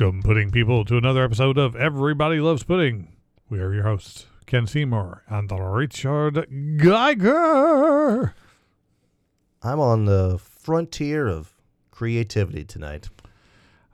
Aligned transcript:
Welcome, 0.00 0.22
pudding 0.22 0.50
people, 0.50 0.86
to 0.86 0.96
another 0.96 1.22
episode 1.22 1.58
of 1.58 1.76
Everybody 1.76 2.40
Loves 2.40 2.62
Pudding. 2.62 3.12
We 3.50 3.60
are 3.60 3.74
your 3.74 3.82
hosts, 3.82 4.24
Ken 4.46 4.66
Seymour 4.66 5.24
and 5.28 5.52
Richard 5.52 6.46
Geiger. 6.78 8.34
I'm 9.62 9.78
on 9.78 10.06
the 10.06 10.38
frontier 10.38 11.28
of 11.28 11.52
creativity 11.90 12.64
tonight. 12.64 13.10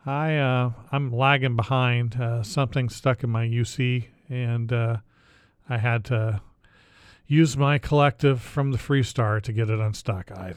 I 0.05 0.37
uh, 0.37 0.71
I'm 0.93 1.11
lagging 1.11 1.57
behind. 1.57 2.21
Uh, 2.21 2.45
something 2.45 2.89
stuck 2.89 3.25
in 3.25 3.31
my 3.31 3.45
UC, 3.45 4.07
and 4.29 4.73
uh, 4.73 4.99
I 5.69 5.79
had 5.79 6.05
to 6.05 6.41
use 7.27 7.57
my 7.57 7.79
collective 7.79 8.41
from 8.41 8.71
the 8.71 8.79
Freestar 8.79 9.43
to 9.43 9.53
get 9.53 9.71
it 9.71 9.81
unstuck. 9.81 10.31
I 10.31 10.55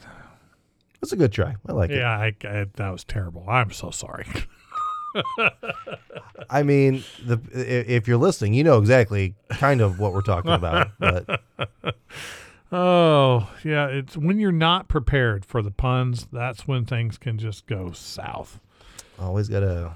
That's 1.00 1.12
a 1.12 1.16
good 1.16 1.32
try. 1.32 1.56
I 1.66 1.72
like 1.72 1.90
it. 1.90 1.96
yeah, 1.96 2.16
I, 2.16 2.36
I, 2.44 2.66
that 2.76 2.90
was 2.90 3.02
terrible. 3.02 3.44
I'm 3.48 3.72
so 3.72 3.90
sorry. 3.90 4.26
I 6.50 6.62
mean, 6.62 7.04
the 7.24 7.40
if 7.52 8.06
you're 8.08 8.16
listening, 8.18 8.54
you 8.54 8.64
know 8.64 8.78
exactly 8.78 9.34
kind 9.50 9.80
of 9.80 9.98
what 9.98 10.12
we're 10.12 10.20
talking 10.22 10.52
about. 10.52 10.88
But 10.98 11.42
Oh, 12.72 13.50
yeah. 13.64 13.86
It's 13.88 14.16
when 14.16 14.38
you're 14.38 14.52
not 14.52 14.88
prepared 14.88 15.44
for 15.44 15.60
the 15.62 15.72
puns, 15.72 16.28
that's 16.32 16.68
when 16.68 16.84
things 16.84 17.18
can 17.18 17.36
just 17.38 17.66
go 17.66 17.90
south. 17.92 18.60
always 19.18 19.48
gotta 19.48 19.94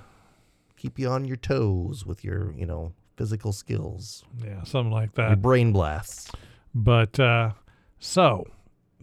keep 0.76 0.98
you 0.98 1.08
on 1.08 1.24
your 1.24 1.36
toes 1.36 2.04
with 2.04 2.24
your, 2.24 2.52
you 2.56 2.66
know, 2.66 2.92
physical 3.16 3.52
skills, 3.52 4.24
Yeah, 4.44 4.64
something 4.64 4.90
like 4.92 5.16
your 5.16 5.28
that. 5.30 5.40
brain 5.42 5.72
blasts. 5.72 6.32
But 6.74 7.18
uh, 7.20 7.52
so 8.00 8.44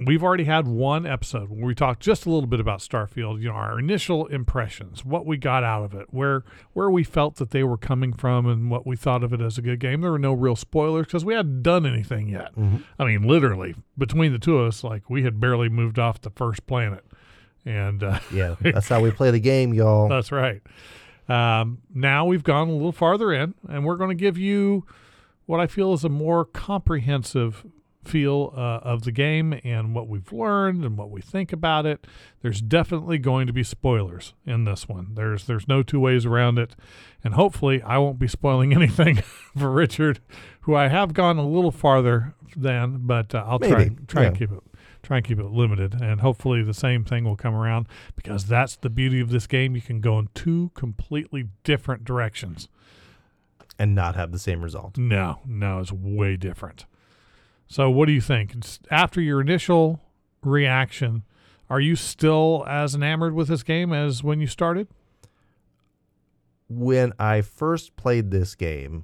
we've 0.06 0.24
already 0.24 0.44
had 0.46 0.68
one 0.68 1.06
episode 1.06 1.50
where 1.50 1.66
we 1.66 1.76
talked 1.76 2.02
just 2.02 2.26
a 2.26 2.30
little 2.30 2.48
bit 2.48 2.60
about 2.60 2.80
Starfield. 2.80 3.42
You 3.42 3.50
know, 3.50 3.56
our 3.56 3.80
initial 3.80 4.28
impressions, 4.28 5.04
what 5.06 5.26
we 5.26 5.38
got 5.38 5.64
out 5.64 5.84
of 5.84 5.94
it, 5.94 6.08
where 6.12 6.44
where 6.74 6.90
we 6.90 7.04
felt 7.04 7.36
that 7.36 7.52
they 7.52 7.64
were 7.64 7.78
coming 7.78 8.14
from, 8.14 8.46
and 8.48 8.70
what 8.72 8.86
we 8.88 8.96
thought 8.96 9.24
of 9.24 9.34
it 9.34 9.42
as 9.42 9.58
a 9.58 9.62
good 9.62 9.80
game. 9.80 10.02
There 10.02 10.12
were 10.12 10.20
no 10.20 10.34
real 10.34 10.56
spoilers 10.56 11.06
because 11.08 11.24
we 11.26 11.34
hadn't 11.34 11.64
done 11.64 11.86
anything 11.86 12.28
yet. 12.30 12.56
Mhm. 12.56 12.84
I 13.00 13.06
mean, 13.06 13.24
literally 13.28 13.76
between 13.98 14.32
the 14.32 14.40
two 14.40 14.58
of 14.58 14.68
us, 14.68 14.84
like 14.84 15.10
we 15.10 15.24
had 15.24 15.40
barely 15.40 15.70
moved 15.70 16.00
off 16.00 16.22
the 16.22 16.30
first 16.32 16.66
planet, 16.68 17.06
and. 17.66 18.04
Uh, 18.04 18.20
Yeah, 18.34 18.56
that's 18.60 18.88
how 18.90 19.02
we 19.02 19.12
play 19.12 19.32
the 19.32 19.40
game, 19.40 19.74
y'all. 19.74 20.08
That's 20.10 20.32
right. 20.32 20.62
Um, 21.30 21.80
now 21.94 22.26
we've 22.26 22.44
gone 22.44 22.68
a 22.70 22.72
little 22.74 22.92
farther 22.92 23.32
in, 23.32 23.54
and 23.70 23.86
we're 23.86 23.96
going 23.96 24.10
to 24.10 24.16
give 24.16 24.38
you 24.38 24.86
what 25.46 25.60
I 25.60 25.68
feel 25.68 25.94
is 25.94 26.04
a 26.04 26.10
more 26.10 26.44
comprehensive 26.46 27.66
feel 28.04 28.54
uh, 28.56 28.80
of 28.84 29.04
the 29.04 29.12
game 29.12 29.60
and 29.64 29.94
what 29.94 30.08
we've 30.08 30.32
learned 30.32 30.84
and 30.84 30.98
what 30.98 31.10
we 31.12 31.22
think 31.22 31.54
about 31.54 31.86
it. 31.86 32.06
There's 32.42 32.62
definitely 32.62 33.18
going 33.20 33.48
to 33.48 33.54
be 33.54 33.64
spoilers 33.64 34.34
in 34.46 34.66
this 34.66 34.88
one. 34.90 35.14
There's 35.14 35.46
there's 35.46 35.68
no 35.68 35.84
two 35.84 36.00
ways 36.00 36.26
around 36.26 36.58
it, 36.60 36.76
and 37.24 37.34
hopefully 37.36 37.82
I 37.84 37.98
won't 37.98 38.20
be 38.20 38.28
spoiling 38.28 38.74
anything 38.76 39.18
for 39.58 39.72
Richard, 39.72 40.20
who 40.62 40.76
I 40.76 40.88
have 40.88 41.14
gone 41.14 41.38
a 41.38 41.48
little 41.48 41.72
farther 41.72 42.34
than, 42.56 43.02
but 43.08 43.34
uh, 43.36 43.44
I'll 43.48 43.60
try 43.60 43.84
Maybe, 43.86 43.96
try 44.08 44.24
and 44.26 44.36
yeah. 44.36 44.40
keep 44.40 44.52
it 44.52 44.64
try 45.04 45.18
and 45.18 45.26
keep 45.26 45.40
it 45.40 45.46
limited 45.46 45.96
and 46.00 46.22
hopefully 46.22 46.62
the 46.62 46.76
same 46.76 47.04
thing 47.04 47.24
will 47.24 47.36
come 47.36 47.56
around 47.56 47.88
because 48.16 48.46
that's 48.46 48.76
the 48.76 48.90
beauty 48.90 49.20
of 49.20 49.32
this 49.32 49.48
game 49.48 49.76
you 49.76 49.82
can 49.82 50.00
go 50.00 50.20
in 50.20 50.30
two 50.36 50.70
completely 50.76 51.48
different 51.64 52.06
directions 52.06 52.70
And 53.80 53.96
not 53.96 54.16
have 54.16 54.32
the 54.32 54.38
same 54.38 54.62
result. 54.62 55.00
no 55.00 55.40
no 55.44 55.80
it's 55.80 55.92
way 55.92 56.38
different 56.38 56.86
so 57.72 57.90
what 57.90 58.06
do 58.06 58.12
you 58.12 58.22
think 58.22 58.54
after 58.90 59.22
your 59.22 59.42
initial 59.42 60.02
reaction 60.44 61.24
are 61.70 61.80
you 61.80 61.96
still 61.96 62.66
as 62.68 62.94
enamored 62.94 63.34
with 63.34 63.48
this 63.48 63.64
game 63.64 63.94
as 63.94 64.24
when 64.24 64.42
you 64.42 64.48
started 64.48 64.88
When 66.70 67.12
I 67.20 67.42
first 67.42 67.98
played 67.98 68.32
this 68.32 68.56
game, 68.56 69.04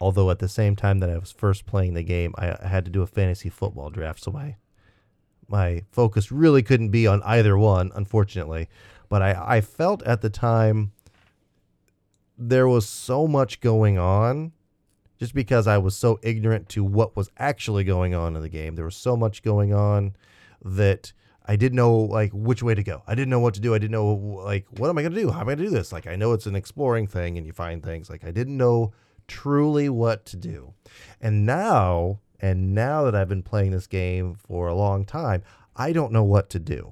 although 0.00 0.30
at 0.30 0.40
the 0.40 0.48
same 0.48 0.74
time 0.74 0.98
that 0.98 1.08
I 1.10 1.18
was 1.18 1.30
first 1.30 1.64
playing 1.64 1.94
the 1.94 2.02
game, 2.02 2.34
I, 2.36 2.56
I 2.60 2.66
had 2.66 2.84
to 2.84 2.90
do 2.90 3.02
a 3.02 3.06
fantasy 3.06 3.48
football 3.48 3.90
draft, 3.90 4.24
so 4.24 4.32
my 4.32 4.56
my 5.48 5.82
focus 5.90 6.32
really 6.32 6.62
couldn't 6.62 6.90
be 6.90 7.06
on 7.06 7.22
either 7.22 7.56
one, 7.56 7.92
unfortunately. 7.94 8.68
But 9.08 9.22
I, 9.22 9.56
I 9.56 9.60
felt 9.60 10.02
at 10.04 10.20
the 10.20 10.30
time 10.30 10.92
there 12.36 12.66
was 12.66 12.88
so 12.88 13.28
much 13.28 13.60
going 13.60 13.98
on 13.98 14.52
just 15.20 15.34
because 15.34 15.66
I 15.66 15.76
was 15.76 15.94
so 15.94 16.18
ignorant 16.22 16.70
to 16.70 16.82
what 16.82 17.14
was 17.14 17.30
actually 17.38 17.84
going 17.84 18.14
on 18.14 18.34
in 18.34 18.42
the 18.42 18.48
game. 18.48 18.74
There 18.74 18.86
was 18.86 18.96
so 18.96 19.18
much 19.18 19.42
going 19.42 19.74
on 19.74 20.16
that 20.64 21.12
I 21.44 21.56
didn't 21.56 21.76
know 21.76 21.94
like 21.94 22.32
which 22.32 22.62
way 22.62 22.74
to 22.74 22.82
go. 22.82 23.02
I 23.06 23.14
didn't 23.14 23.28
know 23.28 23.38
what 23.38 23.52
to 23.54 23.60
do. 23.60 23.74
I 23.74 23.78
didn't 23.78 23.92
know 23.92 24.14
like 24.14 24.66
what 24.70 24.88
am 24.88 24.96
I 24.96 25.02
going 25.02 25.12
to 25.12 25.20
do? 25.20 25.30
How 25.30 25.42
am 25.42 25.48
I 25.48 25.54
going 25.54 25.58
to 25.58 25.64
do 25.64 25.70
this? 25.70 25.92
Like 25.92 26.06
I 26.06 26.16
know 26.16 26.32
it's 26.32 26.46
an 26.46 26.56
exploring 26.56 27.06
thing 27.06 27.36
and 27.36 27.46
you 27.46 27.52
find 27.52 27.82
things. 27.82 28.08
Like 28.08 28.24
I 28.24 28.30
didn't 28.30 28.56
know 28.56 28.94
truly 29.28 29.90
what 29.90 30.24
to 30.26 30.36
do. 30.36 30.72
And 31.20 31.44
now, 31.44 32.20
and 32.40 32.74
now 32.74 33.02
that 33.02 33.14
I've 33.14 33.28
been 33.28 33.42
playing 33.42 33.72
this 33.72 33.86
game 33.86 34.34
for 34.34 34.68
a 34.68 34.74
long 34.74 35.04
time, 35.04 35.42
I 35.76 35.92
don't 35.92 36.12
know 36.12 36.24
what 36.24 36.48
to 36.50 36.58
do. 36.58 36.90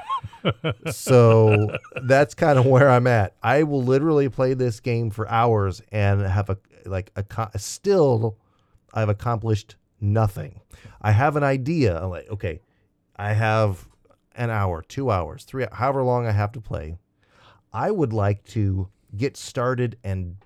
so 0.90 1.76
that's 2.02 2.34
kind 2.34 2.58
of 2.58 2.64
where 2.64 2.88
I'm 2.88 3.06
at. 3.06 3.34
I 3.42 3.64
will 3.64 3.82
literally 3.82 4.30
play 4.30 4.54
this 4.54 4.80
game 4.80 5.10
for 5.10 5.28
hours 5.28 5.82
and 5.92 6.22
have 6.22 6.48
a 6.48 6.56
like 6.86 7.10
a 7.16 7.58
still 7.58 8.36
I've 8.92 9.08
accomplished 9.08 9.76
nothing. 10.00 10.60
I 11.02 11.12
have 11.12 11.36
an 11.36 11.42
idea. 11.42 12.06
Like, 12.06 12.30
okay, 12.30 12.60
I 13.16 13.32
have 13.32 13.88
an 14.36 14.50
hour, 14.50 14.82
two 14.82 15.10
hours, 15.10 15.44
three, 15.44 15.66
however 15.72 16.02
long 16.02 16.26
I 16.26 16.32
have 16.32 16.52
to 16.52 16.60
play. 16.60 16.96
I 17.72 17.90
would 17.90 18.12
like 18.12 18.44
to 18.46 18.88
get 19.16 19.36
started 19.36 19.98
and 20.04 20.36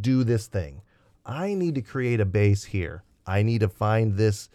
do 0.00 0.24
this 0.24 0.46
thing. 0.46 0.82
I 1.26 1.54
need 1.54 1.74
to 1.74 1.82
create 1.82 2.20
a 2.20 2.24
base 2.24 2.64
here. 2.64 3.02
I 3.26 3.42
need 3.42 3.60
to 3.60 3.68
find 3.68 4.16
this 4.16 4.48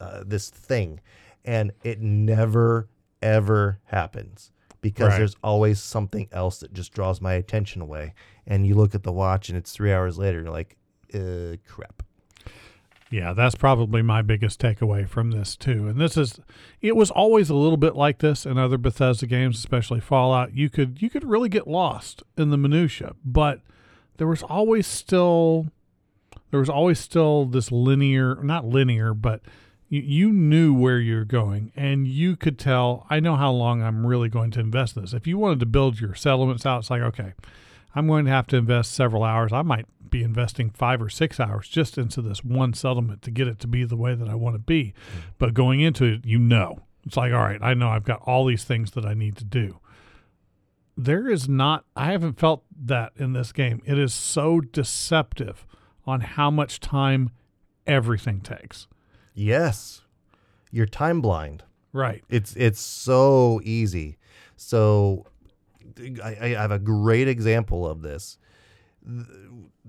uh, 0.00 0.24
this 0.26 0.50
thing, 0.50 1.00
and 1.44 1.72
it 1.82 2.00
never 2.00 2.88
ever 3.22 3.78
happens 3.84 4.52
because 4.84 5.08
Right. 5.08 5.18
there's 5.18 5.36
always 5.42 5.80
something 5.80 6.28
else 6.30 6.58
that 6.60 6.74
just 6.74 6.92
draws 6.92 7.20
my 7.20 7.32
attention 7.32 7.80
away. 7.80 8.12
And 8.46 8.66
you 8.66 8.74
look 8.74 8.94
at 8.94 9.02
the 9.02 9.12
watch, 9.12 9.48
and 9.48 9.56
it's 9.56 9.72
three 9.72 9.90
hours 9.92 10.18
later, 10.18 10.38
and 10.38 10.46
you're 10.46 10.52
like, 10.54 10.76
uh, 11.14 11.56
crap. 11.66 12.02
Yeah, 13.10 13.32
that's 13.32 13.54
probably 13.54 14.02
my 14.02 14.22
biggest 14.22 14.60
takeaway 14.60 15.08
from 15.08 15.30
this 15.30 15.56
too. 15.56 15.86
And 15.88 16.00
this 16.00 16.16
is 16.16 16.40
it 16.82 16.96
was 16.96 17.10
always 17.10 17.48
a 17.48 17.54
little 17.54 17.76
bit 17.76 17.94
like 17.96 18.18
this 18.18 18.44
in 18.44 18.58
other 18.58 18.76
Bethesda 18.76 19.26
games, 19.26 19.56
especially 19.58 20.00
Fallout. 20.00 20.54
You 20.54 20.68
could 20.68 21.00
you 21.00 21.08
could 21.08 21.24
really 21.24 21.48
get 21.48 21.66
lost 21.68 22.22
in 22.36 22.50
the 22.50 22.56
minutia, 22.56 23.14
but 23.24 23.60
there 24.16 24.26
was 24.26 24.42
always 24.42 24.86
still 24.86 25.68
there 26.50 26.58
was 26.60 26.68
always 26.68 26.98
still 26.98 27.44
this 27.46 27.70
linear, 27.70 28.36
not 28.42 28.64
linear, 28.66 29.14
but 29.14 29.40
you, 29.88 30.00
you 30.00 30.32
knew 30.32 30.74
where 30.74 30.98
you're 30.98 31.24
going 31.24 31.72
and 31.76 32.06
you 32.06 32.36
could 32.36 32.58
tell 32.58 33.06
I 33.10 33.20
know 33.20 33.36
how 33.36 33.52
long 33.52 33.82
I'm 33.82 34.06
really 34.06 34.28
going 34.28 34.50
to 34.52 34.60
invest 34.60 34.96
in 34.96 35.02
this. 35.02 35.12
If 35.12 35.26
you 35.26 35.38
wanted 35.38 35.60
to 35.60 35.66
build 35.66 36.00
your 36.00 36.14
settlements 36.14 36.66
out, 36.66 36.80
it's 36.80 36.90
like, 36.90 37.02
okay, 37.02 37.34
I'm 37.94 38.06
going 38.06 38.24
to 38.24 38.30
have 38.30 38.46
to 38.48 38.56
invest 38.56 38.92
several 38.92 39.22
hours. 39.22 39.52
I 39.52 39.62
might 39.62 39.86
be 40.10 40.22
investing 40.22 40.70
five 40.70 41.00
or 41.02 41.08
six 41.08 41.38
hours 41.40 41.68
just 41.68 41.98
into 41.98 42.22
this 42.22 42.44
one 42.44 42.72
settlement 42.72 43.22
to 43.22 43.30
get 43.30 43.48
it 43.48 43.58
to 43.60 43.66
be 43.66 43.84
the 43.84 43.96
way 43.96 44.14
that 44.14 44.28
I 44.28 44.34
want 44.34 44.54
to 44.54 44.60
be. 44.60 44.94
Hmm. 45.12 45.20
But 45.38 45.54
going 45.54 45.80
into 45.80 46.04
it, 46.04 46.24
you 46.24 46.38
know, 46.38 46.80
it's 47.06 47.16
like, 47.16 47.32
all 47.32 47.40
right, 47.40 47.62
I 47.62 47.74
know 47.74 47.88
I've 47.88 48.04
got 48.04 48.22
all 48.22 48.46
these 48.46 48.64
things 48.64 48.92
that 48.92 49.04
I 49.04 49.14
need 49.14 49.36
to 49.36 49.44
do. 49.44 49.78
There 50.96 51.28
is 51.28 51.48
not, 51.48 51.84
I 51.96 52.12
haven't 52.12 52.38
felt 52.38 52.62
that 52.84 53.12
in 53.16 53.32
this 53.32 53.52
game. 53.52 53.82
It 53.84 53.98
is 53.98 54.14
so 54.14 54.60
deceptive 54.60 55.66
on 56.06 56.20
how 56.20 56.50
much 56.50 56.80
time 56.80 57.30
everything 57.86 58.40
takes. 58.40 58.86
Yes, 59.34 60.02
you're 60.70 60.86
time 60.86 61.20
blind. 61.20 61.64
Right. 61.92 62.24
It's 62.28 62.54
it's 62.56 62.80
so 62.80 63.60
easy. 63.64 64.16
So 64.56 65.26
I, 66.22 66.36
I 66.40 66.48
have 66.48 66.70
a 66.70 66.78
great 66.78 67.28
example 67.28 67.86
of 67.86 68.02
this. 68.02 68.38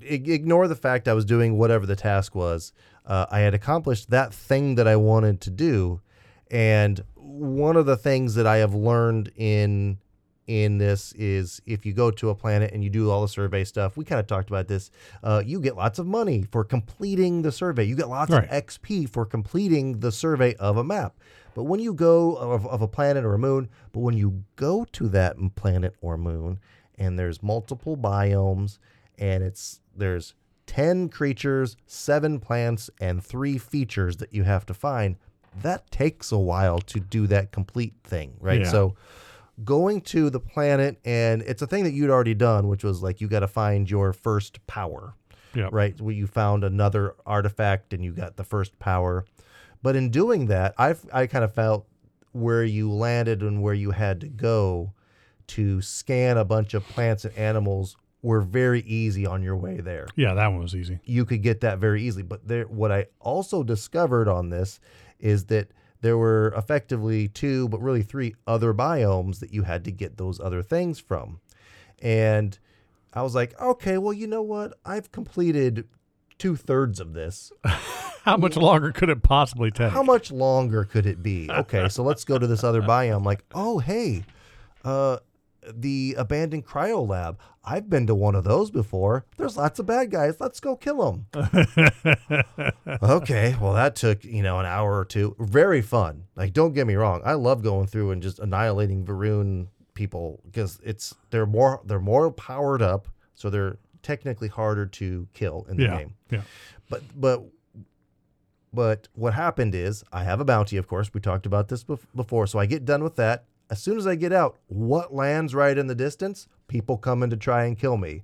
Ig- 0.01 0.29
Ignore 0.29 0.67
the 0.67 0.75
fact 0.75 1.07
I 1.07 1.13
was 1.13 1.25
doing 1.25 1.57
whatever 1.57 1.85
the 1.85 1.95
task 1.95 2.35
was. 2.35 2.73
Uh, 3.05 3.25
I 3.29 3.39
had 3.39 3.53
accomplished 3.53 4.09
that 4.09 4.33
thing 4.33 4.75
that 4.75 4.87
I 4.87 4.95
wanted 4.95 5.41
to 5.41 5.49
do, 5.51 6.01
and 6.49 7.03
one 7.15 7.75
of 7.75 7.85
the 7.85 7.97
things 7.97 8.35
that 8.35 8.47
I 8.47 8.57
have 8.57 8.73
learned 8.73 9.31
in 9.35 9.99
in 10.47 10.77
this 10.77 11.11
is 11.13 11.61
if 11.65 11.85
you 11.85 11.93
go 11.93 12.11
to 12.11 12.29
a 12.29 12.35
planet 12.35 12.71
and 12.73 12.83
you 12.83 12.89
do 12.89 13.09
all 13.09 13.21
the 13.21 13.27
survey 13.27 13.63
stuff, 13.63 13.97
we 13.97 14.05
kind 14.05 14.19
of 14.19 14.27
talked 14.27 14.49
about 14.49 14.67
this. 14.67 14.91
Uh, 15.23 15.41
you 15.45 15.59
get 15.59 15.75
lots 15.75 15.97
of 15.99 16.05
money 16.05 16.45
for 16.51 16.63
completing 16.63 17.41
the 17.41 17.51
survey. 17.51 17.83
You 17.83 17.95
get 17.95 18.09
lots 18.09 18.31
Right. 18.31 18.43
of 18.43 18.49
XP 18.65 19.09
for 19.09 19.25
completing 19.25 19.99
the 19.99 20.11
survey 20.11 20.53
of 20.55 20.77
a 20.77 20.83
map. 20.83 21.15
But 21.55 21.63
when 21.63 21.79
you 21.79 21.93
go 21.93 22.35
of, 22.35 22.67
of 22.67 22.81
a 22.81 22.87
planet 22.87 23.23
or 23.25 23.33
a 23.33 23.39
moon, 23.39 23.69
but 23.91 24.01
when 24.01 24.15
you 24.17 24.43
go 24.55 24.85
to 24.91 25.07
that 25.09 25.37
planet 25.55 25.95
or 26.01 26.17
moon, 26.17 26.59
and 26.97 27.17
there's 27.17 27.41
multiple 27.41 27.97
biomes, 27.97 28.77
and 29.17 29.43
it's 29.43 29.79
there's 29.95 30.33
ten 30.67 31.09
creatures, 31.09 31.75
seven 31.87 32.39
plants, 32.39 32.89
and 32.99 33.23
three 33.23 33.57
features 33.57 34.17
that 34.17 34.33
you 34.33 34.43
have 34.43 34.65
to 34.65 34.73
find. 34.73 35.15
That 35.61 35.89
takes 35.91 36.31
a 36.33 36.37
while 36.37 36.79
to 36.79 36.99
do 36.99 37.27
that 37.27 37.51
complete 37.53 37.93
thing, 38.03 38.33
right? 38.41 38.61
Yeah. 38.61 38.71
So 38.71 38.95
going 39.63 40.01
to 40.01 40.29
the 40.29 40.39
planet 40.39 40.99
and 41.05 41.41
it's 41.43 41.61
a 41.61 41.67
thing 41.67 41.83
that 41.85 41.93
you'd 41.93 42.09
already 42.09 42.33
done, 42.33 42.67
which 42.67 42.83
was 42.83 43.01
like 43.01 43.21
you 43.21 43.27
got 43.27 43.39
to 43.39 43.47
find 43.47 43.89
your 43.89 44.11
first 44.13 44.65
power, 44.67 45.13
Yep. 45.53 45.69
right? 45.71 46.01
Where 46.01 46.13
you 46.13 46.27
found 46.27 46.63
another 46.63 47.15
artifact 47.25 47.93
and 47.93 48.03
you 48.03 48.11
got 48.11 48.35
the 48.35 48.43
first 48.43 48.77
power. 48.79 49.25
But 49.81 49.95
in 49.95 50.09
doing 50.09 50.47
that, 50.47 50.73
I 50.77 50.95
I 51.13 51.27
kind 51.27 51.43
of 51.45 51.53
felt 51.53 51.87
where 52.33 52.63
you 52.65 52.91
landed 52.91 53.41
and 53.41 53.61
where 53.61 53.73
you 53.73 53.91
had 53.91 54.19
to 54.21 54.27
go 54.27 54.91
to 55.47 55.81
scan 55.81 56.37
a 56.37 56.43
bunch 56.43 56.73
of 56.73 56.83
plants 56.87 57.23
and 57.23 57.37
animals 57.37 57.95
were 58.21 58.41
very 58.41 58.81
easy 58.81 59.25
on 59.27 59.43
your 59.43 59.55
way 59.55 59.77
there 59.79 60.07
Yeah, 60.15 60.33
that 60.33 60.47
one 60.47 60.59
was 60.59 60.75
easy. 60.75 60.99
you 61.05 61.23
could 61.25 61.43
get 61.43 61.61
that 61.61 61.77
very 61.77 62.01
easily. 62.03 62.23
But 62.23 62.47
there, 62.47 62.63
what 62.65 62.91
I 62.91 63.05
also 63.21 63.63
discovered 63.63 64.27
on 64.27 64.49
this 64.49 64.79
is 65.19 65.45
that 65.45 65.69
there 66.05 66.17
were 66.19 66.53
effectively 66.55 67.27
two, 67.27 67.67
but 67.67 67.81
really 67.81 68.03
three 68.03 68.35
other 68.45 68.75
biomes 68.75 69.39
that 69.39 69.51
you 69.51 69.63
had 69.63 69.83
to 69.85 69.91
get 69.91 70.17
those 70.17 70.39
other 70.39 70.61
things 70.61 70.99
from. 70.99 71.39
And 71.99 72.59
I 73.11 73.23
was 73.23 73.33
like, 73.33 73.59
okay, 73.59 73.97
well, 73.97 74.13
you 74.13 74.27
know 74.27 74.43
what? 74.43 74.77
I've 74.85 75.11
completed 75.11 75.87
two 76.37 76.55
thirds 76.55 76.99
of 76.99 77.13
this. 77.13 77.51
How 78.23 78.37
much 78.37 78.55
longer 78.55 78.91
could 78.91 79.09
it 79.09 79.23
possibly 79.23 79.71
take? 79.71 79.91
How 79.91 80.03
much 80.03 80.31
longer 80.31 80.83
could 80.83 81.07
it 81.07 81.23
be? 81.23 81.49
Okay, 81.49 81.89
so 81.89 82.03
let's 82.03 82.23
go 82.23 82.37
to 82.37 82.45
this 82.45 82.63
other 82.63 82.83
biome. 82.83 83.25
Like, 83.25 83.43
oh, 83.55 83.79
hey, 83.79 84.25
uh, 84.83 85.17
the 85.73 86.15
abandoned 86.17 86.65
cryo 86.65 87.07
lab. 87.07 87.39
I've 87.63 87.89
been 87.89 88.05
to 88.07 88.15
one 88.15 88.35
of 88.35 88.43
those 88.43 88.69
before. 88.69 89.25
There's 89.37 89.57
lots 89.57 89.79
of 89.79 89.85
bad 89.85 90.11
guys. 90.11 90.39
Let's 90.39 90.59
go 90.59 90.75
kill 90.75 91.11
them. 91.11 91.27
okay, 93.03 93.55
well 93.59 93.73
that 93.73 93.95
took 93.95 94.23
you 94.23 94.43
know 94.43 94.59
an 94.59 94.65
hour 94.65 94.97
or 94.97 95.05
two. 95.05 95.35
Very 95.39 95.81
fun. 95.81 96.25
Like, 96.35 96.53
don't 96.53 96.73
get 96.73 96.87
me 96.87 96.95
wrong. 96.95 97.21
I 97.25 97.33
love 97.33 97.63
going 97.63 97.87
through 97.87 98.11
and 98.11 98.21
just 98.21 98.39
annihilating 98.39 99.05
Va'ruun 99.05 99.67
people 99.93 100.41
because 100.45 100.79
it's 100.83 101.15
they're 101.31 101.45
more 101.45 101.81
they're 101.85 101.99
more 101.99 102.31
powered 102.31 102.81
up, 102.81 103.07
so 103.33 103.49
they're 103.49 103.77
technically 104.03 104.47
harder 104.47 104.85
to 104.85 105.27
kill 105.33 105.65
in 105.69 105.77
the 105.77 105.83
yeah. 105.83 105.97
game. 105.97 106.13
Yeah. 106.29 106.41
But 106.89 107.01
but 107.15 107.43
but 108.71 109.07
what 109.13 109.33
happened 109.33 109.73
is 109.73 110.03
I 110.11 110.23
have 110.23 110.39
a 110.39 110.45
bounty, 110.45 110.77
of 110.77 110.87
course. 110.87 111.13
We 111.13 111.21
talked 111.21 111.45
about 111.45 111.69
this 111.69 111.83
bef- 111.83 112.05
before. 112.13 112.45
So 112.45 112.59
I 112.59 112.65
get 112.65 112.85
done 112.85 113.03
with 113.03 113.15
that. 113.15 113.45
As 113.69 113.81
soon 113.81 113.97
as 113.97 114.05
I 114.05 114.15
get 114.15 114.31
out, 114.31 114.57
what 114.67 115.13
lands 115.13 115.55
right 115.55 115.77
in 115.77 115.87
the 115.87 115.95
distance? 115.95 116.47
People 116.67 116.97
coming 116.97 117.29
to 117.29 117.37
try 117.37 117.65
and 117.65 117.77
kill 117.77 117.97
me. 117.97 118.23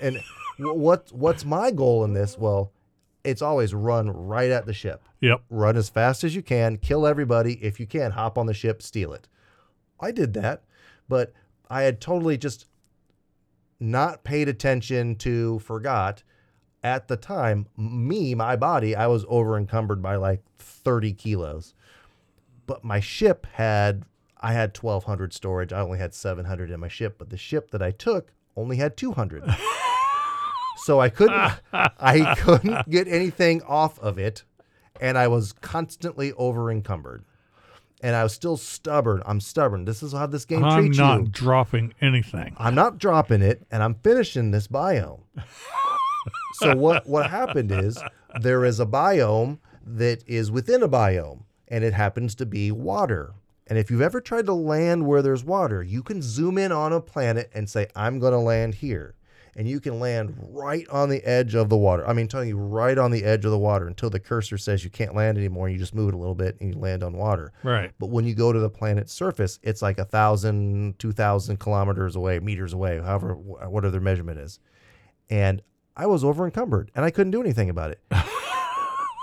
And 0.00 0.22
what 0.58 1.10
what's 1.12 1.44
my 1.44 1.70
goal 1.70 2.04
in 2.04 2.12
this? 2.12 2.38
Well, 2.38 2.72
it's 3.24 3.42
always 3.42 3.74
run 3.74 4.10
right 4.10 4.50
at 4.50 4.66
the 4.66 4.72
ship. 4.72 5.02
Yep. 5.20 5.42
Run 5.50 5.76
as 5.76 5.88
fast 5.88 6.24
as 6.24 6.34
you 6.34 6.42
can, 6.42 6.76
kill 6.76 7.06
everybody. 7.06 7.54
If 7.54 7.80
you 7.80 7.86
can, 7.86 8.12
hop 8.12 8.38
on 8.38 8.46
the 8.46 8.54
ship, 8.54 8.82
steal 8.82 9.12
it. 9.12 9.28
I 10.00 10.12
did 10.12 10.32
that, 10.34 10.62
but 11.08 11.32
I 11.68 11.82
had 11.82 12.00
totally 12.00 12.38
just 12.38 12.66
not 13.80 14.22
paid 14.22 14.48
attention 14.48 15.16
to, 15.16 15.58
forgot 15.58 16.22
at 16.82 17.08
the 17.08 17.16
time, 17.16 17.66
me, 17.76 18.34
my 18.34 18.56
body, 18.56 18.94
I 18.94 19.06
was 19.06 19.24
over 19.28 19.56
encumbered 19.56 20.02
by 20.02 20.16
like 20.16 20.42
30 20.58 21.12
kilos. 21.12 21.74
But 22.66 22.84
my 22.84 23.00
ship 23.00 23.46
had, 23.54 24.04
I 24.40 24.52
had 24.52 24.76
1,200 24.76 25.32
storage. 25.32 25.72
I 25.72 25.80
only 25.80 25.98
had 25.98 26.14
700 26.14 26.70
in 26.70 26.80
my 26.80 26.88
ship, 26.88 27.16
but 27.18 27.30
the 27.30 27.36
ship 27.36 27.70
that 27.72 27.82
I 27.82 27.90
took 27.90 28.32
only 28.56 28.76
had 28.76 28.96
200. 28.96 29.44
so 30.84 31.00
I 31.00 31.08
couldn't, 31.08 31.52
I 31.72 32.34
couldn't 32.38 32.88
get 32.88 33.08
anything 33.08 33.62
off 33.62 33.98
of 34.00 34.18
it. 34.18 34.44
And 35.00 35.16
I 35.16 35.28
was 35.28 35.52
constantly 35.52 36.32
over 36.32 36.70
encumbered. 36.70 37.24
And 38.00 38.14
I 38.14 38.22
was 38.22 38.32
still 38.32 38.56
stubborn. 38.56 39.22
I'm 39.26 39.40
stubborn. 39.40 39.84
This 39.84 40.02
is 40.02 40.12
how 40.12 40.26
this 40.26 40.44
game 40.44 40.64
I'm 40.64 40.84
treats 40.84 40.98
not 40.98 41.32
dropping 41.32 41.94
anything. 42.00 42.54
I'm 42.56 42.74
not 42.76 42.98
dropping 42.98 43.42
it, 43.42 43.66
and 43.72 43.82
I'm 43.82 43.94
finishing 43.94 44.52
this 44.52 44.68
biome. 44.68 45.22
so 46.54 46.76
what 46.76 47.08
what 47.08 47.28
happened 47.28 47.72
is 47.72 48.00
there 48.40 48.64
is 48.64 48.78
a 48.78 48.86
biome 48.86 49.58
that 49.84 50.22
is 50.28 50.50
within 50.50 50.82
a 50.82 50.88
biome, 50.88 51.42
and 51.66 51.82
it 51.82 51.92
happens 51.92 52.36
to 52.36 52.46
be 52.46 52.70
water. 52.70 53.34
And 53.68 53.78
if 53.78 53.90
you've 53.90 54.00
ever 54.00 54.20
tried 54.20 54.46
to 54.46 54.54
land 54.54 55.06
where 55.06 55.22
there's 55.22 55.44
water, 55.44 55.82
you 55.82 56.02
can 56.02 56.22
zoom 56.22 56.58
in 56.58 56.72
on 56.72 56.92
a 56.92 57.00
planet 57.00 57.50
and 57.54 57.68
say, 57.68 57.86
"I'm 57.94 58.18
going 58.18 58.32
to 58.32 58.38
land 58.38 58.74
here." 58.76 59.14
And 59.56 59.68
you 59.68 59.80
can 59.80 59.98
land 59.98 60.36
right 60.52 60.86
on 60.88 61.08
the 61.08 61.24
edge 61.24 61.56
of 61.56 61.68
the 61.68 61.76
water. 61.76 62.06
I 62.06 62.12
mean, 62.12 62.28
telling 62.28 62.48
you 62.48 62.56
right 62.56 62.96
on 62.96 63.10
the 63.10 63.24
edge 63.24 63.44
of 63.44 63.50
the 63.50 63.58
water 63.58 63.88
until 63.88 64.08
the 64.08 64.20
cursor 64.20 64.56
says 64.56 64.84
you 64.84 64.90
can't 64.90 65.16
land 65.16 65.36
anymore. 65.36 65.68
You 65.68 65.78
just 65.78 65.96
move 65.96 66.10
it 66.10 66.14
a 66.14 66.18
little 66.18 66.36
bit 66.36 66.56
and 66.60 66.72
you 66.72 66.78
land 66.78 67.02
on 67.02 67.16
water. 67.16 67.52
Right. 67.64 67.90
But 67.98 68.10
when 68.10 68.24
you 68.24 68.36
go 68.36 68.52
to 68.52 68.60
the 68.60 68.70
planet's 68.70 69.12
surface, 69.12 69.58
it's 69.64 69.82
like 69.82 69.98
a 69.98 70.04
thousand, 70.04 71.00
two 71.00 71.10
thousand 71.10 71.58
kilometers 71.58 72.14
away, 72.14 72.38
meters 72.38 72.72
away, 72.72 73.00
however, 73.00 73.34
whatever 73.34 73.90
their 73.90 74.00
measurement 74.00 74.38
is. 74.38 74.60
And 75.28 75.60
I 75.96 76.06
was 76.06 76.22
over 76.22 76.44
encumbered 76.44 76.92
and 76.94 77.04
I 77.04 77.10
couldn't 77.10 77.32
do 77.32 77.40
anything 77.40 77.68
about 77.68 77.90
it. 77.90 78.00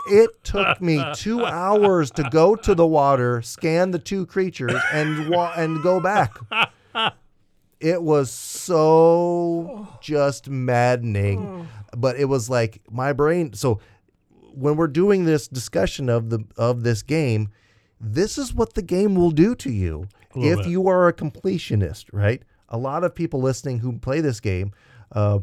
It 0.08 0.44
took 0.44 0.82
me 0.82 1.04
two 1.16 1.44
hours 1.46 2.12
to 2.12 2.24
go 2.32 2.56
to 2.56 2.76
the 2.76 2.86
water, 2.88 3.42
scan 3.42 3.92
the 3.92 4.00
two 4.00 4.26
creatures, 4.26 4.82
and 4.94 5.30
wa- 5.30 5.54
and 5.56 5.82
go 5.84 6.00
back. 6.00 6.34
It 7.80 8.02
was 8.02 8.32
so 8.32 9.88
just 10.02 10.50
maddening, 10.50 11.68
but 11.96 12.18
it 12.18 12.26
was 12.26 12.50
like 12.50 12.82
my 12.90 13.14
brain. 13.14 13.54
So 13.54 13.80
when 14.54 14.76
we're 14.78 14.88
doing 14.88 15.26
this 15.26 15.48
discussion 15.48 16.10
of 16.10 16.30
the 16.30 16.46
of 16.58 16.84
this 16.84 17.04
game, 17.04 17.50
this 18.00 18.38
is 18.38 18.54
what 18.54 18.74
the 18.74 18.82
game 18.82 19.16
will 19.16 19.32
do 19.32 19.56
to 19.56 19.72
you 19.72 20.08
if 20.36 20.60
bit. 20.60 20.68
you 20.68 20.88
are 20.88 21.08
a 21.08 21.14
completionist, 21.14 22.06
right? 22.14 22.42
A 22.70 22.78
lot 22.78 23.04
of 23.04 23.14
people 23.14 23.42
listening 23.42 23.80
who 23.80 24.00
play 24.00 24.22
this 24.22 24.40
game, 24.40 24.72
uh, 25.12 25.40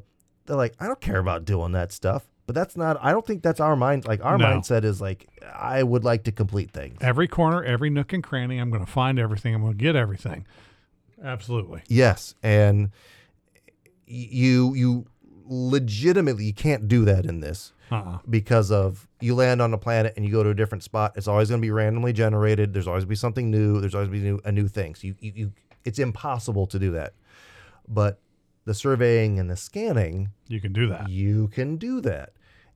they're 0.47 0.57
like, 0.57 0.75
I 0.81 0.87
don't 0.87 1.01
care 1.01 1.19
about 1.19 1.45
doing 1.45 1.73
that 1.73 1.93
stuff. 1.93 2.25
But 2.53 2.61
that's 2.61 2.77
not. 2.77 2.99
I 3.01 3.13
don't 3.13 3.27
think 3.27 3.43
that's 3.43 3.61
our 3.61 3.77
mind. 3.77 4.05
Like 4.05 4.23
our 4.25 4.37
No. 4.37 4.45
mindset 4.45 4.85
is 4.85 5.01
like, 5.01 5.27
I 5.55 5.83
would 5.83 6.05
like 6.05 6.25
to 6.25 6.33
complete 6.33 6.71
things. 6.73 6.99
Every 7.01 7.27
corner, 7.29 7.63
every 7.65 7.89
nook 7.89 8.13
and 8.13 8.23
cranny, 8.23 8.59
I'm 8.59 8.71
going 8.71 8.85
to 8.85 8.91
find 8.91 9.19
everything. 9.19 9.55
I'm 9.55 9.63
going 9.63 9.73
to 9.73 9.79
get 9.79 9.97
everything. 9.97 10.45
Absolutely. 11.23 11.83
Yes, 11.89 12.35
and 12.43 12.91
y- 14.09 14.29
you 14.31 14.75
you 14.75 15.07
legitimately 15.45 16.45
you 16.45 16.53
can't 16.53 16.89
do 16.89 17.05
that 17.07 17.25
in 17.27 17.41
this. 17.41 17.73
Uh-uh. 17.91 18.19
because 18.31 18.71
of 18.71 19.07
you 19.21 19.35
land 19.35 19.61
on 19.61 19.75
a 19.75 19.77
planet 19.77 20.15
and 20.17 20.25
you 20.25 20.33
go 20.33 20.43
to 20.43 20.49
a 20.49 20.55
different 20.55 20.83
spot. 20.83 21.13
It's 21.15 21.29
always 21.29 21.51
going 21.51 21.61
to 21.61 21.67
be 21.67 21.71
randomly 21.71 22.15
generated. 22.15 22.73
There's 22.73 22.89
always 22.89 23.05
be 23.05 23.15
something 23.15 23.51
new. 23.51 23.83
There's 23.83 23.95
always 23.95 24.09
be 24.09 24.21
new, 24.21 24.41
a 24.47 24.51
new 24.51 24.67
thing. 24.67 24.95
So 24.95 25.09
you, 25.09 25.15
you, 25.21 25.33
you, 25.35 25.53
it's 25.85 25.99
impossible 25.99 26.67
to 26.69 26.79
do 26.79 26.93
that. 26.93 27.13
But 27.87 28.19
the 28.65 28.73
surveying 28.73 29.39
and 29.39 29.51
the 29.51 29.59
scanning, 29.59 30.31
You 30.49 30.59
can 30.59 30.73
do 30.73 30.89
that. 30.89 31.11
you 31.11 31.49
can 31.49 31.77
do 31.77 32.01
that. 32.01 32.31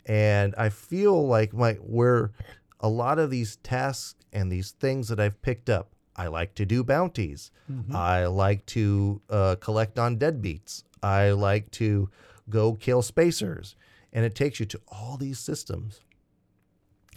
And 0.07 0.55
I 0.57 0.69
feel 0.69 1.27
like 1.27 1.53
my 1.53 1.75
where 1.75 2.33
a 2.81 2.89
lot 2.89 3.19
of 3.19 3.31
these 3.31 3.57
tasks 3.57 4.15
and 4.33 4.51
these 4.51 4.71
things 4.71 5.09
that 5.09 5.19
I've 5.21 5.43
picked 5.43 5.69
up, 5.69 5.91
I 6.15 6.29
like 6.29 6.55
to 6.55 6.65
do 6.65 6.85
bounties. 6.85 7.51
I 7.95 8.27
like 8.27 8.65
to 8.67 9.21
uh, 9.29 9.57
collect 9.57 9.99
on 9.99 10.19
deadbeats. 10.19 10.85
I 11.03 11.31
like 11.33 11.71
to 11.73 12.09
go 12.49 12.75
kill 12.75 13.03
spacers. 13.03 13.75
And 14.13 14.25
it 14.25 14.35
takes 14.35 14.61
you 14.61 14.67
to 14.67 14.81
all 14.89 15.17
these 15.17 15.39
systems. 15.39 16.01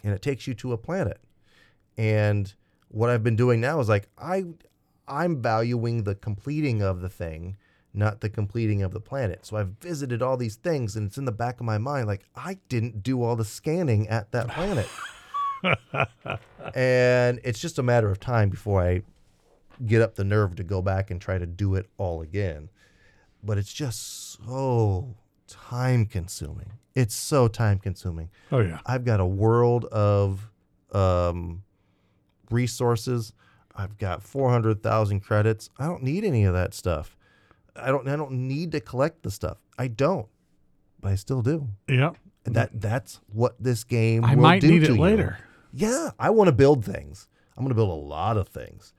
And 0.03 0.13
it 0.13 0.21
takes 0.21 0.47
you 0.47 0.53
to 0.55 0.73
a 0.73 0.77
planet. 0.77 1.19
And 1.97 2.53
what 2.87 3.09
I've 3.09 3.23
been 3.23 3.35
doing 3.35 3.61
now 3.61 3.79
is 3.79 3.89
like 3.89 4.09
I 4.17 4.45
I'm 5.07 5.41
valuing 5.41 6.03
the 6.03 6.15
completing 6.15 6.81
of 6.81 7.01
the 7.01 7.09
thing, 7.09 7.57
not 7.93 8.21
the 8.21 8.29
completing 8.29 8.81
of 8.83 8.91
the 8.91 8.99
planet. 8.99 9.45
So 9.45 9.57
I've 9.57 9.69
visited 9.81 10.21
all 10.21 10.37
these 10.37 10.55
things 10.55 10.95
and 10.95 11.07
it's 11.07 11.17
in 11.17 11.25
the 11.25 11.31
back 11.31 11.59
of 11.59 11.65
my 11.65 11.77
mind 11.77 12.07
like 12.07 12.25
I 12.35 12.57
didn't 12.69 13.03
do 13.03 13.23
all 13.23 13.35
the 13.35 13.45
scanning 13.45 14.07
at 14.07 14.31
that 14.31 14.49
planet. 14.49 14.87
and 16.75 17.39
it's 17.43 17.59
just 17.59 17.79
a 17.79 17.83
matter 17.83 18.09
of 18.09 18.19
time 18.19 18.49
before 18.49 18.81
I 18.81 19.01
get 19.85 20.01
up 20.01 20.15
the 20.15 20.23
nerve 20.23 20.55
to 20.55 20.63
go 20.63 20.81
back 20.81 21.09
and 21.09 21.19
try 21.19 21.37
to 21.37 21.45
do 21.45 21.75
it 21.75 21.87
all 21.97 22.21
again. 22.21 22.69
But 23.43 23.57
it's 23.57 23.73
just 23.73 24.37
so 24.45 25.15
time 25.47 26.05
consuming. 26.05 26.73
It's 26.95 27.15
so 27.15 27.47
time 27.47 27.79
consuming. 27.79 28.29
Oh, 28.51 28.59
yeah. 28.59 28.79
I've 28.85 29.05
got 29.05 29.19
a 29.19 29.25
world 29.25 29.85
of 29.85 30.49
um, 30.91 31.63
resources. 32.51 33.33
I've 33.75 33.97
got 33.97 34.21
400,000 34.21 35.21
credits. 35.21 35.69
I 35.79 35.85
don't 35.85 36.03
need 36.03 36.25
any 36.25 36.43
of 36.43 36.53
that 36.53 36.73
stuff. 36.73 37.15
I 37.81 37.87
don't 37.87 38.07
I 38.07 38.15
don't 38.15 38.47
need 38.47 38.71
to 38.73 38.79
collect 38.79 39.23
the 39.23 39.31
stuff. 39.31 39.57
I 39.77 39.87
don't. 39.87 40.27
But 40.99 41.11
I 41.11 41.15
still 41.15 41.41
do. 41.41 41.67
Yeah. 41.87 42.11
And 42.45 42.55
that 42.55 42.81
that's 42.81 43.19
what 43.31 43.55
this 43.59 43.83
game 43.83 44.25
I 44.25 44.35
will 44.35 44.43
might 44.43 44.61
do 44.61 44.69
need 44.69 44.85
to 44.85 44.91
it 44.91 44.95
you. 44.95 45.01
later. 45.01 45.37
Yeah, 45.71 46.11
I 46.17 46.31
want 46.31 46.47
to 46.47 46.51
build 46.51 46.83
things. 46.83 47.27
I'm 47.55 47.63
going 47.63 47.69
to 47.69 47.75
build 47.75 47.91
a 47.91 47.93
lot 47.93 48.37
of 48.37 48.47
things. 48.47 48.93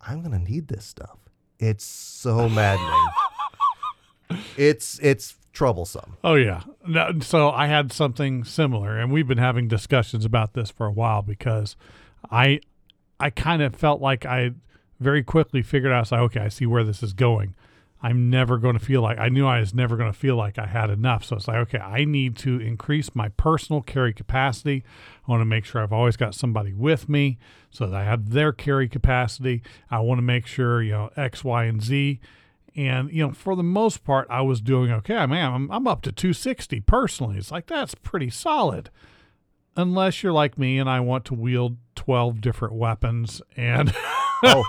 I'm 0.00 0.20
going 0.20 0.32
to 0.32 0.38
need 0.38 0.68
this 0.68 0.84
stuff. 0.84 1.18
It's 1.58 1.84
so 1.84 2.48
maddening. 2.48 3.06
it's 4.56 4.98
it's 5.00 5.36
troublesome. 5.52 6.16
Oh 6.24 6.34
yeah. 6.34 6.62
No, 6.86 7.12
so 7.20 7.50
I 7.50 7.66
had 7.66 7.92
something 7.92 8.44
similar, 8.44 8.98
and 8.98 9.12
we've 9.12 9.28
been 9.28 9.38
having 9.38 9.68
discussions 9.68 10.24
about 10.24 10.54
this 10.54 10.70
for 10.70 10.86
a 10.86 10.92
while 10.92 11.22
because 11.22 11.76
I 12.30 12.60
I 13.20 13.30
kind 13.30 13.62
of 13.62 13.74
felt 13.76 14.00
like 14.00 14.24
I 14.26 14.52
very 14.98 15.22
quickly 15.22 15.62
figured 15.62 15.92
out, 15.92 16.10
like, 16.10 16.20
okay, 16.20 16.40
I 16.40 16.48
see 16.48 16.66
where 16.66 16.84
this 16.84 17.02
is 17.02 17.12
going. 17.12 17.54
I'm 18.02 18.30
never 18.30 18.58
going 18.58 18.76
to 18.76 18.84
feel 18.84 19.00
like 19.00 19.18
I 19.18 19.28
knew 19.28 19.46
I 19.46 19.60
was 19.60 19.72
never 19.72 19.96
going 19.96 20.12
to 20.12 20.18
feel 20.18 20.34
like 20.34 20.58
I 20.58 20.66
had 20.66 20.90
enough. 20.90 21.24
So 21.24 21.36
it's 21.36 21.46
like, 21.46 21.58
okay, 21.58 21.78
I 21.78 22.04
need 22.04 22.36
to 22.38 22.60
increase 22.60 23.14
my 23.14 23.28
personal 23.28 23.80
carry 23.80 24.12
capacity. 24.12 24.82
I 25.26 25.30
want 25.30 25.40
to 25.40 25.46
make 25.46 25.64
sure 25.64 25.82
I've 25.82 25.92
always 25.92 26.16
got 26.16 26.34
somebody 26.34 26.72
with 26.72 27.08
me 27.08 27.38
so 27.70 27.86
that 27.86 27.94
I 27.94 28.04
have 28.04 28.30
their 28.30 28.52
carry 28.52 28.88
capacity. 28.88 29.62
I 29.88 30.00
want 30.00 30.18
to 30.18 30.22
make 30.22 30.46
sure, 30.46 30.82
you 30.82 30.92
know, 30.92 31.10
X, 31.16 31.44
Y, 31.44 31.64
and 31.64 31.80
Z. 31.80 32.18
And, 32.74 33.12
you 33.12 33.24
know, 33.24 33.32
for 33.32 33.54
the 33.54 33.62
most 33.62 34.02
part, 34.02 34.26
I 34.28 34.40
was 34.40 34.60
doing 34.60 34.90
okay. 34.90 35.16
I 35.16 35.26
mean, 35.26 35.38
I'm, 35.38 35.70
I'm 35.70 35.86
up 35.86 36.02
to 36.02 36.12
260 36.12 36.80
personally. 36.80 37.36
It's 37.38 37.52
like, 37.52 37.66
that's 37.66 37.94
pretty 37.94 38.30
solid. 38.30 38.90
Unless 39.76 40.22
you're 40.22 40.32
like 40.32 40.58
me 40.58 40.78
and 40.78 40.90
I 40.90 41.00
want 41.00 41.24
to 41.26 41.34
wield 41.34 41.76
12 41.94 42.40
different 42.40 42.74
weapons 42.74 43.42
and. 43.56 43.94
Oh, 44.42 44.64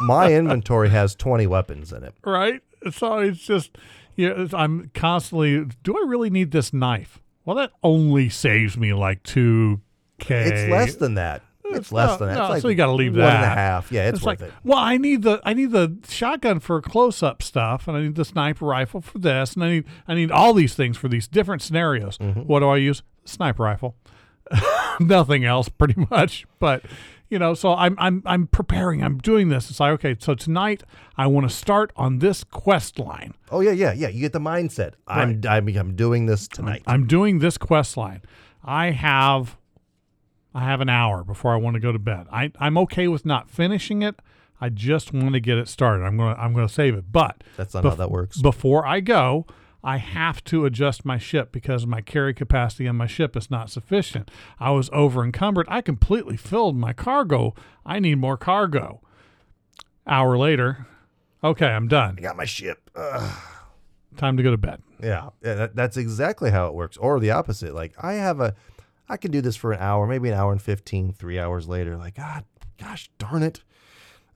my 0.00 0.32
inventory 0.32 0.88
has 0.90 1.14
20 1.14 1.46
weapons 1.46 1.92
in 1.92 2.02
it. 2.04 2.14
right? 2.24 2.62
So 2.92 3.18
it's 3.18 3.40
just, 3.40 3.76
you 4.16 4.28
know, 4.32 4.48
I'm 4.52 4.90
constantly, 4.94 5.66
do 5.82 5.96
I 5.96 6.04
really 6.06 6.30
need 6.30 6.50
this 6.50 6.72
knife? 6.72 7.20
Well, 7.44 7.56
that 7.56 7.72
only 7.82 8.28
saves 8.28 8.76
me 8.76 8.92
like 8.94 9.22
2K. 9.24 9.78
It's 10.28 10.70
less 10.70 10.94
than 10.96 11.14
that. 11.14 11.42
It's, 11.64 11.78
It's 11.78 11.92
less 11.92 12.10
not- 12.10 12.18
than 12.18 12.28
that. 12.30 12.34
no, 12.38 12.48
like 12.48 12.62
so 12.62 12.68
you 12.68 12.74
gotta 12.74 12.92
leave 12.92 13.12
one 13.12 13.20
that. 13.20 13.56
half. 13.56 13.92
Yeah, 13.92 14.08
it's, 14.08 14.16
It's 14.18 14.26
worth 14.26 14.40
like, 14.40 14.48
it. 14.48 14.54
well, 14.64 14.78
I 14.78 14.96
need 14.96 15.22
the 15.22 15.40
I 15.44 15.54
need 15.54 15.70
the 15.70 15.98
shotgun 16.08 16.58
for 16.58 16.82
close 16.82 17.22
up 17.22 17.42
stuff, 17.44 17.86
and 17.86 17.96
I 17.96 18.00
need 18.02 18.16
the 18.16 18.24
sniper 18.24 18.64
rifle 18.66 19.00
for 19.00 19.18
this, 19.20 19.54
and 19.54 19.62
I 19.62 19.70
need 19.70 19.84
I 20.08 20.14
need 20.14 20.32
all 20.32 20.52
these 20.52 20.74
things 20.74 20.96
for 20.96 21.06
these 21.06 21.28
different 21.28 21.62
scenarios. 21.62 22.18
Mm-hmm. 22.18 22.40
What 22.40 22.58
do 22.60 22.68
I 22.68 22.78
use? 22.78 23.02
Sniper 23.24 23.62
rifle. 23.62 23.94
Nothing 25.00 25.44
else, 25.44 25.68
pretty 25.68 25.94
much. 26.10 26.44
But 26.58 26.82
you 27.30 27.38
know, 27.38 27.54
so 27.54 27.74
I'm 27.74 27.94
I'm 27.98 28.22
I'm 28.26 28.46
preparing. 28.48 29.02
I'm 29.02 29.18
doing 29.18 29.48
this. 29.48 29.70
It's 29.70 29.80
like 29.80 29.92
okay, 29.92 30.16
so 30.18 30.34
tonight 30.34 30.82
I 31.16 31.26
want 31.28 31.48
to 31.48 31.54
start 31.54 31.92
on 31.96 32.18
this 32.18 32.44
quest 32.44 32.98
line. 32.98 33.34
Oh 33.50 33.60
yeah, 33.60 33.70
yeah, 33.70 33.92
yeah. 33.92 34.08
You 34.08 34.20
get 34.20 34.32
the 34.32 34.40
mindset. 34.40 34.94
I'm, 35.06 35.40
I'm 35.48 35.68
I'm 35.68 35.96
doing 35.96 36.26
this 36.26 36.48
tonight. 36.48 36.82
I'm 36.86 37.06
doing 37.06 37.38
this 37.38 37.56
quest 37.56 37.96
line. 37.96 38.22
I 38.64 38.90
have 38.90 39.56
I 40.54 40.64
have 40.64 40.80
an 40.80 40.88
hour 40.88 41.22
before 41.22 41.54
I 41.54 41.56
want 41.56 41.74
to 41.74 41.80
go 41.80 41.92
to 41.92 41.98
bed. 41.98 42.26
I, 42.32 42.50
I'm 42.58 42.76
okay 42.78 43.06
with 43.08 43.24
not 43.24 43.48
finishing 43.48 44.02
it. 44.02 44.16
I 44.60 44.68
just 44.68 45.12
want 45.12 45.32
to 45.32 45.40
get 45.40 45.56
it 45.56 45.68
started. 45.68 46.04
I'm 46.04 46.16
gonna 46.16 46.34
I'm 46.38 46.52
gonna 46.52 46.68
save 46.68 46.94
it. 46.94 47.04
But 47.10 47.42
That's 47.56 47.72
not 47.72 47.84
how 47.84 47.94
that 47.94 48.10
works. 48.10 48.42
Before 48.42 48.86
I 48.86 49.00
go, 49.00 49.46
I 49.82 49.96
have 49.96 50.44
to 50.44 50.64
adjust 50.66 51.04
my 51.04 51.18
ship 51.18 51.52
because 51.52 51.86
my 51.86 52.00
carry 52.00 52.34
capacity 52.34 52.86
on 52.86 52.96
my 52.96 53.06
ship 53.06 53.36
is 53.36 53.50
not 53.50 53.70
sufficient. 53.70 54.30
I 54.58 54.70
was 54.70 54.90
over 54.92 55.24
encumbered. 55.24 55.66
I 55.68 55.80
completely 55.80 56.36
filled 56.36 56.76
my 56.76 56.92
cargo. 56.92 57.54
I 57.84 57.98
need 57.98 58.16
more 58.16 58.36
cargo. 58.36 59.00
Hour 60.06 60.36
later, 60.36 60.86
okay, 61.42 61.68
I'm 61.68 61.88
done. 61.88 62.16
I 62.18 62.22
got 62.22 62.36
my 62.36 62.44
ship. 62.44 62.90
Ugh. 62.94 63.38
Time 64.16 64.36
to 64.36 64.42
go 64.42 64.50
to 64.50 64.58
bed. 64.58 64.82
Yeah, 65.02 65.30
yeah 65.42 65.54
that, 65.54 65.76
that's 65.76 65.96
exactly 65.96 66.50
how 66.50 66.66
it 66.66 66.74
works. 66.74 66.96
Or 66.96 67.20
the 67.20 67.30
opposite. 67.30 67.74
Like 67.74 67.94
I 68.02 68.14
have 68.14 68.40
a, 68.40 68.54
I 69.08 69.16
can 69.16 69.30
do 69.30 69.40
this 69.40 69.56
for 69.56 69.72
an 69.72 69.80
hour, 69.80 70.06
maybe 70.06 70.28
an 70.28 70.34
hour 70.34 70.52
and 70.52 70.60
15, 70.60 71.12
three 71.12 71.38
hours 71.38 71.68
later. 71.68 71.96
Like 71.96 72.16
God, 72.16 72.44
gosh 72.78 73.10
darn 73.18 73.42
it. 73.42 73.62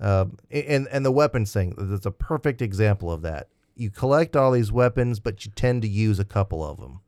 Um, 0.00 0.38
and 0.50 0.88
and 0.88 1.04
the 1.04 1.12
weapons 1.12 1.52
thing. 1.52 1.74
That's 1.76 2.06
a 2.06 2.10
perfect 2.10 2.62
example 2.62 3.10
of 3.10 3.22
that. 3.22 3.48
You 3.76 3.90
collect 3.90 4.36
all 4.36 4.52
these 4.52 4.70
weapons, 4.72 5.20
but 5.20 5.44
you 5.44 5.52
tend 5.54 5.82
to 5.82 5.88
use 5.88 6.18
a 6.18 6.24
couple 6.24 6.64
of 6.64 6.78
them. 6.78 7.00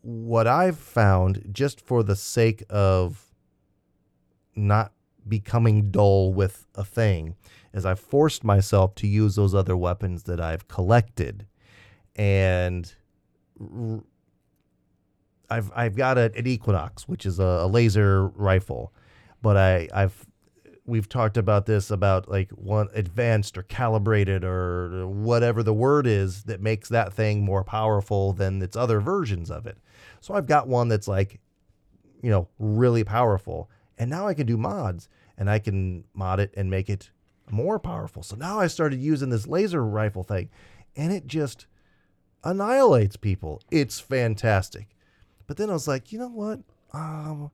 What 0.00 0.46
I've 0.46 0.78
found, 0.78 1.50
just 1.52 1.80
for 1.80 2.02
the 2.02 2.16
sake 2.16 2.64
of 2.68 3.26
not 4.56 4.92
becoming 5.28 5.90
dull 5.90 6.34
with 6.34 6.66
a 6.74 6.84
thing, 6.84 7.36
is 7.72 7.86
I've 7.86 8.00
forced 8.00 8.42
myself 8.42 8.94
to 8.96 9.06
use 9.06 9.36
those 9.36 9.54
other 9.54 9.76
weapons 9.76 10.24
that 10.24 10.40
I've 10.40 10.66
collected 10.68 11.46
and 12.16 12.92
I've 15.48 15.70
I've 15.74 15.96
got 15.96 16.18
a, 16.18 16.32
an 16.36 16.46
Equinox, 16.46 17.08
which 17.08 17.26
is 17.26 17.38
a, 17.38 17.42
a 17.42 17.66
laser 17.66 18.28
rifle, 18.28 18.92
but 19.40 19.56
I 19.56 19.88
I've 19.92 20.26
we've 20.84 21.08
talked 21.08 21.36
about 21.36 21.66
this 21.66 21.90
about 21.90 22.28
like 22.28 22.50
one 22.50 22.88
advanced 22.94 23.56
or 23.56 23.62
calibrated 23.62 24.44
or 24.44 25.06
whatever 25.06 25.62
the 25.62 25.72
word 25.72 26.06
is 26.06 26.44
that 26.44 26.60
makes 26.60 26.88
that 26.88 27.12
thing 27.12 27.44
more 27.44 27.62
powerful 27.62 28.32
than 28.32 28.60
its 28.60 28.76
other 28.76 29.00
versions 29.00 29.50
of 29.50 29.66
it. 29.66 29.78
So 30.20 30.34
I've 30.34 30.46
got 30.46 30.68
one 30.68 30.88
that's 30.88 31.08
like 31.08 31.40
you 32.22 32.30
know 32.30 32.48
really 32.58 33.04
powerful, 33.04 33.70
and 33.98 34.10
now 34.10 34.26
I 34.26 34.34
can 34.34 34.46
do 34.46 34.56
mods 34.56 35.08
and 35.38 35.50
I 35.50 35.58
can 35.58 36.04
mod 36.14 36.40
it 36.40 36.52
and 36.56 36.70
make 36.70 36.90
it 36.90 37.10
more 37.50 37.78
powerful. 37.78 38.22
So 38.22 38.36
now 38.36 38.60
I 38.60 38.66
started 38.66 39.00
using 39.00 39.30
this 39.30 39.46
laser 39.46 39.84
rifle 39.84 40.22
thing, 40.22 40.50
and 40.96 41.12
it 41.12 41.26
just 41.26 41.66
annihilates 42.44 43.16
people. 43.16 43.62
It's 43.70 44.00
fantastic. 44.00 44.88
But 45.46 45.56
then 45.56 45.70
I 45.70 45.74
was 45.74 45.88
like, 45.88 46.12
you 46.12 46.18
know 46.18 46.28
what? 46.28 46.60
Um, 46.92 47.50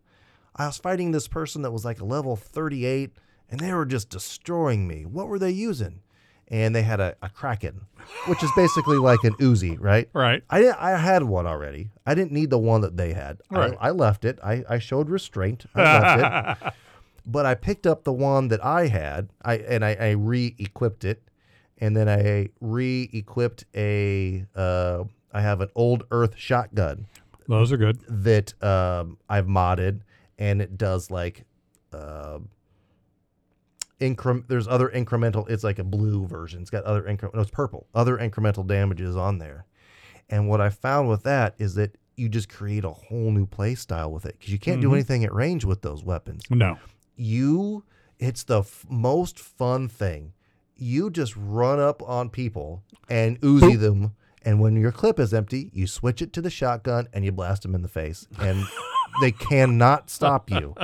I 0.59 0.67
was 0.67 0.79
fighting 0.79 1.13
this 1.13 1.29
person 1.29 1.63
that 1.63 1.71
was 1.71 1.85
like 1.85 2.01
a 2.01 2.05
level 2.05 2.35
38, 2.37 3.13
and 3.51 3.61
they 3.61 3.73
were 3.73 3.87
just 3.87 4.11
destroying 4.11 4.87
me. 4.89 5.05
What 5.07 5.29
were 5.29 5.39
they 5.39 5.51
using? 5.51 6.01
And 6.49 6.75
they 6.75 6.83
had 6.83 6.99
a, 6.99 7.15
a 7.23 7.29
Kraken, 7.29 7.83
which 8.27 8.43
is 8.43 8.51
basically 8.57 8.97
like 8.97 9.23
an 9.23 9.35
Uzi, 9.35 9.77
right? 9.79 10.09
Right. 10.15 10.43
I 10.49 10.73
I 10.73 10.97
had 10.97 11.23
one 11.25 11.47
already. 11.47 11.91
I 12.07 12.15
didn't 12.15 12.33
need 12.33 12.49
the 12.51 12.59
one 12.59 12.81
that 12.81 12.97
they 12.97 13.13
had. 13.13 13.39
Right. 13.51 13.77
I, 13.79 13.89
I 13.89 13.91
left 13.91 14.25
it. 14.25 14.39
I, 14.43 14.65
I 14.69 14.79
showed 14.79 15.11
restraint. 15.11 15.67
I 15.75 15.83
left 15.83 16.63
it. 16.67 16.73
But 17.31 17.45
I 17.45 17.55
picked 17.55 17.87
up 17.87 18.05
the 18.05 18.13
one 18.15 18.49
that 18.49 18.65
I 18.65 18.87
had. 18.87 19.29
I 19.45 19.57
and 19.59 19.85
I, 19.85 19.93
I 20.01 20.11
re-equipped 20.13 21.05
it, 21.05 21.23
and 21.77 21.95
then 21.95 22.09
I 22.09 22.49
re-equipped 22.63 23.67
a. 23.77 24.47
Uh, 24.57 25.05
I 25.31 25.43
have 25.43 25.61
an 25.61 25.69
old 25.75 26.05
Earth 26.11 26.35
shotgun 26.39 27.05
Those 27.47 27.71
are 27.71 27.77
good. 27.77 27.99
that 28.09 28.55
um, 28.65 29.19
I've 29.29 29.45
modded, 29.45 30.01
and 30.39 30.61
it 30.63 30.77
does 30.79 31.11
like. 31.11 31.45
Uh, 31.93 32.39
increment 34.01 34.47
there's 34.49 34.69
other 34.69 34.89
incremental 34.91 35.49
it's 35.51 35.65
like 35.65 35.81
a 35.81 35.85
blue 35.85 36.25
version 36.25 36.61
it's 36.63 36.71
got 36.71 36.85
other 36.85 37.03
incre- 37.03 37.35
no 37.35 37.41
it's 37.41 37.51
purple 37.51 37.89
other 37.97 38.17
incremental 38.17 38.65
damages 38.65 39.17
on 39.17 39.39
there 39.39 39.67
and 40.31 40.49
what 40.49 40.61
i 40.61 40.71
found 40.71 41.09
with 41.09 41.25
that 41.25 41.53
is 41.59 41.75
that 41.75 41.97
you 42.17 42.29
just 42.29 42.49
create 42.49 42.85
a 42.85 42.91
whole 42.91 43.33
new 43.33 43.45
play 43.45 43.75
style 43.75 44.13
with 44.13 44.25
it 44.25 44.37
because 44.39 44.53
you 44.53 44.59
can't 44.59 44.81
do 44.81 44.91
Mhm. 44.91 44.95
anything 44.95 45.25
at 45.25 45.35
range 45.35 45.65
with 45.65 45.83
those 45.83 46.05
weapons 46.05 46.45
No. 46.49 46.79
you 47.17 47.83
it's 48.21 48.45
the 48.45 48.61
f- 48.61 48.87
most 48.89 49.37
fun 49.41 49.89
thing 49.89 50.33
you 50.77 51.11
just 51.11 51.35
run 51.37 51.81
up 51.81 52.01
on 52.09 52.31
people 52.31 52.85
and 53.09 53.41
Uzi 53.41 53.77
them 53.81 54.13
and 54.45 54.61
when 54.61 54.77
your 54.77 54.93
clip 54.93 55.19
is 55.19 55.35
empty 55.35 55.73
you 55.75 55.89
switch 55.89 56.23
it 56.23 56.33
to 56.35 56.41
the 56.41 56.51
shotgun 56.51 57.09
and 57.13 57.25
you 57.25 57.33
blast 57.33 57.63
them 57.63 57.75
in 57.75 57.83
the 57.83 57.89
face 57.89 58.29
and 58.39 58.65
they 59.21 59.33
cannot 59.33 60.11
stop 60.11 60.51
you. 60.51 60.75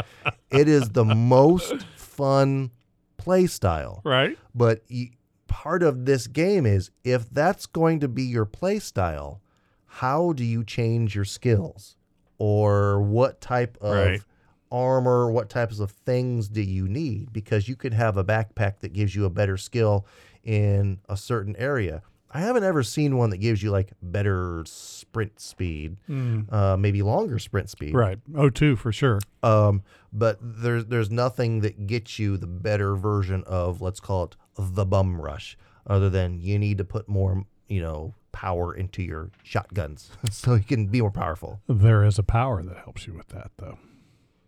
It 0.51 0.69
is 0.69 0.91
the 0.91 1.05
most 1.05 1.83
fun 1.97 2.71
play 3.17 3.47
style. 3.47 4.01
Right. 4.05 4.37
but 4.55 4.83
y 4.91 5.11
part 5.47 5.83
of 5.83 6.05
this 6.05 6.27
game 6.27 6.67
is 6.67 6.91
if 7.05 7.31
that's 7.31 7.67
going 7.67 8.01
to 8.01 8.09
be 8.09 8.23
your 8.25 8.45
play 8.45 8.79
style 8.81 9.41
how 9.87 10.33
do 10.33 10.45
you 10.45 10.65
change 10.65 11.15
your 11.15 11.25
skills? 11.25 11.97
Or 12.39 13.01
what 13.01 13.41
type 13.41 13.79
of 13.81 13.95
Right. 13.95 14.23
armor 14.73 15.31
what 15.31 15.49
types 15.49 15.79
of 15.79 15.91
things 15.93 16.49
do 16.49 16.61
you 16.61 16.89
need? 16.89 17.33
Because 17.33 17.69
you 17.69 17.77
could 17.77 17.95
have 17.95 18.17
a 18.17 18.25
backpack 18.25 18.81
that 18.81 18.93
gives 18.93 19.15
you 19.15 19.25
a 19.25 19.31
better 19.31 19.57
skill 19.57 20.07
in 20.43 20.99
a 21.09 21.17
certain 21.17 21.55
area 21.57 22.03
i 22.35 22.41
haven't 22.41 22.65
ever 22.65 22.83
seen 22.83 23.17
one 23.17 23.31
that 23.31 23.39
gives 23.39 23.63
you 23.63 23.71
like 23.71 23.93
better 24.03 24.63
sprint 24.67 25.41
speed 25.41 25.97
Mm. 26.09 26.53
uh, 26.53 26.77
maybe 26.77 27.01
longer 27.03 27.39
sprint 27.39 27.71
speed 27.71 27.95
Right. 27.95 28.19
O2 28.33 28.77
for 28.77 28.93
sure. 28.93 29.21
um, 29.43 29.83
but 30.13 30.39
there's 30.43 30.87
there's 30.87 31.11
nothing 31.11 31.61
that 31.61 31.87
gets 31.87 32.19
you 32.19 32.37
the 32.37 32.47
better 32.47 32.95
version 32.97 33.43
of 33.47 33.81
let's 33.81 34.01
call 34.01 34.25
it 34.25 34.37
the 34.59 34.85
bum 34.85 35.21
rush, 35.21 35.57
other 35.87 36.09
than 36.11 36.39
you 36.41 36.59
need 36.59 36.79
to 36.79 36.85
put 36.85 37.09
more 37.09 37.45
you 37.69 37.81
know 37.81 38.15
power 38.33 38.75
into 38.75 39.03
your 39.03 39.31
shotguns 39.43 40.11
so 40.31 40.55
you 40.55 40.63
can 40.65 40.87
be 40.87 41.01
more 41.01 41.11
powerful. 41.11 41.61
There 41.69 42.05
is 42.05 42.19
a 42.19 42.23
power 42.25 42.63
that 42.63 42.77
helps 42.79 43.07
you 43.07 43.15
with 43.15 43.29
that, 43.29 43.51
though. 43.59 43.79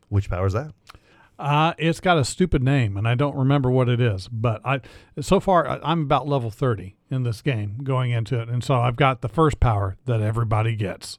Which 0.09 0.29
power 0.31 0.47
is 0.47 0.53
that? 0.53 0.73
Uh, 1.39 1.75
it's 1.77 2.01
got 2.01 2.17
a 2.17 2.25
stupid 2.25 2.63
name, 2.63 2.97
and 2.97 3.07
I 3.07 3.15
don't 3.15 3.37
remember 3.37 3.71
what 3.71 3.89
it 3.89 4.01
is. 4.01 4.27
But 4.29 4.61
I, 4.65 4.81
so 5.21 5.39
far, 5.41 5.69
I- 5.69 5.81
I'm 5.83 6.03
about 6.03 6.27
level 6.27 6.51
30 6.51 6.97
in 7.11 7.25
this 7.25 7.43
game 7.43 7.79
going 7.83 8.11
into 8.11 8.41
it, 8.41 8.49
and 8.49 8.65
so 8.65 8.77
I've 8.77 8.97
got 8.97 9.21
the 9.21 9.29
first 9.29 9.61
power 9.61 9.97
that 10.07 10.21
everybody 10.23 10.75
gets, 10.77 11.19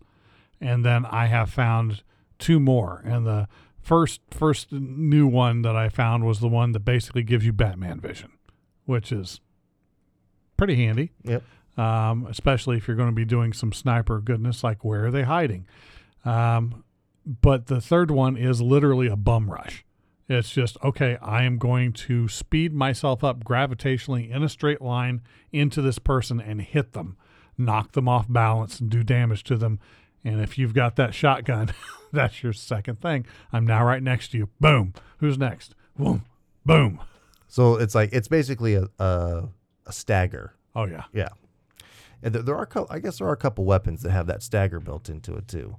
and 0.60 0.84
then 0.84 1.06
I 1.06 1.28
have 1.28 1.52
found 1.52 2.02
two 2.40 2.60
more. 2.60 3.02
And 3.06 3.28
the 3.28 3.48
first 3.80 4.22
first 4.32 4.72
new 4.72 5.28
one 5.28 5.62
that 5.62 5.76
I 5.76 5.88
found 5.90 6.26
was 6.26 6.40
the 6.40 6.48
one 6.50 6.72
that 6.74 6.82
basically 6.82 7.24
gives 7.24 7.46
you 7.46 7.54
Batman 7.54 8.00
vision, 8.00 8.32
which 8.86 9.12
is 9.12 9.40
pretty 10.58 10.76
handy. 10.76 11.12
Yep. 11.24 11.44
um, 11.78 12.26
especially 12.28 12.78
if 12.78 12.88
you're 12.88 12.98
going 12.98 13.10
to 13.10 13.16
be 13.16 13.24
doing 13.24 13.54
some 13.54 13.72
sniper 13.72 14.20
goodness, 14.20 14.64
like 14.64 14.84
where 14.84 15.06
are 15.06 15.12
they 15.12 15.24
hiding? 15.24 15.68
Um, 16.26 16.84
but 17.24 17.68
the 17.68 17.80
third 17.80 18.10
one 18.10 18.36
is 18.36 18.62
literally 18.62 19.06
a 19.08 19.16
bum 19.16 19.50
rush. 19.52 19.86
It's 20.30 20.50
just, 20.50 20.78
okay, 20.84 21.18
I 21.22 21.44
am 21.44 21.58
going 21.58 21.94
to 21.94 22.28
speed 22.28 22.74
myself 22.74 23.24
up 23.24 23.44
gravitationally 23.46 24.30
in 24.30 24.44
a 24.44 24.50
straight 24.50 24.82
line 24.82 25.22
into 25.54 25.82
this 25.82 26.00
person 26.00 26.42
and 26.42 26.62
hit 26.62 26.92
them, 26.94 27.18
knock 27.58 27.94
them 27.94 28.10
off 28.10 28.26
balance, 28.28 28.80
and 28.80 28.90
do 28.90 29.04
damage 29.04 29.44
to 29.46 29.56
them. 29.56 29.80
And 30.26 30.42
if 30.42 30.58
you've 30.58 30.74
got 30.74 30.98
that 30.98 31.14
shotgun, 31.14 31.74
that's 32.12 32.44
your 32.44 32.52
second 32.52 33.00
thing. 33.02 33.26
I'm 33.54 33.66
now 33.66 33.86
right 33.86 34.04
next 34.04 34.32
to 34.32 34.38
you. 34.38 34.50
Boom. 34.60 34.94
Who's 35.20 35.38
next? 35.38 35.76
Boom. 35.98 36.26
Boom. 36.66 37.00
So 37.48 37.76
it's 37.76 37.96
like 37.96 38.12
it's 38.12 38.28
basically 38.28 38.76
a 38.76 38.88
a, 39.00 39.44
a 39.86 39.94
stagger. 39.94 40.54
Oh, 40.76 40.86
yeah. 40.86 41.04
Yeah, 41.14 41.30
and 42.22 42.34
there, 42.36 42.42
there 42.42 42.56
are 42.56 42.66
cou- 42.66 42.88
I 42.90 43.00
guess 43.00 43.20
there 43.20 43.28
are 43.28 43.34
a 43.34 43.38
couple 43.38 43.66
weapons 43.66 44.02
that 44.02 44.12
have 44.12 44.28
that 44.28 44.44
stagger 44.44 44.80
built 44.80 45.10
into 45.10 45.36
it 45.36 45.48
too. 45.48 45.78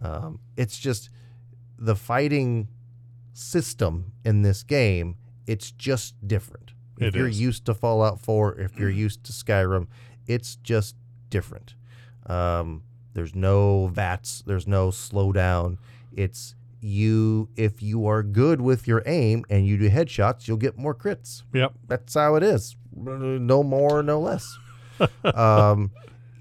Um, 0.00 0.40
it's 0.56 0.78
just 0.78 1.10
the 1.78 1.96
fighting 1.96 2.68
system 3.32 4.12
in 4.24 4.42
this 4.42 4.62
game. 4.62 5.16
It's 5.46 5.70
just 5.70 6.14
different. 6.26 6.72
If 6.98 7.14
It 7.14 7.18
you're 7.18 7.28
is. 7.28 7.40
used 7.40 7.64
to 7.66 7.74
Fallout 7.74 8.20
4, 8.20 8.58
if 8.60 8.78
you're 8.78 8.90
used 9.04 9.24
to 9.24 9.32
Skyrim, 9.32 9.86
it's 10.26 10.56
just 10.56 10.94
different. 11.30 11.74
Um, 12.26 12.82
there's 13.14 13.34
no 13.34 13.88
VATS. 13.88 14.42
There's 14.46 14.66
no 14.66 14.88
slowdown. 14.88 15.78
It's 16.12 16.54
you. 16.80 17.48
If 17.56 17.82
you 17.82 18.06
are 18.06 18.22
good 18.22 18.60
with 18.60 18.86
your 18.86 19.02
aim 19.06 19.44
and 19.50 19.66
you 19.66 19.76
do 19.78 19.90
headshots, 19.90 20.46
you'll 20.48 20.56
get 20.56 20.78
more 20.78 20.94
crits 20.94 21.42
Yep. 21.52 21.72
that's 21.88 22.14
how 22.14 22.34
it 22.36 22.42
is. 22.42 22.76
No 22.94 23.62
more, 23.62 24.02
no 24.02 24.20
less. 24.20 24.58
um, 25.34 25.90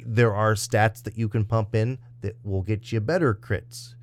there 0.05 0.33
are 0.33 0.53
stats 0.55 1.01
that 1.03 1.17
you 1.17 1.27
can 1.29 1.45
pump 1.45 1.73
in 1.75 1.97
that 2.21 2.35
will 2.43 2.61
get 2.61 2.91
you 2.91 2.99
better 2.99 3.33
crits. 3.33 3.95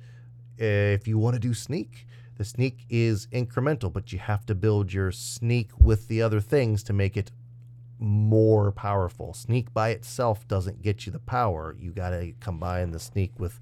If 0.57 1.07
you 1.07 1.17
want 1.17 1.35
to 1.35 1.39
do 1.39 1.53
sneak, 1.53 2.05
the 2.39 2.45
sneak 2.45 2.85
is 2.89 3.27
incremental, 3.33 3.91
but 3.91 4.13
you 4.13 4.17
have 4.17 4.45
to 4.45 4.55
build 4.55 4.93
your 4.93 5.11
sneak 5.11 5.71
with 5.77 6.07
the 6.07 6.21
other 6.21 6.39
things 6.39 6.81
to 6.83 6.93
make 6.93 7.17
it 7.17 7.31
more 7.99 8.71
powerful. 8.71 9.33
Sneak 9.33 9.73
by 9.73 9.89
itself 9.89 10.47
doesn't 10.47 10.81
get 10.81 11.05
you 11.05 11.11
the 11.11 11.19
power. 11.19 11.75
You 11.77 11.91
got 11.91 12.11
to 12.11 12.31
combine 12.39 12.91
the 12.91 12.99
sneak 12.99 13.37
with 13.37 13.59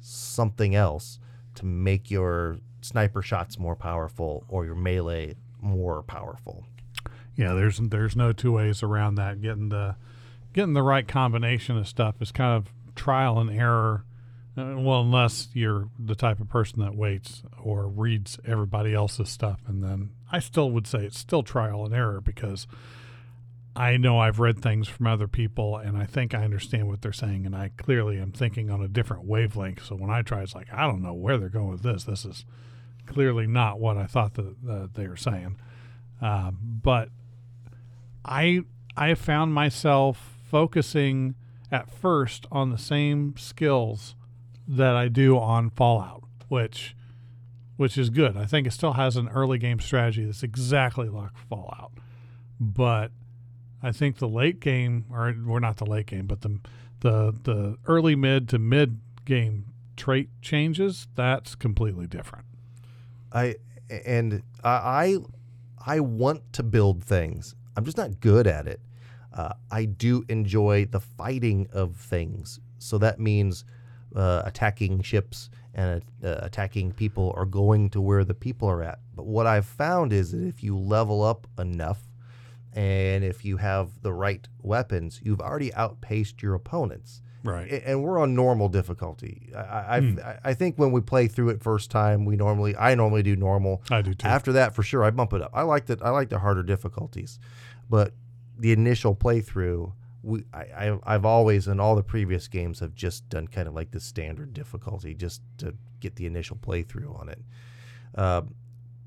something 0.00 0.74
else 0.74 1.20
to 1.54 1.64
make 1.64 2.10
your 2.10 2.58
sniper 2.80 3.22
shots 3.22 3.56
more 3.56 3.76
powerful 3.76 4.44
or 4.48 4.64
your 4.64 4.74
melee 4.74 5.36
more 5.60 6.02
powerful. 6.02 6.66
Yeah, 7.36 7.54
there's 7.54 7.78
there's 7.78 8.16
no 8.16 8.32
two 8.32 8.50
ways 8.50 8.82
around 8.82 9.14
that. 9.14 9.40
Getting 9.40 9.68
the 9.68 9.94
getting 10.52 10.74
the 10.74 10.82
right 10.82 11.06
combination 11.06 11.78
of 11.78 11.86
stuff 11.86 12.16
is 12.20 12.32
kind 12.32 12.56
of 12.56 12.72
trial 12.96 13.38
and 13.38 13.48
error. 13.48 14.04
Uh, 14.58 14.74
well, 14.76 15.02
unless 15.02 15.48
you're 15.52 15.88
the 15.98 16.14
type 16.14 16.40
of 16.40 16.48
person 16.48 16.80
that 16.80 16.96
waits 16.96 17.42
or 17.62 17.86
reads 17.86 18.38
everybody 18.44 18.94
else's 18.94 19.28
stuff, 19.28 19.60
and 19.68 19.84
then 19.84 20.10
I 20.32 20.40
still 20.40 20.70
would 20.72 20.86
say 20.86 21.04
it's 21.04 21.18
still 21.18 21.42
trial 21.42 21.84
and 21.84 21.94
error 21.94 22.20
because 22.20 22.66
I 23.76 23.96
know 23.96 24.18
I've 24.18 24.40
read 24.40 24.60
things 24.60 24.88
from 24.88 25.06
other 25.06 25.28
people 25.28 25.76
and 25.76 25.96
I 25.96 26.04
think 26.04 26.34
I 26.34 26.42
understand 26.42 26.88
what 26.88 27.02
they're 27.02 27.12
saying, 27.12 27.46
and 27.46 27.54
I 27.54 27.70
clearly 27.76 28.18
am 28.18 28.32
thinking 28.32 28.70
on 28.70 28.82
a 28.82 28.88
different 28.88 29.24
wavelength. 29.24 29.84
So 29.84 29.94
when 29.94 30.10
I 30.10 30.22
try, 30.22 30.42
it's 30.42 30.54
like 30.54 30.72
I 30.72 30.86
don't 30.86 31.02
know 31.02 31.14
where 31.14 31.38
they're 31.38 31.48
going 31.48 31.70
with 31.70 31.82
this. 31.82 32.04
This 32.04 32.24
is 32.24 32.44
clearly 33.06 33.46
not 33.46 33.78
what 33.78 33.96
I 33.96 34.06
thought 34.06 34.34
that, 34.34 34.64
that 34.64 34.94
they 34.94 35.06
were 35.06 35.16
saying. 35.16 35.58
Uh, 36.20 36.50
but 36.50 37.10
I 38.24 38.62
I 38.96 39.14
found 39.14 39.54
myself 39.54 40.36
focusing 40.50 41.36
at 41.70 41.90
first 41.90 42.46
on 42.50 42.70
the 42.70 42.78
same 42.78 43.36
skills 43.36 44.16
that 44.68 44.94
I 44.94 45.08
do 45.08 45.38
on 45.38 45.70
Fallout, 45.70 46.22
which 46.48 46.94
which 47.76 47.96
is 47.96 48.10
good. 48.10 48.36
I 48.36 48.44
think 48.44 48.66
it 48.66 48.72
still 48.72 48.94
has 48.94 49.16
an 49.16 49.28
early 49.28 49.56
game 49.56 49.80
strategy 49.80 50.24
that's 50.24 50.42
exactly 50.42 51.08
like 51.08 51.30
Fallout. 51.48 51.92
But 52.60 53.12
I 53.82 53.92
think 53.92 54.18
the 54.18 54.28
late 54.28 54.60
game 54.60 55.06
or 55.10 55.34
we're 55.44 55.60
not 55.60 55.76
the 55.76 55.86
late 55.86 56.06
game, 56.06 56.26
but 56.26 56.42
the 56.42 56.60
the 57.00 57.34
the 57.42 57.76
early 57.86 58.16
mid 58.16 58.48
to 58.50 58.58
mid 58.58 59.00
game 59.24 59.66
trait 59.96 60.28
changes, 60.42 61.08
that's 61.14 61.54
completely 61.54 62.06
different. 62.06 62.44
I 63.32 63.56
and 64.04 64.42
I 64.64 65.18
I 65.84 66.00
want 66.00 66.52
to 66.54 66.62
build 66.62 67.04
things. 67.04 67.54
I'm 67.76 67.84
just 67.84 67.96
not 67.96 68.20
good 68.20 68.46
at 68.46 68.66
it. 68.66 68.80
Uh, 69.32 69.52
I 69.70 69.84
do 69.84 70.24
enjoy 70.28 70.86
the 70.86 71.00
fighting 71.00 71.68
of 71.72 71.96
things, 71.96 72.58
so 72.78 72.98
that 72.98 73.20
means 73.20 73.64
uh, 74.14 74.42
attacking 74.44 75.02
ships 75.02 75.50
and 75.74 76.02
uh, 76.24 76.36
attacking 76.42 76.92
people 76.92 77.32
or 77.36 77.44
going 77.46 77.90
to 77.90 78.00
where 78.00 78.24
the 78.24 78.34
people 78.34 78.68
are 78.68 78.82
at. 78.82 78.98
But 79.14 79.26
what 79.26 79.46
I've 79.46 79.66
found 79.66 80.12
is 80.12 80.32
that 80.32 80.42
if 80.46 80.62
you 80.62 80.76
level 80.76 81.22
up 81.22 81.46
enough 81.58 82.00
and 82.74 83.24
if 83.24 83.44
you 83.44 83.56
have 83.58 83.90
the 84.02 84.12
right 84.12 84.46
weapons, 84.62 85.20
you've 85.22 85.40
already 85.40 85.72
outpaced 85.74 86.42
your 86.42 86.54
opponents. 86.54 87.22
Right. 87.44 87.70
And 87.86 88.02
we're 88.02 88.18
on 88.18 88.34
normal 88.34 88.68
difficulty. 88.68 89.52
I, 89.56 89.96
I've- 89.96 90.20
I, 90.20 90.38
I 90.50 90.54
think 90.54 90.76
when 90.76 90.90
we 90.92 91.00
play 91.00 91.28
through 91.28 91.50
it 91.50 91.62
first 91.62 91.90
time, 91.90 92.24
we 92.24 92.36
normally 92.36 92.76
I 92.76 92.94
normally 92.96 93.22
do 93.22 93.36
normal. 93.36 93.82
I 93.90 94.02
do 94.02 94.12
too. 94.12 94.26
After 94.26 94.52
that, 94.54 94.74
for 94.74 94.82
sure, 94.82 95.04
I 95.04 95.10
bump 95.10 95.32
it 95.32 95.42
up. 95.42 95.50
I 95.54 95.62
like 95.62 95.86
that. 95.86 96.02
I 96.02 96.10
like 96.10 96.28
the 96.30 96.40
harder 96.40 96.62
difficulties, 96.64 97.38
but 97.88 98.12
the 98.58 98.72
initial 98.72 99.14
playthrough, 99.14 99.92
we 100.22 100.44
I, 100.52 100.62
I 100.62 100.98
I've 101.04 101.24
always 101.24 101.68
in 101.68 101.80
all 101.80 101.96
the 101.96 102.02
previous 102.02 102.48
games 102.48 102.80
have 102.80 102.94
just 102.94 103.28
done 103.28 103.48
kind 103.48 103.68
of 103.68 103.74
like 103.74 103.90
the 103.90 104.00
standard 104.00 104.52
difficulty 104.52 105.14
just 105.14 105.42
to 105.58 105.74
get 106.00 106.16
the 106.16 106.26
initial 106.26 106.56
playthrough 106.56 107.18
on 107.18 107.28
it. 107.28 107.40
Uh, 108.14 108.42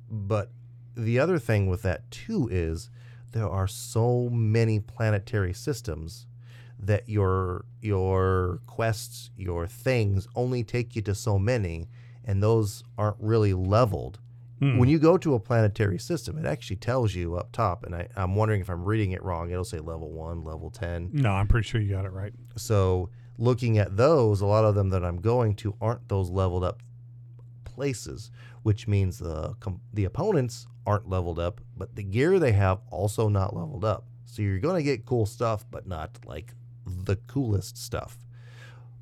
but 0.10 0.52
the 0.96 1.20
other 1.20 1.40
thing 1.40 1.68
with 1.68 1.82
that 1.84 2.10
too 2.12 2.48
is 2.52 2.90
there 3.32 3.50
are 3.50 3.68
so 3.68 4.30
many 4.30 4.80
planetary 4.80 5.54
systems 5.54 6.28
that 6.80 7.08
your 7.08 7.66
your 7.82 8.60
quests, 8.66 9.30
your 9.38 9.68
things 9.68 10.28
only 10.36 10.64
take 10.64 10.96
you 10.96 11.02
to 11.04 11.16
so 11.16 11.38
many, 11.38 11.88
and 12.26 12.42
those 12.42 12.84
aren't 12.98 13.18
really 13.20 13.54
leveled. 13.54 14.20
Mm. 14.62 14.78
When 14.78 14.90
you 14.90 15.00
go 15.00 15.18
to 15.18 15.34
a 15.34 15.40
planetary 15.40 15.98
system, 15.98 16.38
it 16.38 16.46
actually 16.46 16.76
tells 16.76 17.16
you 17.16 17.36
up 17.36 17.52
top, 17.52 17.84
and 17.84 17.96
I, 17.96 18.08
I'm 18.16 18.36
wondering 18.36 18.62
if 18.62 18.70
I'm 18.70 18.84
reading 18.86 19.12
it 19.12 19.24
wrong. 19.24 19.50
It'll 19.50 19.66
say 19.66 19.80
level 19.80 20.12
one, 20.12 20.44
level 20.44 20.70
ten. 20.70 21.10
no, 21.14 21.32
I'm 21.32 21.48
pretty 21.48 21.68
sure 21.68 21.82
you 21.82 21.90
got 21.90 22.06
it 22.06 22.12
right. 22.12 22.32
So 22.58 23.10
looking 23.38 23.80
at 23.80 23.98
those, 23.98 24.42
a 24.42 24.46
lot 24.46 24.64
of 24.64 24.76
them 24.76 24.90
that 24.90 25.04
I'm 25.04 25.18
going 25.18 25.56
to 25.56 25.76
aren't 25.82 26.08
those 26.10 26.30
leveled 26.30 26.64
up 26.64 26.84
places, 27.66 28.30
which 28.62 28.88
means 28.88 29.18
the 29.18 29.56
com- 29.60 29.82
the 29.94 30.06
opponents 30.06 30.68
aren't 30.86 31.10
leveled 31.10 31.40
up, 31.40 31.60
but 31.76 31.96
the 31.96 32.04
gear 32.04 32.38
they 32.38 32.52
have 32.52 32.80
also 32.92 33.30
not 33.30 33.56
leveled 33.56 33.84
up. 33.84 34.06
So 34.26 34.44
you're 34.44 34.60
going 34.60 34.76
to 34.78 34.84
get 34.84 35.06
cool 35.06 35.26
stuff, 35.26 35.66
but 35.72 35.88
not 35.88 36.20
like 36.26 36.54
the 36.86 37.16
coolest 37.16 37.78
stuff. 37.78 38.18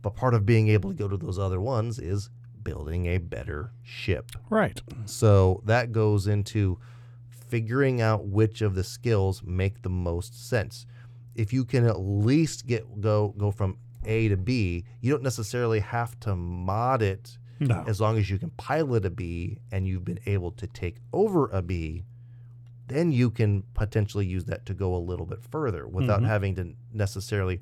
But 0.02 0.16
part 0.16 0.34
of 0.34 0.46
being 0.46 0.70
able 0.70 0.90
to 0.92 0.96
go 0.96 1.08
to 1.10 1.18
those 1.18 1.38
other 1.38 1.60
ones 1.60 2.00
is 2.00 2.30
building 2.64 3.06
a 3.08 3.18
better 3.18 3.72
ship. 3.84 4.32
Right. 4.50 4.82
So 5.06 5.62
that 5.66 5.92
goes 5.92 6.28
into 6.28 6.80
figuring 7.30 8.02
out 8.02 8.28
which 8.28 8.62
of 8.62 8.76
the 8.76 8.84
skills 8.84 9.42
make 9.44 9.82
the 9.82 9.90
most 9.90 10.48
sense. 10.50 10.86
If 11.36 11.52
you 11.54 11.66
can 11.66 11.86
at 11.86 12.00
least 12.00 12.68
get 12.68 13.02
go 13.02 13.34
go 13.38 13.52
from 13.52 13.78
A 14.06 14.28
to 14.30 14.38
B, 14.38 14.86
you 15.02 15.12
don't 15.12 15.24
necessarily 15.24 15.80
have 15.80 16.20
to 16.22 16.36
mod 16.36 17.02
it 17.02 17.38
No. 17.60 17.84
as 17.88 18.00
long 18.00 18.18
as 18.18 18.30
you 18.30 18.38
can 18.38 18.52
pilot 18.52 19.06
a 19.06 19.10
B 19.10 19.60
and 19.72 19.88
you've 19.88 20.06
been 20.06 20.20
able 20.26 20.52
to 20.52 20.68
take 20.68 20.98
over 21.12 21.48
a 21.50 21.62
B, 21.62 22.04
then 22.88 23.12
you 23.12 23.30
can 23.30 23.64
potentially 23.74 24.26
use 24.26 24.46
that 24.46 24.66
to 24.68 24.74
go 24.74 24.96
a 24.96 24.98
little 24.98 25.26
bit 25.26 25.44
further 25.44 25.88
without 25.88 26.22
Mhm. 26.22 26.28
having 26.28 26.56
to 26.56 26.74
necessarily 26.94 27.62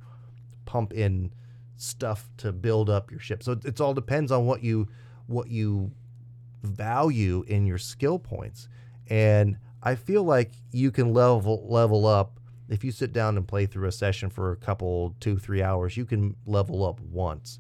pump 0.66 0.92
in 0.94 1.32
stuff 1.78 2.30
to 2.38 2.52
build 2.52 2.90
up 2.90 3.12
your 3.12 3.20
ship. 3.20 3.44
So 3.44 3.54
it, 3.54 3.66
it's 3.66 3.82
all 3.82 3.94
depends 3.94 4.32
on 4.32 4.46
what 4.46 4.64
you 4.64 4.88
what 5.28 5.50
you 5.50 5.92
value 6.64 7.44
in 7.48 7.66
your 7.66 7.78
skill 7.78 8.20
points. 8.20 8.68
And 9.08 9.58
I 9.82 9.96
feel 9.96 10.24
like 10.24 10.52
you 10.72 10.92
can 10.92 11.14
level 11.14 11.66
level 11.70 12.06
up 12.06 12.40
if 12.70 12.84
you 12.84 12.92
sit 12.92 13.14
down 13.14 13.38
and 13.38 13.48
play 13.48 13.66
through 13.66 13.88
a 13.88 13.92
session 13.92 14.30
for 14.30 14.52
a 14.52 14.58
couple, 14.58 15.16
two, 15.20 15.38
three 15.38 15.62
hours, 15.62 15.96
you 15.96 16.06
can 16.06 16.36
level 16.46 16.86
up 16.86 17.00
once. 17.00 17.60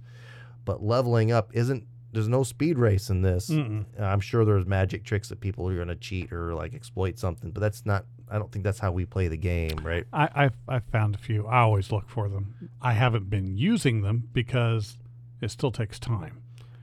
But 0.66 0.84
leveling 0.84 1.32
up 1.32 1.52
isn't 1.54 1.86
there's 2.12 2.28
no 2.28 2.44
speed 2.44 2.78
race 2.78 3.10
in 3.10 3.22
this. 3.22 3.50
Mm-mm. 3.50 3.86
I'm 4.00 4.20
sure 4.20 4.44
there's 4.44 4.66
magic 4.66 5.04
tricks 5.04 5.30
that 5.30 5.40
people 5.40 5.70
are 5.70 5.76
going 5.76 5.88
to 5.88 5.96
cheat 5.96 6.32
or 6.32 6.54
like 6.56 6.74
exploit 6.74 7.20
something, 7.20 7.52
but 7.52 7.62
that's 7.62 7.86
not. 7.86 8.06
I 8.30 8.38
don't 8.38 8.52
think 8.52 8.64
that's 8.64 8.80
how 8.80 8.92
we 8.92 9.06
play 9.06 9.28
the 9.28 9.38
game, 9.38 9.78
right? 9.84 10.06
I, 10.12 10.30
I've, 10.36 10.56
I've 10.68 10.84
found 10.86 11.16
a 11.16 11.18
few. 11.18 11.46
I 11.48 11.60
always 11.60 11.92
look 11.92 12.10
for 12.10 12.28
them. 12.30 12.70
I 12.82 12.94
haven't 12.94 13.30
been 13.30 13.56
using 13.58 14.02
them 14.02 14.30
because 14.34 14.98
it 15.42 15.50
still 15.52 15.72
takes 15.72 16.00
time. 16.00 16.42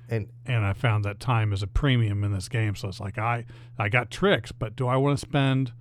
And 0.09 0.29
And 0.47 0.65
I 0.65 0.73
found 0.75 1.05
that 1.05 1.21
time 1.21 1.53
is 1.53 1.63
a 1.63 1.67
premium 1.67 2.25
in 2.25 2.33
this 2.33 2.49
game. 2.49 2.75
So 2.77 2.89
it's 2.89 3.01
like, 3.01 3.19
I, 3.19 3.45
I 3.79 3.89
got 3.89 4.11
tricks, 4.11 4.53
but 4.53 4.75
do 4.77 4.87
I 4.87 4.97
want 4.97 5.19
to 5.19 5.21
spend, 5.21 5.73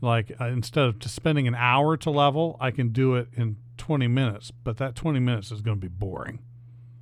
like, 0.00 0.32
uh, 0.40 0.46
instead 0.46 0.84
of 0.84 0.98
just 0.98 1.14
spending 1.14 1.46
an 1.48 1.54
hour 1.54 1.96
to 1.98 2.10
level, 2.10 2.56
I 2.60 2.70
can 2.70 2.90
do 2.90 3.14
it 3.14 3.28
in 3.34 3.56
20 3.78 4.08
minutes. 4.08 4.50
But 4.64 4.76
that 4.78 4.94
20 4.94 5.20
minutes 5.20 5.50
is 5.52 5.60
going 5.62 5.76
to 5.76 5.80
be 5.80 5.88
boring. 5.88 6.40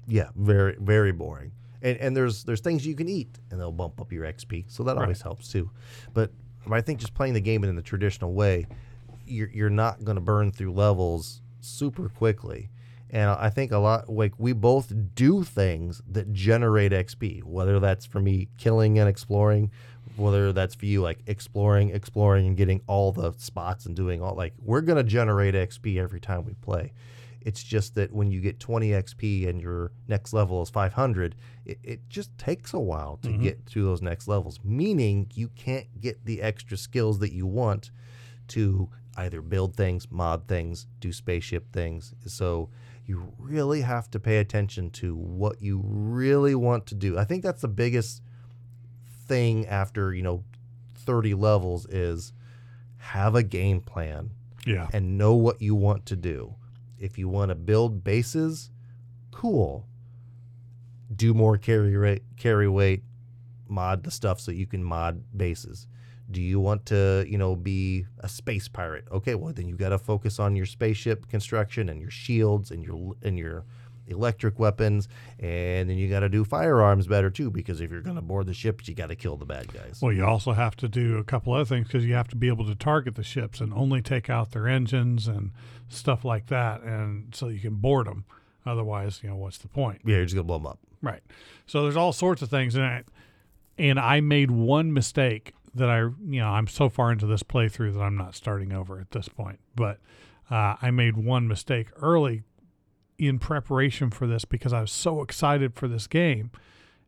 yeah, 0.07 0.29
very 0.37 0.77
very 0.79 1.13
boring. 1.13 1.53
and 1.83 1.97
and 1.99 2.17
there's 2.17 2.45
there's 2.45 2.61
things 2.61 2.87
you 2.87 2.95
can 2.95 3.09
eat, 3.09 3.39
and 3.51 3.59
they'll 3.61 3.73
bump 3.73 4.01
up 4.01 4.13
your 4.13 4.25
XP, 4.25 4.65
so 4.69 4.83
that 4.85 4.97
Right. 4.97 5.03
always 5.03 5.23
helps 5.23 5.49
too. 5.51 5.71
But 6.13 6.31
I 6.70 6.81
think 6.81 7.00
just 7.00 7.14
playing 7.14 7.35
the 7.35 7.40
game 7.40 7.64
in 7.64 7.77
the 7.77 7.83
traditional 7.83 8.33
way, 8.33 8.66
you're 9.27 9.50
you're 9.50 9.70
not 9.70 10.05
going 10.05 10.16
to 10.16 10.20
burn 10.20 10.50
through 10.50 10.72
levels 10.72 11.40
super 11.61 12.09
quickly. 12.09 12.70
And 13.11 13.31
I 13.31 13.48
think 13.48 13.70
a 13.70 13.79
lot 13.79 14.09
like 14.09 14.33
we 14.38 14.53
both 14.53 14.92
do 15.14 15.44
things 15.44 16.03
that 16.11 16.33
generate 16.33 16.92
XP, 16.92 17.44
whether 17.44 17.79
that's 17.79 18.07
for 18.07 18.20
me 18.20 18.48
killing 18.59 18.98
and 18.98 19.09
exploring, 19.09 19.70
whether 20.16 20.53
that's 20.53 20.74
for 20.74 20.87
you 20.87 21.00
like 21.00 21.20
exploring, 21.27 21.90
exploring 21.90 22.46
and 22.46 22.57
getting 22.57 22.81
all 22.87 23.12
the 23.12 23.33
spots 23.37 23.87
and 23.87 23.94
doing 23.94 24.20
all 24.20 24.35
like 24.35 24.55
we're 24.61 24.81
gonna 24.81 25.05
generate 25.05 25.55
XP 25.55 25.96
every 25.98 26.20
time 26.20 26.44
we 26.44 26.55
play. 26.55 26.92
It's 27.44 27.62
just 27.62 27.94
that 27.96 28.12
when 28.12 28.30
you 28.30 28.40
get 28.40 28.59
20 28.59 28.90
XP 28.90 29.48
and 29.48 29.61
your 29.61 29.92
next 30.09 30.33
level 30.33 30.62
is 30.62 30.70
500, 30.70 31.35
it, 31.66 31.78
it 31.83 32.09
just 32.09 32.37
takes 32.38 32.72
a 32.72 32.80
while 32.80 33.18
to 33.22 33.28
mm-hmm. 33.28 33.42
get 33.42 33.66
to 33.66 33.85
those 33.85 34.00
next 34.00 34.26
levels, 34.26 34.59
meaning 34.64 35.30
you 35.35 35.48
can't 35.48 36.00
get 36.00 36.24
the 36.24 36.40
extra 36.40 36.76
skills 36.76 37.18
that 37.18 37.33
you 37.33 37.46
want 37.46 37.90
to 38.48 38.88
either 39.16 39.42
build 39.42 39.76
things, 39.76 40.11
mod 40.11 40.48
things, 40.48 40.87
do 41.00 41.12
spaceship 41.12 41.70
things. 41.72 42.14
So 42.26 42.70
you 43.07 43.33
really 43.38 43.83
have 43.83 44.11
to 44.12 44.18
pay 44.18 44.38
attention 44.38 44.90
to 44.90 45.14
what 45.14 45.61
you 45.61 45.83
really 45.85 46.54
want 46.54 46.87
to 46.87 46.94
do. 46.94 47.18
I 47.18 47.24
think 47.24 47.42
that's 47.42 47.62
the 47.62 47.68
biggest 47.68 48.22
thing 49.26 49.66
after, 49.66 50.14
you 50.14 50.22
know, 50.22 50.44
30 50.96 51.35
levels 51.35 51.87
is 51.87 52.33
have 52.96 53.35
a 53.35 53.42
game 53.42 53.80
plan 53.80 54.30
Yeah. 54.66 54.88
and 54.92 55.18
know 55.18 55.35
what 55.35 55.61
you 55.61 55.74
want 55.74 56.07
to 56.07 56.16
do. 56.16 56.54
If 57.05 57.19
you 57.19 57.29
want 57.29 57.51
to 57.51 57.55
build 57.55 58.03
bases, 58.03 58.71
cool. 59.31 59.87
Do 61.14 61.35
more 61.35 61.59
carry 61.59 61.95
rate, 61.99 62.23
carry 62.38 62.67
weight, 62.67 63.03
mod 63.69 64.05
the 64.05 64.11
stuff 64.11 64.40
so 64.40 64.51
you 64.51 64.67
can 64.67 64.83
mod 64.83 65.23
bases. 65.37 65.87
Do 66.31 66.40
you 66.40 66.59
want 66.61 66.87
to, 66.87 67.27
you 67.29 67.37
know, 67.37 67.57
be 67.57 68.07
a 68.21 68.29
space 68.31 68.69
pirate? 68.69 69.05
Okay, 69.12 69.35
well 69.35 69.53
then 69.53 69.69
you 69.69 69.77
got 69.77 69.90
to 69.90 69.99
focus 69.99 70.38
on 70.38 70.57
your 70.57 70.64
spaceship 70.64 71.29
construction 71.29 71.90
and 71.90 72.01
your 72.01 72.11
shields 72.11 72.71
and 72.71 72.83
your 72.83 73.17
and 73.23 73.38
your 73.38 73.67
electric 74.07 74.59
weapons, 74.59 75.09
and 75.38 75.88
then 75.88 75.97
you 75.97 76.09
got 76.09 76.21
to 76.21 76.29
do 76.29 76.45
firearms 76.45 77.07
better 77.07 77.31
too 77.31 77.51
because 77.51 77.81
if 77.81 77.90
you're 77.90 78.01
going 78.01 78.17
to 78.17 78.23
board 78.23 78.47
the 78.47 78.55
ships, 78.55 78.88
you 78.88 78.95
got 78.95 79.09
to 79.09 79.17
kill 79.17 79.37
the 79.37 79.47
bad 79.47 79.73
guys. 79.73 80.01
Well, 80.03 80.12
you 80.12 80.25
also 80.25 80.53
have 80.53 80.77
to 80.77 80.88
do 80.88 81.19
a 81.19 81.25
couple 81.25 81.53
other 81.53 81.64
things 81.64 81.87
because 81.87 82.05
you 82.05 82.14
have 82.14 82.29
to 82.29 82.37
be 82.37 82.49
able 82.49 82.67
to 82.67 82.75
target 82.75 83.14
the 83.14 83.23
ships 83.23 83.61
and 83.61 83.73
only 83.73 84.03
take 84.03 84.29
out 84.29 84.53
their 84.53 84.69
engines 84.69 85.27
and 85.27 85.53
stuff 85.88 86.25
like 86.25 86.47
that, 86.47 86.83
and 86.83 87.35
so 87.35 87.49
you 87.49 87.61
can 87.61 87.75
board 87.77 88.07
them. 88.07 88.25
Otherwise, 88.67 89.21
you 89.23 89.29
know, 89.29 89.37
what's 89.37 89.59
the 89.59 89.69
point? 89.69 90.01
yeah, 90.05 90.17
you're 90.17 90.25
just 90.25 90.35
gonna 90.35 90.45
blow 90.45 90.59
them 90.59 90.67
up. 90.67 90.79
Right. 91.03 91.23
So 91.67 91.83
there's 91.83 91.97
all 91.97 92.12
sorts 92.12 92.40
of 92.40 92.49
things, 92.49 92.75
and 92.75 92.85
I, 92.85 93.03
and 93.77 93.99
I 93.99 94.21
made 94.21 94.51
one 94.51 94.93
mistake 94.93 95.53
that 95.75 95.90
I, 95.90 95.99
you 95.99 96.40
know, 96.40 96.49
I'm 96.49 96.67
so 96.67 96.88
far 96.88 97.12
into 97.12 97.27
this 97.27 97.43
playthrough 97.43 97.95
that 97.95 98.01
I'm 98.01 98.17
not 98.17 98.35
starting 98.35 98.73
over 98.73 99.01
at 99.01 99.11
this 99.11 99.29
point. 99.29 99.59
But 99.75 99.99
uh, 100.51 100.77
I 100.81 100.90
made 100.90 101.17
one 101.17 101.49
mistake 101.49 101.88
early 102.01 102.43
in 103.18 103.38
preparation 103.38 104.11
for 104.11 104.27
this 104.27 104.44
because 104.44 104.72
I 104.72 104.81
was 104.81 104.92
so 104.92 105.22
excited 105.22 105.74
for 105.74 105.88
this 105.88 106.07
game 106.07 106.50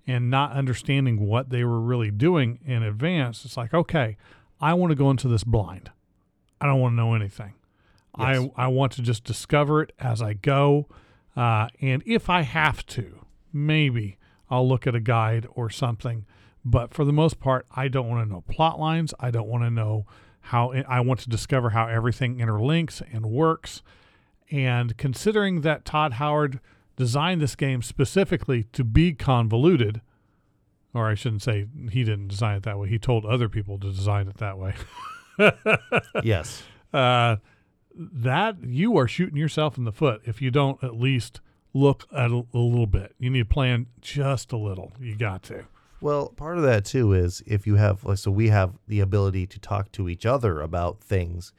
and 0.06 0.30
not 0.30 0.52
understanding 0.52 1.26
what 1.26 1.50
they 1.50 1.64
were 1.64 1.80
really 1.80 2.10
doing 2.10 2.60
in 2.64 2.82
advance. 2.82 3.44
It's 3.44 3.56
like, 3.56 3.74
okay, 3.74 4.16
I 4.60 4.74
want 4.74 4.90
to 4.90 4.94
go 4.94 5.10
into 5.10 5.28
this 5.28 5.44
blind. 5.44 5.90
I 6.60 6.66
don't 6.66 6.80
want 6.80 6.92
to 6.92 6.96
know 6.96 7.14
anything. 7.14 7.54
Yes. 8.18 8.48
I 8.56 8.64
I 8.64 8.66
want 8.68 8.92
to 8.92 9.02
just 9.02 9.24
discover 9.24 9.82
it 9.82 9.92
as 9.98 10.22
I 10.22 10.32
go, 10.32 10.88
uh, 11.36 11.68
and 11.82 12.02
if 12.06 12.30
I 12.30 12.42
have 12.42 12.86
to, 12.86 13.26
maybe 13.52 14.16
I'll 14.48 14.66
look 14.66 14.86
at 14.86 14.94
a 14.94 15.00
guide 15.00 15.46
or 15.54 15.68
something. 15.68 16.24
But 16.64 16.94
for 16.94 17.04
the 17.04 17.12
most 17.12 17.38
part, 17.38 17.66
I 17.74 17.88
don't 17.88 18.08
want 18.08 18.26
to 18.26 18.32
know 18.32 18.40
plot 18.48 18.80
lines. 18.80 19.12
I 19.20 19.30
don't 19.30 19.48
want 19.48 19.64
to 19.64 19.70
know 19.70 20.06
how. 20.40 20.72
I 20.88 21.00
want 21.00 21.20
to 21.20 21.28
discover 21.28 21.70
how 21.70 21.88
everything 21.88 22.38
interlinks 22.38 23.02
and 23.12 23.26
works. 23.26 23.82
And 24.50 24.96
considering 24.96 25.62
that 25.62 25.84
Todd 25.84 26.14
Howard 26.14 26.60
designed 26.96 27.40
this 27.40 27.56
game 27.56 27.82
specifically 27.82 28.64
to 28.72 28.84
be 28.84 29.12
convoluted, 29.12 30.00
or 30.94 31.08
I 31.08 31.14
shouldn't 31.14 31.42
say 31.42 31.66
he 31.90 32.04
didn't 32.04 32.28
design 32.28 32.56
it 32.56 32.62
that 32.62 32.78
way. 32.78 32.88
He 32.88 32.98
told 32.98 33.24
other 33.24 33.48
people 33.48 33.78
to 33.78 33.90
design 33.90 34.28
it 34.28 34.38
that 34.38 34.58
way. 34.58 34.74
yes. 36.22 36.62
uh, 36.92 37.36
that 37.94 38.56
you 38.62 38.96
are 38.96 39.08
shooting 39.08 39.36
yourself 39.36 39.78
in 39.78 39.84
the 39.84 39.92
foot 39.92 40.20
if 40.24 40.40
you 40.42 40.50
don't 40.50 40.82
at 40.82 40.94
least 40.94 41.40
look 41.72 42.06
at 42.14 42.30
a, 42.30 42.46
a 42.54 42.58
little 42.58 42.86
bit. 42.86 43.14
You 43.18 43.30
need 43.30 43.40
to 43.40 43.44
plan 43.44 43.86
just 44.00 44.52
a 44.52 44.56
little. 44.56 44.92
You 45.00 45.16
got 45.16 45.42
to. 45.44 45.64
Well, 46.00 46.28
part 46.28 46.58
of 46.58 46.64
that 46.64 46.84
too 46.84 47.12
is 47.12 47.42
if 47.46 47.66
you 47.66 47.76
have 47.76 48.04
like 48.04 48.18
so 48.18 48.30
we 48.30 48.48
have 48.48 48.74
the 48.86 49.00
ability 49.00 49.46
to 49.48 49.58
talk 49.58 49.92
to 49.92 50.08
each 50.08 50.26
other 50.26 50.60
about 50.60 51.00
things. 51.00 51.52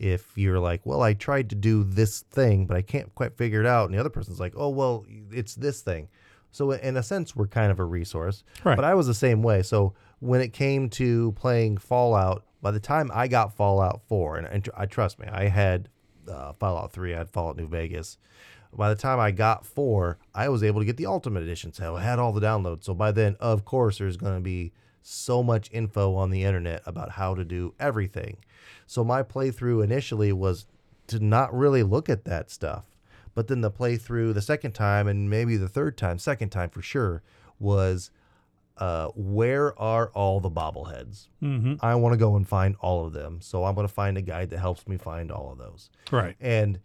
If 0.00 0.36
you're 0.36 0.58
like, 0.58 0.84
well, 0.86 1.02
I 1.02 1.12
tried 1.12 1.50
to 1.50 1.54
do 1.54 1.84
this 1.84 2.22
thing, 2.22 2.64
but 2.64 2.76
I 2.76 2.82
can't 2.82 3.14
quite 3.14 3.36
figure 3.36 3.60
it 3.60 3.66
out, 3.66 3.84
and 3.84 3.94
the 3.94 4.00
other 4.00 4.08
person's 4.08 4.40
like, 4.40 4.54
oh, 4.56 4.70
well, 4.70 5.04
it's 5.30 5.54
this 5.54 5.82
thing. 5.82 6.08
So 6.52 6.72
in 6.72 6.96
a 6.96 7.02
sense, 7.02 7.36
we're 7.36 7.46
kind 7.46 7.70
of 7.70 7.78
a 7.78 7.84
resource. 7.84 8.42
Right. 8.64 8.76
But 8.76 8.84
I 8.84 8.94
was 8.94 9.06
the 9.06 9.14
same 9.14 9.42
way. 9.42 9.62
So 9.62 9.94
when 10.20 10.40
it 10.40 10.52
came 10.52 10.88
to 10.90 11.32
playing 11.32 11.76
Fallout, 11.76 12.44
by 12.62 12.70
the 12.70 12.80
time 12.80 13.10
I 13.12 13.28
got 13.28 13.54
Fallout 13.54 14.00
4, 14.08 14.38
and, 14.38 14.46
and 14.46 14.64
tr- 14.64 14.70
I 14.74 14.86
trust 14.86 15.18
me, 15.18 15.26
I 15.28 15.48
had 15.48 15.88
uh, 16.26 16.54
Fallout 16.54 16.92
3, 16.92 17.14
I 17.14 17.18
had 17.18 17.30
Fallout 17.30 17.56
New 17.56 17.68
Vegas. 17.68 18.18
By 18.72 18.88
the 18.88 19.00
time 19.00 19.18
I 19.18 19.32
got 19.32 19.66
4, 19.66 20.18
I 20.34 20.48
was 20.48 20.62
able 20.62 20.80
to 20.80 20.86
get 20.86 20.96
the 20.96 21.06
Ultimate 21.06 21.42
Edition. 21.42 21.72
So 21.72 21.96
I 21.96 22.02
had 22.02 22.18
all 22.18 22.32
the 22.32 22.40
downloads. 22.40 22.84
So 22.84 22.94
by 22.94 23.12
then, 23.12 23.36
of 23.38 23.64
course, 23.64 23.98
there's 23.98 24.16
going 24.16 24.36
to 24.36 24.40
be 24.40 24.72
so 25.02 25.42
much 25.42 25.70
info 25.72 26.14
on 26.14 26.30
the 26.30 26.44
internet 26.44 26.82
about 26.86 27.12
how 27.12 27.34
to 27.34 27.44
do 27.44 27.74
everything. 27.80 28.36
So 28.86 29.04
my 29.04 29.22
playthrough 29.22 29.82
initially 29.82 30.32
was 30.32 30.66
to 31.08 31.18
not 31.20 31.52
really 31.56 31.82
look 31.82 32.08
at 32.08 32.24
that 32.24 32.50
stuff. 32.50 32.84
But 33.34 33.48
then 33.48 33.60
the 33.60 33.70
playthrough 33.70 34.34
the 34.34 34.42
second 34.42 34.72
time 34.72 35.06
and 35.06 35.30
maybe 35.30 35.56
the 35.56 35.68
third 35.68 35.96
time, 35.96 36.18
second 36.18 36.50
time 36.50 36.70
for 36.70 36.82
sure, 36.82 37.22
was 37.58 38.10
uh, 38.76 39.08
where 39.14 39.78
are 39.78 40.10
all 40.14 40.40
the 40.40 40.50
bobbleheads? 40.50 41.28
Mm-hmm. 41.42 41.74
I 41.80 41.94
want 41.94 42.14
to 42.14 42.16
go 42.16 42.36
and 42.36 42.48
find 42.48 42.76
all 42.80 43.06
of 43.06 43.12
them. 43.12 43.40
So 43.40 43.64
I'm 43.64 43.74
going 43.74 43.86
to 43.86 43.92
find 43.92 44.16
a 44.16 44.22
guide 44.22 44.50
that 44.50 44.58
helps 44.58 44.88
me 44.88 44.96
find 44.96 45.30
all 45.30 45.52
of 45.52 45.58
those. 45.58 45.90
Right. 46.10 46.34
And 46.40 46.80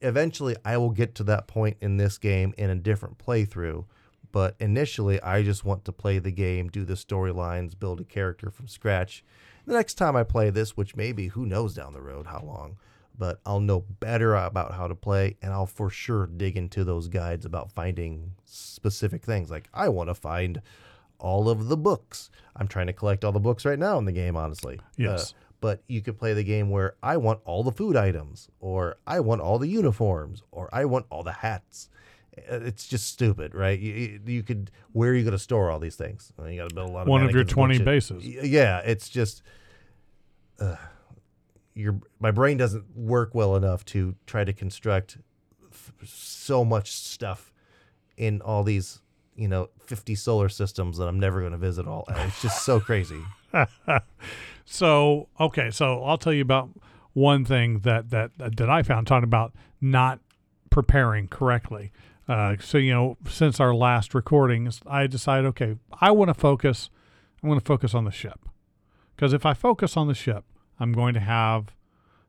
eventually 0.00 0.56
I 0.64 0.76
will 0.76 0.90
get 0.90 1.14
to 1.16 1.24
that 1.24 1.46
point 1.46 1.76
in 1.80 1.96
this 1.96 2.18
game 2.18 2.54
in 2.58 2.70
a 2.70 2.74
different 2.74 3.18
playthrough. 3.18 3.84
But 4.32 4.54
initially, 4.60 5.20
I 5.22 5.42
just 5.42 5.64
want 5.64 5.84
to 5.86 5.92
play 5.92 6.18
the 6.18 6.30
game, 6.30 6.68
do 6.68 6.84
the 6.84 6.94
storylines, 6.94 7.78
build 7.78 8.00
a 8.00 8.04
character 8.04 8.50
from 8.50 8.68
scratch. 8.68 9.24
The 9.66 9.74
next 9.74 9.94
time 9.94 10.16
I 10.16 10.22
play 10.22 10.50
this, 10.50 10.76
which 10.76 10.96
maybe 10.96 11.28
who 11.28 11.46
knows 11.46 11.74
down 11.74 11.92
the 11.92 12.00
road 12.00 12.26
how 12.26 12.42
long, 12.44 12.76
but 13.16 13.40
I'll 13.44 13.60
know 13.60 13.84
better 14.00 14.34
about 14.34 14.72
how 14.72 14.86
to 14.86 14.94
play 14.94 15.36
and 15.42 15.52
I'll 15.52 15.66
for 15.66 15.90
sure 15.90 16.26
dig 16.26 16.56
into 16.56 16.84
those 16.84 17.08
guides 17.08 17.44
about 17.44 17.72
finding 17.72 18.32
specific 18.44 19.24
things. 19.24 19.50
Like, 19.50 19.68
I 19.74 19.88
want 19.88 20.08
to 20.08 20.14
find 20.14 20.62
all 21.18 21.48
of 21.48 21.68
the 21.68 21.76
books. 21.76 22.30
I'm 22.56 22.68
trying 22.68 22.86
to 22.86 22.92
collect 22.92 23.24
all 23.24 23.32
the 23.32 23.40
books 23.40 23.64
right 23.64 23.78
now 23.78 23.98
in 23.98 24.04
the 24.04 24.12
game, 24.12 24.36
honestly. 24.36 24.80
Yes. 24.96 25.32
Uh, 25.32 25.34
but 25.60 25.82
you 25.88 26.00
could 26.00 26.18
play 26.18 26.32
the 26.32 26.42
game 26.42 26.70
where 26.70 26.94
I 27.02 27.18
want 27.18 27.40
all 27.44 27.62
the 27.62 27.72
food 27.72 27.94
items, 27.94 28.48
or 28.60 28.96
I 29.06 29.20
want 29.20 29.42
all 29.42 29.58
the 29.58 29.68
uniforms, 29.68 30.42
or 30.50 30.70
I 30.72 30.86
want 30.86 31.06
all 31.10 31.22
the 31.22 31.32
hats. 31.32 31.90
Uh, 32.50 32.60
It's 32.60 32.86
just 32.86 33.08
stupid, 33.08 33.54
right? 33.54 33.78
You, 33.78 34.20
you- 34.24 34.42
could 34.42 34.70
where 34.92 35.10
are 35.10 35.14
you 35.14 35.22
going 35.24 35.32
to 35.32 35.38
store 35.38 35.70
all 35.70 35.78
these 35.78 35.96
things? 35.96 36.32
Well, 36.36 36.48
you 36.50 36.60
got 36.60 36.68
to 36.68 36.74
build 36.74 36.90
a 36.90 36.92
lot 36.92 37.02
of 37.02 37.08
One 37.08 37.22
of 37.24 37.32
your 37.32 37.44
20 37.44 37.78
bunch 37.78 37.84
bases. 37.84 38.24
Yeah, 38.26 38.78
it's 38.78 39.08
just 39.08 39.42
uh, 40.60 40.76
your 41.74 42.00
my 42.18 42.30
brain 42.30 42.56
doesn't 42.56 42.84
work 42.96 43.34
well 43.34 43.56
enough 43.56 43.84
to 43.86 44.14
try 44.26 44.44
to 44.44 44.52
construct 44.52 45.18
f- 45.72 45.92
so 46.04 46.64
much 46.64 46.92
stuff 46.92 47.52
in 48.16 48.40
all 48.42 48.62
these 48.62 49.00
you 49.36 49.48
know 49.48 49.70
50 49.80 50.14
solar 50.14 50.48
systems 50.48 50.98
that 50.98 51.06
I'm 51.08 51.18
never 51.20 51.40
going 51.40 51.52
to 51.52 51.58
visit 51.58 51.86
all. 51.86 52.04
It's 52.08 52.42
just 52.42 52.64
so 52.64 52.78
crazy. 52.80 53.20
So 54.64 55.28
okay, 55.40 55.70
so 55.70 56.04
I'll 56.04 56.18
tell 56.18 56.32
you 56.32 56.42
about 56.42 56.70
one 57.12 57.44
thing 57.44 57.80
that 57.80 58.10
that 58.10 58.30
that 58.38 58.70
I 58.70 58.82
found 58.84 59.06
talking 59.06 59.24
about 59.24 59.52
not 59.80 60.20
preparing 60.70 61.26
correctly. 61.26 61.90
Uh, 62.30 62.54
so 62.60 62.78
you 62.78 62.92
know, 62.92 63.16
since 63.28 63.58
our 63.58 63.74
last 63.74 64.14
recordings, 64.14 64.80
I 64.86 65.08
decided, 65.08 65.48
okay, 65.48 65.74
I 66.00 66.12
want 66.12 66.28
to 66.28 66.34
focus. 66.34 66.88
I 67.42 67.48
want 67.48 67.58
to 67.58 67.66
focus 67.66 67.92
on 67.92 68.04
the 68.04 68.12
ship 68.12 68.48
because 69.16 69.32
if 69.32 69.44
I 69.44 69.52
focus 69.52 69.96
on 69.96 70.06
the 70.06 70.14
ship, 70.14 70.44
I'm 70.78 70.92
going 70.92 71.12
to 71.14 71.20
have 71.20 71.74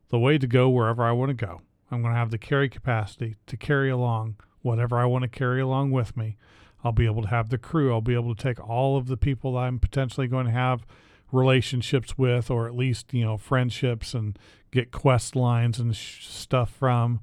the 0.08 0.18
way 0.18 0.38
to 0.38 0.48
go 0.48 0.68
wherever 0.68 1.04
I 1.04 1.12
want 1.12 1.28
to 1.28 1.46
go. 1.46 1.60
I'm 1.88 2.02
going 2.02 2.14
to 2.14 2.18
have 2.18 2.32
the 2.32 2.38
carry 2.38 2.68
capacity 2.68 3.36
to 3.46 3.56
carry 3.56 3.90
along 3.90 4.40
whatever 4.62 4.98
I 4.98 5.04
want 5.04 5.22
to 5.22 5.28
carry 5.28 5.60
along 5.60 5.92
with 5.92 6.16
me. 6.16 6.36
I'll 6.82 6.90
be 6.90 7.06
able 7.06 7.22
to 7.22 7.28
have 7.28 7.50
the 7.50 7.58
crew. 7.58 7.92
I'll 7.92 8.00
be 8.00 8.14
able 8.14 8.34
to 8.34 8.42
take 8.42 8.58
all 8.58 8.96
of 8.96 9.06
the 9.06 9.16
people 9.16 9.52
that 9.52 9.60
I'm 9.60 9.78
potentially 9.78 10.26
going 10.26 10.46
to 10.46 10.52
have 10.52 10.84
relationships 11.30 12.18
with, 12.18 12.50
or 12.50 12.66
at 12.66 12.74
least 12.74 13.14
you 13.14 13.24
know 13.24 13.36
friendships, 13.36 14.14
and 14.14 14.36
get 14.72 14.90
quest 14.90 15.36
lines 15.36 15.78
and 15.78 15.94
sh- 15.94 16.26
stuff 16.26 16.70
from. 16.70 17.20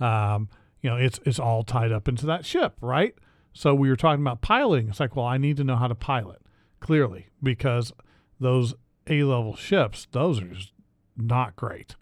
Um, 0.00 0.48
you 0.82 0.90
know, 0.90 0.96
it's 0.96 1.20
it's 1.24 1.38
all 1.38 1.62
tied 1.62 1.92
up 1.92 2.08
into 2.08 2.26
that 2.26 2.44
ship, 2.44 2.76
right? 2.80 3.14
So 3.52 3.74
we 3.74 3.88
were 3.88 3.96
talking 3.96 4.22
about 4.22 4.40
piloting. 4.40 4.88
It's 4.88 5.00
like, 5.00 5.16
well, 5.16 5.26
I 5.26 5.38
need 5.38 5.56
to 5.58 5.64
know 5.64 5.76
how 5.76 5.88
to 5.88 5.94
pilot 5.94 6.42
clearly 6.80 7.28
because 7.42 7.92
those 8.40 8.74
A 9.08 9.22
level 9.22 9.56
ships, 9.56 10.06
those 10.10 10.42
are 10.42 10.48
just 10.48 10.72
not 11.16 11.56
great. 11.56 11.94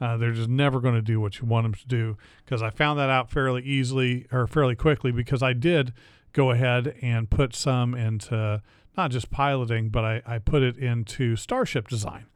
Uh, 0.00 0.16
they're 0.16 0.32
just 0.32 0.48
never 0.48 0.80
going 0.80 0.94
to 0.94 1.02
do 1.02 1.20
what 1.20 1.38
you 1.38 1.46
want 1.46 1.64
them 1.64 1.74
to 1.74 1.86
do 1.86 2.16
because 2.44 2.62
I 2.62 2.70
found 2.70 2.98
that 2.98 3.10
out 3.10 3.30
fairly 3.30 3.62
easily 3.62 4.26
or 4.32 4.46
fairly 4.46 4.74
quickly 4.74 5.12
because 5.12 5.42
I 5.42 5.52
did 5.52 5.92
go 6.32 6.52
ahead 6.52 6.94
and 7.02 7.28
put 7.28 7.54
some 7.54 7.94
into 7.94 8.62
not 8.96 9.10
just 9.10 9.30
piloting, 9.30 9.90
but 9.90 10.04
I, 10.04 10.22
I 10.24 10.38
put 10.38 10.62
it 10.62 10.78
into 10.78 11.36
starship 11.36 11.88
design. 11.88 12.26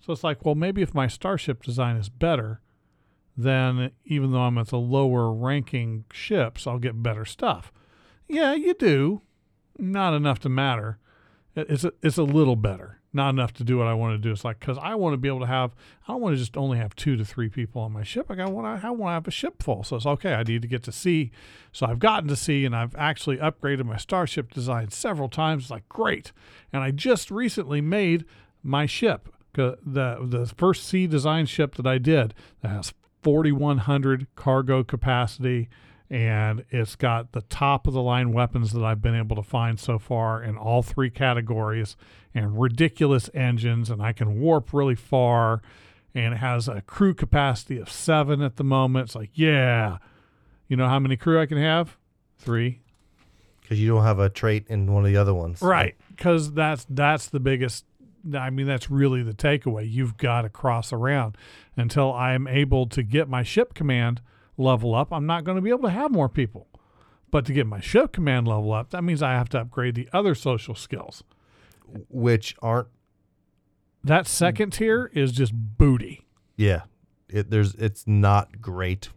So 0.00 0.12
it's 0.12 0.24
like, 0.24 0.44
well, 0.44 0.54
maybe 0.54 0.82
if 0.82 0.92
my 0.92 1.06
starship 1.06 1.62
design 1.62 1.96
is 1.96 2.10
better, 2.10 2.60
then 3.36 3.90
even 4.04 4.32
though 4.32 4.42
I'm 4.42 4.58
at 4.58 4.68
the 4.68 4.78
lower 4.78 5.32
ranking 5.32 6.04
ships, 6.12 6.66
I'll 6.66 6.78
get 6.78 7.02
better 7.02 7.24
stuff. 7.24 7.72
Yeah, 8.28 8.54
you 8.54 8.74
do. 8.74 9.22
Not 9.78 10.14
enough 10.14 10.38
to 10.40 10.48
matter. 10.48 10.98
It's 11.56 11.84
a, 11.84 11.92
it's 12.02 12.16
a 12.16 12.22
little 12.22 12.56
better 12.56 13.00
not 13.14 13.30
enough 13.30 13.52
to 13.54 13.64
do 13.64 13.78
what 13.78 13.86
I 13.86 13.94
want 13.94 14.14
to 14.14 14.18
do. 14.18 14.32
It's 14.32 14.44
like 14.44 14.58
because 14.58 14.76
I 14.76 14.96
want 14.96 15.12
to 15.12 15.16
be 15.16 15.28
able 15.28 15.40
to 15.40 15.46
have. 15.46 15.74
I 16.06 16.12
don't 16.12 16.20
want 16.20 16.34
to 16.34 16.38
just 16.38 16.56
only 16.56 16.78
have 16.78 16.96
two 16.96 17.16
to 17.16 17.24
three 17.24 17.48
people 17.48 17.80
on 17.80 17.92
my 17.92 18.02
ship. 18.02 18.26
I 18.28 18.44
want 18.46 18.82
to. 18.82 18.86
I 18.86 18.90
want 18.90 19.10
to 19.10 19.14
have 19.14 19.28
a 19.28 19.30
ship 19.30 19.62
full. 19.62 19.84
So 19.84 19.96
it's 19.96 20.04
okay. 20.04 20.34
I 20.34 20.42
need 20.42 20.62
to 20.62 20.68
get 20.68 20.82
to 20.82 20.92
C. 20.92 21.30
So 21.72 21.86
I've 21.86 22.00
gotten 22.00 22.28
to 22.28 22.36
C, 22.36 22.64
and 22.64 22.74
I've 22.74 22.94
actually 22.96 23.36
upgraded 23.36 23.84
my 23.86 23.96
starship 23.96 24.52
design 24.52 24.90
several 24.90 25.28
times. 25.28 25.64
It's 25.64 25.70
like 25.70 25.88
great. 25.88 26.32
And 26.72 26.82
I 26.82 26.90
just 26.90 27.30
recently 27.30 27.80
made 27.80 28.24
my 28.62 28.84
ship. 28.84 29.28
The 29.52 29.78
the 29.84 30.52
first 30.56 30.84
C 30.84 31.06
design 31.06 31.46
ship 31.46 31.76
that 31.76 31.86
I 31.86 31.98
did 31.98 32.34
that 32.62 32.68
has 32.68 32.92
4,100 33.24 34.26
cargo 34.36 34.84
capacity 34.84 35.68
and 36.10 36.64
it's 36.70 36.94
got 36.94 37.32
the 37.32 37.40
top 37.42 37.86
of 37.86 37.94
the 37.94 38.02
line 38.02 38.32
weapons 38.32 38.72
that 38.72 38.84
I've 38.84 39.00
been 39.00 39.14
able 39.14 39.34
to 39.36 39.42
find 39.42 39.80
so 39.80 39.98
far 39.98 40.42
in 40.42 40.56
all 40.56 40.82
three 40.82 41.08
categories 41.08 41.96
and 42.34 42.60
ridiculous 42.60 43.30
engines 43.32 43.88
and 43.88 44.02
I 44.02 44.12
can 44.12 44.38
warp 44.38 44.74
really 44.74 44.94
far 44.94 45.62
and 46.14 46.34
it 46.34 46.36
has 46.36 46.68
a 46.68 46.82
crew 46.82 47.14
capacity 47.14 47.78
of 47.78 47.90
7 47.90 48.42
at 48.42 48.56
the 48.56 48.64
moment. 48.64 49.06
It's 49.06 49.16
like, 49.16 49.30
yeah. 49.34 49.98
You 50.68 50.76
know 50.76 50.88
how 50.88 50.98
many 50.98 51.16
crew 51.16 51.40
I 51.40 51.46
can 51.46 51.58
have? 51.58 51.96
3. 52.38 52.80
Cuz 53.66 53.80
you 53.80 53.88
don't 53.88 54.04
have 54.04 54.18
a 54.18 54.28
trait 54.28 54.66
in 54.68 54.92
one 54.92 55.04
of 55.04 55.10
the 55.10 55.16
other 55.16 55.32
ones. 55.32 55.62
Right. 55.62 55.96
Cuz 56.18 56.52
that's 56.52 56.86
that's 56.88 57.28
the 57.28 57.40
biggest 57.40 57.86
I 58.36 58.50
mean 58.50 58.66
that's 58.66 58.90
really 58.90 59.22
the 59.22 59.34
takeaway. 59.34 59.90
You've 59.90 60.16
got 60.16 60.42
to 60.42 60.48
cross 60.48 60.92
around 60.92 61.36
until 61.76 62.12
I'm 62.12 62.46
able 62.46 62.86
to 62.88 63.02
get 63.02 63.28
my 63.28 63.42
ship 63.42 63.74
command 63.74 64.20
level 64.56 64.94
up, 64.94 65.12
I'm 65.12 65.26
not 65.26 65.44
going 65.44 65.56
to 65.56 65.62
be 65.62 65.70
able 65.70 65.82
to 65.82 65.90
have 65.90 66.10
more 66.10 66.28
people. 66.28 66.68
But 67.30 67.44
to 67.46 67.52
get 67.52 67.66
my 67.66 67.80
ship 67.80 68.12
command 68.12 68.46
level 68.46 68.72
up, 68.72 68.90
that 68.90 69.02
means 69.02 69.22
I 69.22 69.32
have 69.32 69.48
to 69.50 69.60
upgrade 69.60 69.96
the 69.96 70.08
other 70.12 70.34
social 70.34 70.74
skills, 70.74 71.24
which 72.08 72.54
aren't. 72.62 72.88
That 74.04 74.28
second 74.28 74.74
tier 74.74 75.10
is 75.12 75.32
just 75.32 75.52
booty. 75.54 76.26
Yeah, 76.56 76.82
it, 77.28 77.50
there's 77.50 77.74
it's 77.74 78.06
not 78.06 78.60
great. 78.60 79.08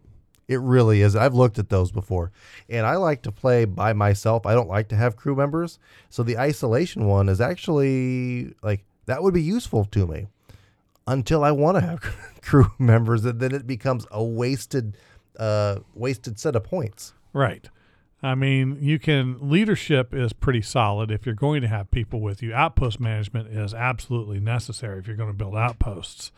It 0.48 0.62
really 0.62 1.02
is. 1.02 1.16
I've 1.16 1.36
looked 1.36 1.60
at 1.60 1.70
those 1.70 1.92
before, 1.92 2.32
and 2.70 2.86
I 2.88 2.96
like 2.96 3.22
to 3.24 3.32
play 3.32 3.66
by 3.66 3.94
myself. 3.94 4.46
I 4.46 4.54
don't 4.56 4.70
like 4.70 4.88
to 4.90 4.96
have 4.96 5.18
crew 5.18 5.36
members, 5.36 5.78
so 6.10 6.24
the 6.24 6.40
isolation 6.40 7.06
one 7.06 7.30
is 7.30 7.42
actually 7.42 8.56
like 8.64 8.87
that 9.08 9.24
would 9.24 9.34
be 9.34 9.42
useful 9.42 9.84
to 9.86 10.06
me 10.06 10.28
until 11.08 11.44
I 11.44 11.52
want 11.52 11.78
to 11.78 11.82
have 11.82 12.02
crew 12.42 12.72
members, 12.78 13.26
and 13.26 13.40
then 13.40 13.54
it 13.54 13.66
becomes 13.66 14.06
a 14.12 14.24
wasted 14.24 14.96
uh, 15.40 15.80
wasted 15.96 16.40
set 16.40 16.56
of 16.56 16.64
points. 16.64 17.14
Right. 17.34 17.70
I 18.22 18.34
mean, 18.34 18.78
you 18.82 18.98
can 18.98 19.38
leadership 19.40 20.14
is 20.14 20.34
pretty 20.34 20.62
solid 20.62 21.12
if 21.12 21.26
you're 21.26 21.36
going 21.36 21.62
to 21.62 21.68
have 21.68 21.92
people 21.92 22.20
with 22.20 22.42
you. 22.42 22.54
Outpost 22.54 23.00
management 23.00 23.50
is 23.50 23.74
absolutely 23.74 24.40
necessary 24.40 25.00
if 25.00 25.08
you're 25.08 25.16
going 25.16 25.30
to 25.30 25.38
build 25.38 25.56
outposts. 25.56 26.32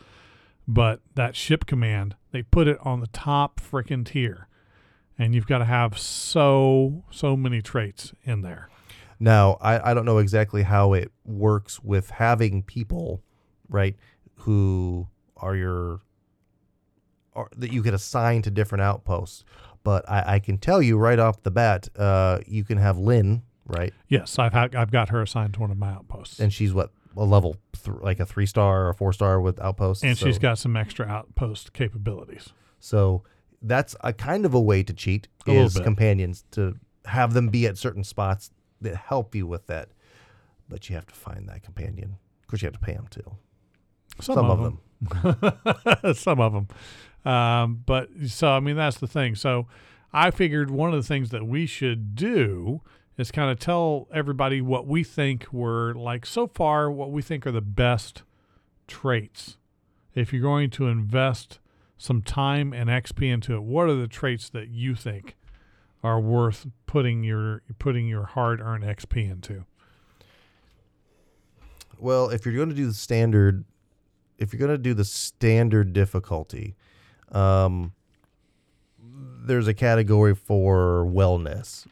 But 0.68 1.00
that 1.16 1.36
ship 1.36 1.66
command, 1.66 2.16
they 2.32 2.44
put 2.44 2.68
it 2.68 2.78
on 2.82 3.00
the 3.00 3.08
top 3.08 3.60
freaking 3.60 4.06
tier. 4.06 4.48
And 5.18 5.34
you've 5.34 5.48
got 5.48 5.58
to 5.60 5.66
have 5.66 5.98
so 5.98 7.04
so 7.12 7.36
many 7.36 7.62
traits 7.62 8.14
in 8.24 8.42
there. 8.42 8.70
Now, 9.20 9.58
I, 9.60 9.92
I 9.92 9.94
don't 9.94 10.06
know 10.06 10.20
exactly 10.20 10.64
how 10.64 10.94
it 10.94 11.12
works 11.26 11.82
with 11.84 12.10
having 12.10 12.64
people, 12.64 13.22
right, 13.68 13.96
who 14.36 15.08
are 15.38 15.56
your 15.56 16.02
or 17.34 17.50
that 17.56 17.72
you 17.72 17.84
could 17.84 17.94
assign 17.94 18.42
to 18.44 18.52
different 18.52 18.82
outposts. 18.82 19.44
But 19.84 20.10
I, 20.10 20.36
I 20.36 20.40
can 20.40 20.58
tell 20.58 20.82
you 20.82 20.98
right 20.98 21.20
off 21.20 21.44
the 21.44 21.52
bat, 21.52 21.88
uh, 21.98 22.40
you 22.46 22.64
can 22.64 22.78
have 22.78 22.98
Lin, 22.98 23.44
right? 23.66 23.94
Yes, 24.08 24.38
I've 24.38 24.54
had, 24.54 24.76
I've 24.76 24.92
got 24.92 25.10
her 25.10 25.22
assigned 25.22 25.54
to 25.56 25.62
one 25.62 25.72
of 25.72 25.78
my 25.78 25.92
outposts, 25.92 26.40
and 26.40 26.52
she's 26.52 26.74
what 26.74 26.92
a 27.16 27.24
level 27.24 27.56
th- 27.74 27.98
like 28.02 28.20
a 28.20 28.26
three 28.26 28.46
star 28.46 28.88
or 28.88 28.94
four 28.94 29.14
star 29.14 29.40
with 29.40 29.60
outposts, 29.60 30.04
and 30.04 30.18
so. 30.18 30.26
she's 30.26 30.40
got 30.40 30.58
some 30.58 30.76
extra 30.76 31.06
outpost 31.06 31.74
capabilities. 31.74 32.50
So 32.80 33.24
that's 33.62 33.96
a 34.02 34.14
kind 34.14 34.46
of 34.46 34.54
a 34.54 34.60
way 34.60 34.84
to 34.84 34.94
cheat 34.94 35.28
a 35.48 35.52
is 35.52 35.80
companions 35.80 36.46
to 36.52 36.76
have 37.06 37.34
them 37.34 37.50
be 37.50 37.66
at 37.66 37.78
certain 37.78 38.04
spots 38.04 38.52
that 38.82 38.96
help 38.96 39.36
you 39.36 39.48
with 39.48 39.68
that. 39.68 39.90
But 40.68 40.90
you 40.90 40.96
have 40.96 41.08
to 41.08 41.16
find 41.16 41.48
that 41.50 41.64
companion. 41.64 42.18
Of 42.42 42.48
course, 42.48 42.62
you 42.62 42.68
have 42.68 42.74
to 42.74 42.80
pay 42.80 42.94
them 42.94 43.08
too. 43.10 43.36
Some, 44.22 44.36
Some 44.36 44.50
of, 44.50 44.60
them. 44.62 44.80
them. 46.02 46.14
Some 46.16 46.40
of 46.40 46.54
them. 46.54 46.68
Um, 47.32 47.84
but 47.86 48.10
so, 48.28 48.50
I 48.50 48.60
mean, 48.60 48.76
that's 48.76 48.98
the 48.98 49.08
thing. 49.08 49.36
So 49.36 49.68
I 50.14 50.32
figured 50.32 50.72
one 50.72 50.90
of 50.90 50.96
the 50.96 51.08
things 51.08 51.30
that 51.30 51.46
we 51.46 51.66
should 51.66 52.16
do 52.16 52.82
is 53.18 53.32
kind 53.32 53.52
of 53.52 53.60
tell 53.60 54.08
everybody 54.14 54.62
what 54.62 54.88
we 54.88 55.04
think 55.04 55.52
were 55.52 55.94
like 55.94 56.26
so 56.26 56.48
far, 56.48 56.90
what 56.90 57.12
we 57.12 57.22
think 57.22 57.46
are 57.46 57.52
the 57.52 57.62
best 57.62 58.24
traits. 58.88 59.58
If 60.16 60.34
you're 60.34 60.42
going 60.42 60.70
to 60.72 60.88
invest 60.88 61.60
some 61.98 62.22
time 62.22 62.74
and 62.74 62.90
XP 62.90 63.32
into 63.32 63.56
it, 63.56 63.62
what 63.62 63.90
are 63.90 63.96
the 63.96 64.08
traits 64.08 64.50
that 64.50 64.70
you 64.70 64.96
think 64.96 65.36
are 66.04 66.20
worth 66.20 66.68
putting 66.86 67.24
your 67.24 67.62
putting 67.78 68.08
your 68.08 68.24
hard-earned 68.24 68.84
XP 68.84 69.30
into? 69.30 69.66
Well, 71.98 72.30
if 72.30 72.46
you're 72.46 72.56
going 72.56 72.70
to 72.70 72.76
do 72.76 72.88
the 72.88 72.94
standard, 72.94 73.66
if 74.38 74.54
you're 74.54 74.60
going 74.60 74.72
to 74.72 74.78
do 74.78 74.94
the 74.94 75.04
standard 75.04 75.92
difficulty, 75.92 76.76
um, 77.32 77.94
there's 79.46 79.68
a 79.68 79.74
category 79.74 80.34
for 80.36 81.06
wellness, 81.06 81.86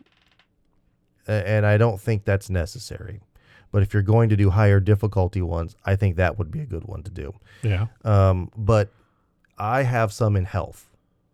and 1.28 1.65
I 1.65 1.78
don't 1.78 2.00
think 2.00 2.24
that's 2.24 2.50
necessary. 2.50 3.20
But 3.72 3.84
if 3.84 3.93
you're 3.93 4.04
going 4.04 4.30
to 4.30 4.38
do 4.38 4.50
higher 4.50 4.80
difficulty 4.80 5.41
ones, 5.41 5.76
I 5.86 5.98
think 5.98 6.15
that 6.15 6.39
would 6.39 6.52
be 6.52 6.62
a 6.62 6.65
good 6.65 6.86
one 6.86 7.04
to 7.04 7.12
do. 7.12 7.34
Yeah. 7.63 7.88
Um, 8.06 8.50
but 8.56 8.91
I 9.58 9.84
have 9.84 10.13
some 10.13 10.36
in 10.38 10.46
health 10.46 10.89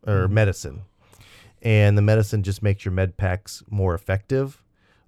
or 0.05 0.25
mm-hmm. 0.25 0.33
medicine, 0.33 0.81
and 1.63 1.97
the 1.97 2.01
medicine 2.01 2.43
just 2.43 2.61
makes 2.61 2.85
your 2.85 2.91
med 2.91 3.17
packs 3.17 3.63
more 3.69 3.95
effective. 3.95 4.61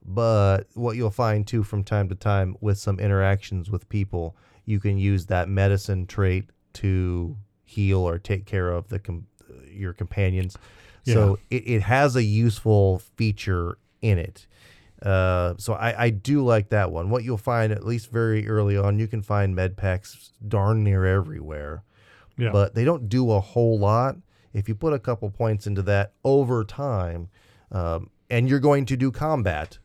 But 0.04 0.64
what 0.74 0.96
you'll 0.96 1.12
find 1.12 1.46
too 1.46 1.64
from 1.64 1.84
time 1.84 2.10
to 2.10 2.16
time 2.16 2.56
with 2.62 2.78
some 2.78 3.00
interactions 3.00 3.70
with 3.70 3.90
people, 3.90 4.36
you 4.64 4.80
can 4.80 4.98
use 4.98 5.26
that 5.28 5.50
medicine 5.50 6.08
trait 6.08 6.50
to 6.74 7.36
heal 7.64 8.00
or 8.00 8.18
take 8.18 8.46
care 8.46 8.72
of 8.72 8.88
the 8.90 9.00
com- 9.00 9.28
your 9.68 9.94
companions. 9.94 10.58
Yeah. 11.04 11.14
So 11.16 11.40
it, 11.50 11.68
it 11.68 11.82
has 11.82 12.16
a 12.16 12.24
useful 12.24 13.00
feature 13.16 13.78
in 14.02 14.18
it. 14.18 14.48
Uh, 15.02 15.56
so 15.58 15.74
I, 15.74 16.06
I 16.06 16.10
do 16.10 16.44
like 16.44 16.70
that 16.70 16.92
one. 16.92 17.10
What 17.10 17.24
you'll 17.24 17.38
find, 17.38 17.74
at 17.74 17.86
least 17.86 18.12
very 18.12 18.48
early 18.48 18.78
on, 18.78 18.98
you 18.98 19.08
can 19.08 19.22
find 19.22 19.56
med 19.56 19.76
packs 19.76 20.32
darn 20.48 20.84
near 20.84 21.06
everywhere. 21.06 21.84
Yeah. 22.38 22.52
But 22.52 22.76
they 22.76 22.86
don't 22.86 23.10
do 23.10 23.32
a 23.32 23.40
whole 23.40 23.80
lot. 23.80 24.18
If 24.56 24.70
you 24.70 24.74
put 24.74 24.94
a 24.94 25.00
couple 25.00 25.30
points 25.30 25.68
into 25.68 25.82
that 25.82 26.14
over 26.24 26.64
time, 26.64 27.28
um, 27.74 28.10
and 28.30 28.48
you're 28.48 28.62
going 28.62 28.86
to 28.86 28.96
do 28.96 29.12
combat, 29.12 29.80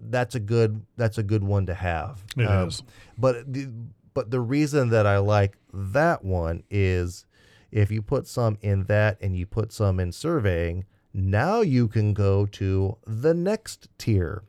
that's 0.00 0.34
a 0.34 0.40
good 0.40 0.84
that's 0.96 1.16
a 1.16 1.22
good 1.22 1.44
one 1.44 1.64
to 1.66 1.74
have. 1.74 2.24
It 2.36 2.44
um, 2.44 2.68
is. 2.68 2.82
But 3.16 3.52
the, 3.52 3.70
but 4.12 4.32
the 4.32 4.40
reason 4.40 4.90
that 4.90 5.06
I 5.06 5.18
like 5.18 5.56
that 5.72 6.24
one 6.24 6.64
is 6.68 7.24
if 7.70 7.92
you 7.92 8.02
put 8.02 8.26
some 8.26 8.58
in 8.62 8.84
that 8.86 9.16
and 9.20 9.36
you 9.36 9.46
put 9.46 9.72
some 9.72 10.00
in 10.00 10.10
surveying, 10.10 10.86
now 11.14 11.60
you 11.60 11.86
can 11.86 12.12
go 12.12 12.46
to 12.46 12.96
the 13.06 13.32
next 13.32 13.88
tier, 13.96 14.42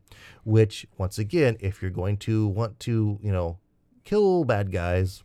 which 0.44 0.88
once 0.98 1.20
again, 1.20 1.56
if 1.60 1.84
you're 1.84 1.92
going 1.92 2.18
to 2.18 2.48
want 2.48 2.80
to, 2.80 3.20
you 3.22 3.32
know, 3.32 3.60
kill 4.06 4.44
bad 4.44 4.72
guys, 4.72 5.24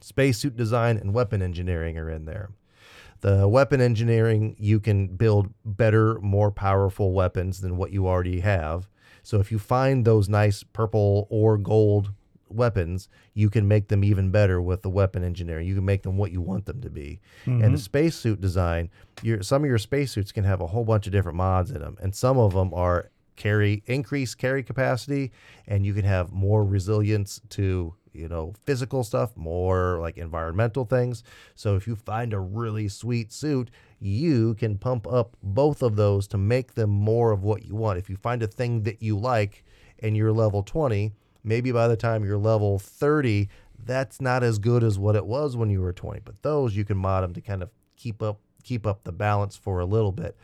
spacesuit 0.00 0.56
design 0.56 0.96
and 0.96 1.12
weapon 1.12 1.42
engineering 1.42 1.98
are 1.98 2.10
in 2.10 2.26
there. 2.26 2.50
The 3.24 3.48
weapon 3.48 3.80
engineering, 3.80 4.54
you 4.58 4.80
can 4.80 5.06
build 5.08 5.48
better, 5.64 6.20
more 6.20 6.50
powerful 6.50 7.14
weapons 7.14 7.62
than 7.62 7.78
what 7.78 7.90
you 7.90 8.06
already 8.06 8.40
have. 8.40 8.86
So 9.22 9.40
if 9.40 9.50
you 9.50 9.58
find 9.58 10.04
those 10.04 10.28
nice 10.28 10.62
purple 10.62 11.26
or 11.30 11.56
gold 11.56 12.12
weapons, 12.50 13.08
you 13.32 13.48
can 13.48 13.66
make 13.66 13.88
them 13.88 14.04
even 14.04 14.30
better 14.30 14.60
with 14.60 14.82
the 14.82 14.90
weapon 14.90 15.24
engineering. 15.24 15.66
You 15.66 15.74
can 15.74 15.86
make 15.86 16.02
them 16.02 16.18
what 16.18 16.32
you 16.32 16.42
want 16.42 16.66
them 16.66 16.82
to 16.82 16.90
be. 16.90 17.18
And 17.46 17.62
the 17.62 17.66
mm-hmm. 17.68 17.76
spacesuit 17.76 18.42
design, 18.42 18.90
your 19.22 19.42
some 19.42 19.62
of 19.62 19.70
your 19.70 19.78
spacesuits 19.78 20.30
can 20.30 20.44
have 20.44 20.60
a 20.60 20.66
whole 20.66 20.84
bunch 20.84 21.06
of 21.06 21.12
different 21.14 21.38
mods 21.38 21.70
in 21.70 21.80
them, 21.80 21.96
and 22.02 22.14
some 22.14 22.36
of 22.36 22.52
them 22.52 22.74
are 22.74 23.10
carry 23.36 23.82
increased 23.86 24.36
carry 24.36 24.62
capacity, 24.62 25.32
and 25.66 25.86
you 25.86 25.94
can 25.94 26.04
have 26.04 26.30
more 26.30 26.62
resilience 26.62 27.40
to 27.48 27.94
you 28.14 28.28
know 28.28 28.54
physical 28.64 29.04
stuff, 29.04 29.36
more 29.36 29.98
like 30.00 30.16
environmental 30.16 30.84
things. 30.84 31.22
So 31.54 31.76
if 31.76 31.86
you 31.86 31.96
find 31.96 32.32
a 32.32 32.40
really 32.40 32.88
sweet 32.88 33.32
suit, 33.32 33.70
you 34.00 34.54
can 34.54 34.78
pump 34.78 35.06
up 35.06 35.36
both 35.42 35.82
of 35.82 35.96
those 35.96 36.26
to 36.28 36.38
make 36.38 36.74
them 36.74 36.90
more 36.90 37.32
of 37.32 37.42
what 37.42 37.64
you 37.64 37.74
want. 37.74 37.98
If 37.98 38.10
you 38.10 38.16
find 38.16 38.42
a 38.42 38.46
thing 38.46 38.82
that 38.82 39.02
you 39.02 39.18
like 39.18 39.64
and 40.00 40.16
you're 40.16 40.32
level 40.32 40.62
20, 40.62 41.12
maybe 41.42 41.72
by 41.72 41.88
the 41.88 41.96
time 41.96 42.24
you're 42.24 42.38
level 42.38 42.78
30, 42.78 43.48
that's 43.78 44.20
not 44.20 44.42
as 44.42 44.58
good 44.58 44.82
as 44.82 44.98
what 44.98 45.16
it 45.16 45.26
was 45.26 45.56
when 45.56 45.70
you 45.70 45.80
were 45.80 45.92
20. 45.92 46.20
But 46.24 46.42
those 46.42 46.76
you 46.76 46.84
can 46.84 46.96
mod 46.96 47.24
them 47.24 47.34
to 47.34 47.40
kind 47.40 47.62
of 47.62 47.70
keep 47.96 48.22
up 48.22 48.40
keep 48.62 48.86
up 48.86 49.04
the 49.04 49.12
balance 49.12 49.56
for 49.56 49.78
a 49.78 49.84
little 49.84 50.12
bit. 50.12 50.36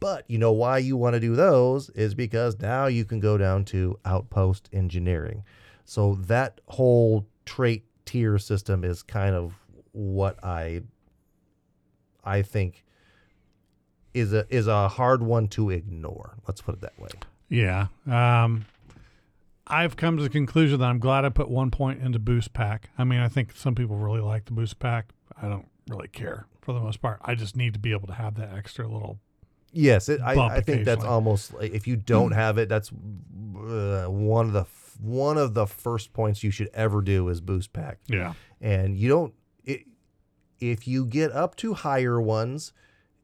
But 0.00 0.24
you 0.28 0.38
know 0.38 0.52
why 0.52 0.78
you 0.78 0.96
want 0.96 1.14
to 1.14 1.20
do 1.20 1.34
those 1.34 1.90
is 1.90 2.14
because 2.14 2.60
now 2.60 2.86
you 2.86 3.04
can 3.04 3.20
go 3.20 3.36
down 3.38 3.64
to 3.66 3.98
outpost 4.04 4.68
engineering. 4.72 5.44
So 5.84 6.14
that 6.26 6.60
whole 6.68 7.26
trait 7.44 7.84
tier 8.04 8.38
system 8.38 8.84
is 8.84 9.02
kind 9.02 9.34
of 9.34 9.54
what 9.92 10.42
I 10.42 10.82
I 12.24 12.42
think 12.42 12.84
is 14.12 14.32
a 14.32 14.46
is 14.48 14.66
a 14.66 14.88
hard 14.88 15.22
one 15.22 15.48
to 15.48 15.70
ignore. 15.70 16.36
Let's 16.46 16.60
put 16.60 16.74
it 16.74 16.80
that 16.80 16.98
way. 16.98 17.10
Yeah. 17.48 17.88
Um, 18.06 18.66
I've 19.66 19.96
come 19.96 20.16
to 20.16 20.22
the 20.22 20.28
conclusion 20.28 20.80
that 20.80 20.86
I'm 20.86 20.98
glad 20.98 21.24
I 21.24 21.30
put 21.30 21.48
one 21.48 21.70
point 21.70 22.02
into 22.02 22.18
boost 22.18 22.52
pack. 22.52 22.90
I 22.98 23.04
mean, 23.04 23.20
I 23.20 23.28
think 23.28 23.56
some 23.56 23.74
people 23.74 23.96
really 23.96 24.20
like 24.20 24.44
the 24.44 24.52
boost 24.52 24.78
pack. 24.78 25.08
I 25.40 25.48
don't 25.48 25.68
really 25.88 26.08
care 26.08 26.46
for 26.60 26.72
the 26.72 26.80
most 26.80 27.00
part. 27.00 27.20
I 27.22 27.34
just 27.34 27.56
need 27.56 27.74
to 27.74 27.78
be 27.78 27.92
able 27.92 28.06
to 28.08 28.14
have 28.14 28.34
that 28.36 28.52
extra 28.54 28.86
little. 28.86 29.18
Yes, 29.72 30.08
it, 30.08 30.20
I, 30.20 30.34
I 30.38 30.60
think 30.60 30.84
that's 30.84 31.04
almost 31.04 31.52
if 31.60 31.88
you 31.88 31.96
don't 31.96 32.30
have 32.30 32.58
it, 32.58 32.68
that's 32.68 32.92
uh, 32.92 34.06
one 34.08 34.46
of 34.46 34.52
the 34.52 34.64
one 35.00 35.36
of 35.38 35.54
the 35.54 35.66
first 35.66 36.12
points 36.12 36.42
you 36.42 36.50
should 36.50 36.70
ever 36.74 37.00
do 37.02 37.28
is 37.28 37.40
boost 37.40 37.72
pack. 37.72 37.98
Yeah. 38.06 38.34
and 38.60 38.96
you 38.98 39.08
don't 39.08 39.34
it, 39.64 39.82
if 40.60 40.86
you 40.88 41.04
get 41.06 41.32
up 41.32 41.56
to 41.56 41.74
higher 41.74 42.20
ones 42.20 42.72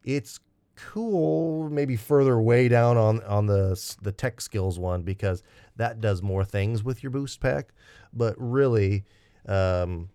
it's 0.04 0.40
cool 0.76 1.68
maybe 1.70 1.94
further 1.96 2.40
way 2.40 2.66
down 2.68 2.96
on 2.96 3.22
on 3.24 3.46
the 3.46 3.94
the 4.02 4.12
tech 4.12 4.40
skills 4.40 4.78
one 4.78 5.02
because 5.02 5.42
that 5.76 6.00
does 6.00 6.22
more 6.22 6.44
things 6.44 6.82
with 6.82 7.02
your 7.02 7.10
boost 7.10 7.38
pack 7.40 7.68
but 8.12 8.34
really 8.38 9.04
um 9.46 10.08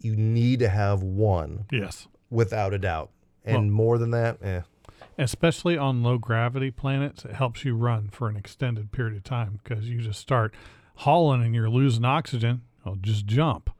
you 0.00 0.14
need 0.16 0.58
to 0.60 0.68
have 0.68 1.02
one 1.02 1.64
Yes. 1.72 2.06
without 2.30 2.72
a 2.72 2.78
doubt 2.78 3.10
and 3.44 3.56
Well- 3.56 3.64
more 3.64 3.98
than 3.98 4.10
that 4.12 4.42
eh. 4.42 4.62
Especially 5.18 5.76
on 5.76 6.02
low 6.02 6.16
gravity 6.16 6.70
planets, 6.70 7.24
it 7.26 7.32
helps 7.32 7.64
you 7.66 7.76
run 7.76 8.08
for 8.08 8.28
an 8.28 8.36
extended 8.36 8.92
period 8.92 9.14
of 9.16 9.22
time 9.24 9.60
because 9.62 9.88
you 9.88 10.00
just 10.00 10.18
start 10.20 10.54
hauling 10.96 11.42
and 11.42 11.54
you're 11.54 11.70
losing 11.70 12.04
oxygen. 12.04 12.62
Well, 12.84 12.96
just 13.00 13.26
jump 13.26 13.70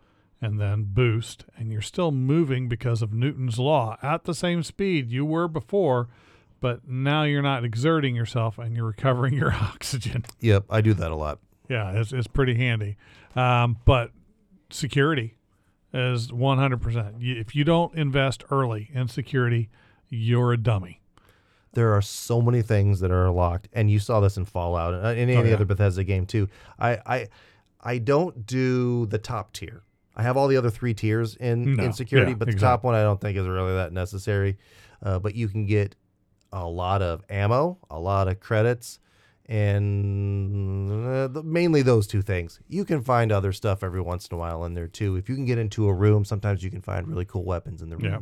and 0.41 0.59
then 0.61 0.85
boost, 0.89 1.45
and 1.57 1.71
you're 1.71 1.81
still 1.81 2.11
moving 2.11 2.69
because 2.69 3.01
of 3.01 3.13
Newton's 3.13 3.59
law 3.61 3.97
at 4.03 4.25
the 4.25 4.35
same 4.35 4.65
speed 4.65 5.11
you 5.13 5.25
were 5.25 5.47
before, 5.47 6.09
but 6.61 6.89
now 6.89 7.23
you're 7.23 7.43
not 7.43 7.65
exerting 7.65 8.17
yourself 8.17 8.59
and 8.59 8.75
you're 8.77 8.87
recovering 8.87 9.35
your 9.35 9.53
oxygen. 9.73 10.25
yep 10.41 10.65
i 10.71 10.81
do 10.81 10.95
that 10.95 11.11
a 11.13 11.15
lot 11.17 11.39
Yeah, 11.69 11.93
it's, 11.93 12.13
it's 12.13 12.27
pretty 12.27 12.55
handy. 12.57 12.97
Um, 13.37 13.79
but 13.85 14.11
security 14.71 15.37
is 15.95 16.29
100%. 16.33 17.15
If 17.21 17.55
you 17.55 17.63
don't 17.65 17.95
invest 17.95 18.43
early 18.51 18.91
in 18.93 19.07
security, 19.09 19.69
you're 20.09 20.53
a 20.53 20.57
dummy. 20.57 21.02
There 21.75 21.93
are 21.95 22.03
so 22.03 22.41
many 22.43 22.63
things 22.63 23.01
that 23.01 23.11
are 23.11 23.31
locked, 23.31 23.69
and 23.73 23.91
you 23.91 23.99
saw 23.99 24.21
this 24.21 24.37
in 24.37 24.45
Fallout 24.45 24.93
and 24.95 25.19
in 25.19 25.29
any 25.31 25.37
Oh, 25.37 25.43
yeah. 25.43 25.55
other 25.55 25.65
Bethesda 25.65 26.05
game 26.05 26.27
too. 26.27 26.49
I, 26.79 26.99
I 27.07 27.29
I 27.81 27.99
don't 27.99 28.47
do 28.47 29.07
the 29.07 29.19
top 29.19 29.53
tier. 29.53 29.83
I 30.15 30.23
have 30.23 30.37
all 30.37 30.47
the 30.49 30.57
other 30.59 30.71
three 30.71 30.93
tiers 30.95 31.35
in 31.37 31.77
No, 31.77 31.85
in 31.85 31.93
security, 31.95 32.33
yeah, 32.33 32.37
but 32.37 32.45
the 32.47 32.53
exactly. 32.53 32.69
top 32.77 32.85
one 32.85 32.95
I 32.95 33.03
don't 33.03 33.21
think 33.21 33.39
is 33.39 33.47
really 33.49 33.73
that 33.75 33.93
necessary. 33.93 34.59
Uh, 35.03 35.19
but 35.19 35.35
you 35.35 35.49
can 35.49 35.65
get 35.67 35.97
a 36.53 36.67
lot 36.67 37.01
of 37.03 37.25
ammo, 37.31 37.79
a 37.91 37.99
lot 37.99 38.29
of 38.29 38.39
credits, 38.39 38.99
and 39.83 40.91
uh, 41.07 41.29
the, 41.29 41.43
mainly 41.43 41.83
those 41.83 42.07
two 42.07 42.23
things. 42.23 42.61
You 42.69 42.85
can 42.85 43.03
find 43.03 43.33
other 43.33 43.53
stuff 43.53 43.83
every 43.83 44.01
once 44.01 44.29
in 44.29 44.35
a 44.35 44.39
while 44.39 44.65
in 44.65 44.75
there 44.75 44.89
too. 44.89 45.17
If 45.17 45.29
you 45.29 45.35
can 45.35 45.45
get 45.45 45.59
into 45.59 45.89
a 45.89 45.95
room, 45.95 46.25
sometimes 46.25 46.63
you 46.63 46.71
can 46.71 46.81
find 46.83 47.09
really 47.09 47.25
cool 47.25 47.45
weapons 47.45 47.83
in 47.83 47.91
the 47.91 47.97
Yeah. 47.99 48.19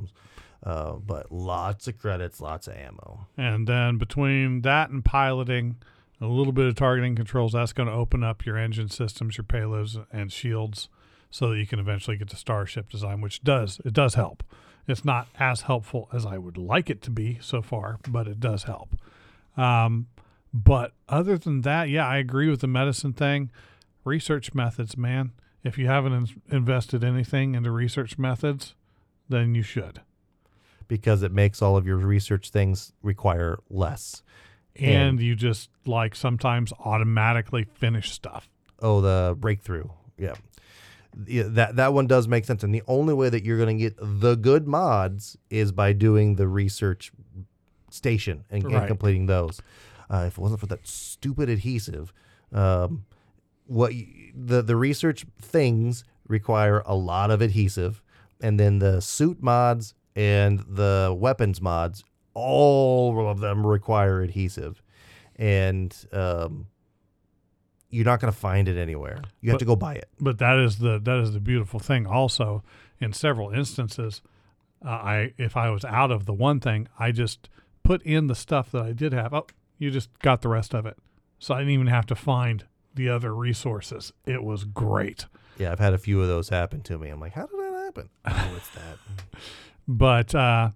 Uh, 0.62 0.92
but 0.92 1.32
lots 1.32 1.88
of 1.88 1.98
credits, 1.98 2.40
lots 2.40 2.66
of 2.68 2.74
ammo. 2.74 3.26
And 3.36 3.66
then 3.66 3.96
between 3.96 4.60
that 4.62 4.90
and 4.90 5.04
piloting, 5.04 5.76
a 6.20 6.26
little 6.26 6.52
bit 6.52 6.66
of 6.66 6.74
targeting 6.74 7.16
controls, 7.16 7.52
that's 7.52 7.72
going 7.72 7.88
to 7.88 7.94
open 7.94 8.22
up 8.22 8.44
your 8.44 8.58
engine 8.58 8.90
systems, 8.90 9.38
your 9.38 9.44
payloads, 9.44 10.04
and 10.12 10.30
shields 10.30 10.88
so 11.30 11.48
that 11.50 11.58
you 11.58 11.66
can 11.66 11.78
eventually 11.78 12.16
get 12.16 12.28
to 12.28 12.36
starship 12.36 12.90
design, 12.90 13.20
which 13.20 13.42
does, 13.42 13.80
it 13.84 13.94
does 13.94 14.14
help. 14.14 14.42
It's 14.86 15.04
not 15.04 15.28
as 15.38 15.62
helpful 15.62 16.08
as 16.12 16.26
I 16.26 16.36
would 16.36 16.58
like 16.58 16.90
it 16.90 17.00
to 17.02 17.10
be 17.10 17.38
so 17.40 17.62
far, 17.62 17.98
but 18.08 18.26
it 18.26 18.40
does 18.40 18.64
help. 18.64 18.96
Um, 19.56 20.08
but 20.52 20.92
other 21.08 21.38
than 21.38 21.62
that, 21.62 21.88
yeah, 21.88 22.06
I 22.06 22.18
agree 22.18 22.50
with 22.50 22.60
the 22.60 22.66
medicine 22.66 23.12
thing. 23.12 23.50
Research 24.04 24.52
methods, 24.52 24.96
man. 24.96 25.32
If 25.62 25.78
you 25.78 25.86
haven't 25.86 26.12
in- 26.12 26.42
invested 26.50 27.04
anything 27.04 27.54
into 27.54 27.70
research 27.70 28.18
methods, 28.18 28.74
then 29.28 29.54
you 29.54 29.62
should. 29.62 30.00
Because 30.90 31.22
it 31.22 31.30
makes 31.32 31.62
all 31.62 31.76
of 31.76 31.86
your 31.86 31.96
research 31.96 32.50
things 32.50 32.92
require 33.02 33.58
less. 33.70 34.22
and 34.76 35.20
you 35.20 35.34
just 35.36 35.70
like 35.86 36.14
sometimes 36.16 36.72
automatically 36.84 37.64
finish 37.64 38.10
stuff. 38.10 38.48
Oh, 38.82 39.00
the 39.00 39.34
breakthrough. 39.38 39.88
Yeah. 40.18 40.34
Yeah, 41.26 41.44
that 41.48 41.76
that 41.76 41.92
one 41.94 42.06
does 42.06 42.28
make 42.28 42.44
sense, 42.44 42.62
and 42.62 42.72
the 42.74 42.82
only 42.86 43.14
way 43.14 43.28
that 43.28 43.44
you're 43.44 43.56
going 43.58 43.76
to 43.78 43.82
get 43.82 43.96
the 44.00 44.36
good 44.36 44.66
mods 44.68 45.36
is 45.48 45.72
by 45.72 45.92
doing 45.92 46.36
the 46.36 46.46
research 46.46 47.10
station 47.90 48.44
and, 48.50 48.62
and 48.64 48.74
completing 48.86 49.26
those. 49.26 49.60
Uh, 50.08 50.24
if 50.26 50.38
it 50.38 50.40
wasn't 50.40 50.60
for 50.60 50.66
that 50.66 50.86
stupid 50.86 51.48
adhesive, 51.48 52.12
um, 52.52 53.04
what 53.66 53.92
y- 53.92 54.30
the 54.34 54.62
the 54.62 54.76
research 54.76 55.26
things 55.40 56.04
require 56.28 56.82
a 56.86 56.94
lot 56.94 57.30
of 57.32 57.40
adhesive, 57.42 58.00
and 58.40 58.58
then 58.60 58.78
the 58.78 59.00
suit 59.00 59.42
mods 59.42 59.94
and 60.16 60.60
the 60.60 61.14
weapons 61.16 61.60
mods, 61.60 62.04
all 62.34 63.28
of 63.28 63.40
them 63.40 63.66
require 63.66 64.22
adhesive, 64.22 64.82
and 65.36 65.94
um, 66.12 66.66
you're 67.90 68.04
not 68.04 68.20
going 68.20 68.32
to 68.32 68.38
find 68.38 68.68
it 68.68 68.76
anywhere. 68.76 69.22
You 69.40 69.50
have 69.50 69.58
to 69.58 69.64
go 69.64 69.76
buy 69.76 69.94
it. 69.94 70.08
But 70.18 70.38
that 70.38 70.58
is 70.58 70.78
the 70.78 70.98
that 71.00 71.18
is 71.18 71.32
the 71.32 71.40
beautiful 71.40 71.80
thing. 71.80 72.06
Also, 72.06 72.62
in 73.00 73.12
several 73.12 73.50
instances, 73.50 74.22
uh, 74.84 74.90
I 74.90 75.34
if 75.38 75.56
I 75.56 75.70
was 75.70 75.84
out 75.84 76.10
of 76.10 76.26
the 76.26 76.34
one 76.34 76.60
thing, 76.60 76.88
I 76.98 77.12
just 77.12 77.48
put 77.82 78.02
in 78.02 78.26
the 78.26 78.34
stuff 78.34 78.70
that 78.72 78.82
I 78.82 78.92
did 78.92 79.12
have. 79.12 79.34
Oh, 79.34 79.46
you 79.78 79.90
just 79.90 80.10
got 80.20 80.42
the 80.42 80.48
rest 80.48 80.74
of 80.74 80.86
it, 80.86 80.96
so 81.38 81.54
I 81.54 81.58
didn't 81.58 81.74
even 81.74 81.86
have 81.88 82.06
to 82.06 82.14
find 82.14 82.64
the 82.94 83.08
other 83.08 83.34
resources. 83.34 84.12
It 84.26 84.42
was 84.42 84.64
great. 84.64 85.26
Yeah, 85.58 85.72
I've 85.72 85.78
had 85.78 85.94
a 85.94 85.98
few 85.98 86.20
of 86.22 86.28
those 86.28 86.48
happen 86.48 86.80
to 86.82 86.98
me. 86.98 87.08
I'm 87.08 87.20
like, 87.20 87.32
how 87.32 87.46
did 87.46 87.58
that 87.58 87.82
happen? 87.84 88.08
Oh, 88.24 88.54
it's 88.56 88.68
that. 88.70 88.98
But 89.92 90.36
uh, 90.36 90.70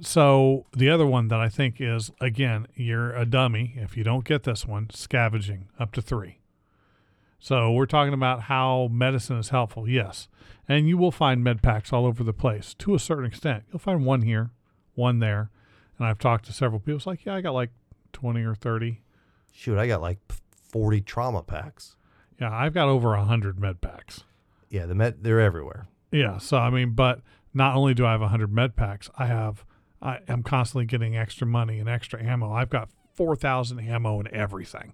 so 0.00 0.64
the 0.74 0.88
other 0.88 1.06
one 1.06 1.28
that 1.28 1.38
I 1.38 1.50
think 1.50 1.80
is 1.80 2.10
again, 2.18 2.66
you're 2.74 3.14
a 3.14 3.26
dummy 3.26 3.74
if 3.76 3.94
you 3.94 4.02
don't 4.02 4.24
get 4.24 4.44
this 4.44 4.64
one. 4.64 4.88
Scavenging 4.88 5.68
up 5.78 5.92
to 5.92 6.02
three. 6.02 6.38
So 7.38 7.70
we're 7.72 7.84
talking 7.84 8.14
about 8.14 8.44
how 8.44 8.88
medicine 8.90 9.36
is 9.36 9.50
helpful. 9.50 9.86
Yes, 9.86 10.28
and 10.66 10.88
you 10.88 10.96
will 10.96 11.12
find 11.12 11.44
med 11.44 11.62
packs 11.62 11.92
all 11.92 12.06
over 12.06 12.24
the 12.24 12.32
place 12.32 12.72
to 12.78 12.94
a 12.94 12.98
certain 12.98 13.26
extent. 13.26 13.64
You'll 13.70 13.80
find 13.80 14.06
one 14.06 14.22
here, 14.22 14.50
one 14.94 15.18
there, 15.18 15.50
and 15.98 16.06
I've 16.06 16.18
talked 16.18 16.46
to 16.46 16.54
several 16.54 16.80
people. 16.80 16.96
It's 16.96 17.06
like, 17.06 17.26
yeah, 17.26 17.34
I 17.34 17.42
got 17.42 17.52
like 17.52 17.70
twenty 18.14 18.44
or 18.44 18.54
thirty. 18.54 19.02
Shoot, 19.52 19.78
I 19.78 19.86
got 19.86 20.00
like 20.00 20.18
40 20.70 21.02
trauma 21.02 21.42
packs. 21.42 21.96
Yeah, 22.40 22.50
I've 22.50 22.72
got 22.72 22.88
over 22.88 23.14
a 23.14 23.24
hundred 23.24 23.60
med 23.60 23.82
packs. 23.82 24.24
Yeah, 24.70 24.86
the 24.86 24.94
med, 24.94 25.22
they're 25.22 25.40
everywhere. 25.40 25.86
Yeah. 26.10 26.38
So 26.38 26.56
I 26.56 26.70
mean, 26.70 26.92
but 26.92 27.20
not 27.54 27.76
only 27.76 27.94
do 27.94 28.04
I 28.04 28.12
have 28.12 28.20
hundred 28.20 28.52
med 28.52 28.76
packs, 28.76 29.08
I 29.16 29.26
have 29.26 29.64
I 30.02 30.18
am 30.28 30.42
constantly 30.42 30.84
getting 30.84 31.16
extra 31.16 31.46
money 31.46 31.78
and 31.78 31.88
extra 31.88 32.22
ammo. 32.22 32.52
I've 32.52 32.70
got 32.70 32.90
four 33.14 33.36
thousand 33.36 33.78
ammo 33.78 34.18
and 34.18 34.28
everything 34.28 34.92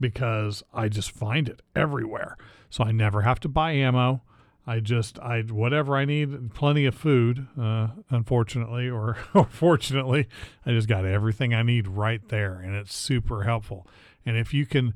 because 0.00 0.62
I 0.72 0.88
just 0.88 1.10
find 1.10 1.48
it 1.48 1.60
everywhere. 1.74 2.36
So 2.70 2.84
I 2.84 2.92
never 2.92 3.22
have 3.22 3.40
to 3.40 3.48
buy 3.48 3.72
ammo. 3.72 4.22
I 4.66 4.80
just 4.80 5.18
I 5.20 5.42
whatever 5.42 5.96
I 5.96 6.04
need, 6.04 6.54
plenty 6.54 6.86
of 6.86 6.94
food. 6.94 7.46
Uh, 7.58 7.88
unfortunately 8.10 8.88
or, 8.90 9.16
or 9.34 9.46
fortunately, 9.46 10.28
I 10.64 10.70
just 10.70 10.88
got 10.88 11.04
everything 11.04 11.54
I 11.54 11.62
need 11.62 11.88
right 11.88 12.26
there, 12.28 12.54
and 12.54 12.74
it's 12.74 12.94
super 12.94 13.42
helpful. 13.42 13.86
And 14.24 14.36
if 14.36 14.52
you 14.52 14.66
can 14.66 14.94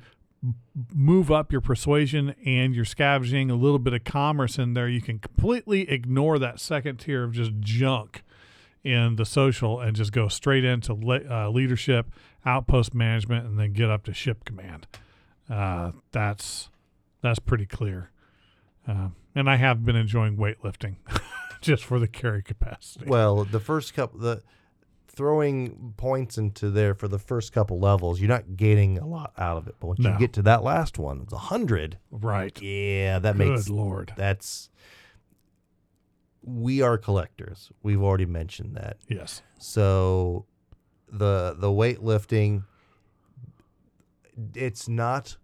move 0.94 1.30
up 1.30 1.52
your 1.52 1.60
persuasion 1.60 2.34
and 2.44 2.74
your 2.74 2.84
scavenging, 2.84 3.50
a 3.50 3.54
little 3.54 3.78
bit 3.78 3.92
of 3.92 4.04
commerce 4.04 4.58
in 4.58 4.74
there, 4.74 4.88
you 4.88 5.02
can 5.02 5.18
completely 5.18 5.90
ignore 5.90 6.38
that 6.38 6.60
second 6.60 6.98
tier 6.98 7.24
of 7.24 7.32
just 7.32 7.52
junk 7.60 8.22
in 8.82 9.16
the 9.16 9.26
social 9.26 9.80
and 9.80 9.94
just 9.94 10.12
go 10.12 10.28
straight 10.28 10.64
into 10.64 10.94
le- 10.94 11.28
uh, 11.28 11.50
leadership, 11.50 12.06
outpost 12.46 12.94
management, 12.94 13.46
and 13.46 13.58
then 13.58 13.72
get 13.72 13.90
up 13.90 14.04
to 14.04 14.14
ship 14.14 14.44
command. 14.44 14.86
Uh, 15.48 15.92
that's 16.12 16.70
that's 17.22 17.38
pretty 17.38 17.66
clear. 17.66 18.10
Uh, 18.88 19.08
and 19.34 19.50
I 19.50 19.56
have 19.56 19.84
been 19.84 19.96
enjoying 19.96 20.36
weightlifting 20.36 20.96
just 21.60 21.84
for 21.84 21.98
the 21.98 22.08
carry 22.08 22.42
capacity. 22.42 23.04
Well, 23.06 23.44
the 23.44 23.60
first 23.60 23.92
couple, 23.92 24.20
the 24.20 24.42
throwing 25.20 25.92
points 25.98 26.38
into 26.38 26.70
there 26.70 26.94
for 26.94 27.06
the 27.06 27.18
first 27.18 27.52
couple 27.52 27.78
levels, 27.78 28.18
you're 28.20 28.28
not 28.28 28.56
getting 28.56 28.96
a 28.96 29.06
lot 29.06 29.34
out 29.36 29.58
of 29.58 29.68
it. 29.68 29.74
But 29.78 29.86
once 29.88 30.00
No. 30.00 30.12
you 30.12 30.18
get 30.18 30.32
to 30.32 30.42
that 30.42 30.62
last 30.62 30.98
one, 30.98 31.20
it's 31.24 31.32
a 31.34 31.36
hundred. 31.36 31.98
right. 32.10 32.58
Yeah, 32.62 33.18
that 33.18 33.36
Good 33.36 33.48
makes 33.50 33.68
lord. 33.68 34.14
that's. 34.16 34.70
We 36.42 36.80
are 36.80 36.96
collectors. 36.96 37.70
We've 37.82 38.02
already 38.02 38.24
mentioned 38.24 38.76
that. 38.76 38.96
Yes. 39.08 39.42
So, 39.58 40.46
the 41.12 41.54
the 41.58 41.68
weightlifting, 41.68 42.64
it's 44.54 44.88
not 44.88 45.36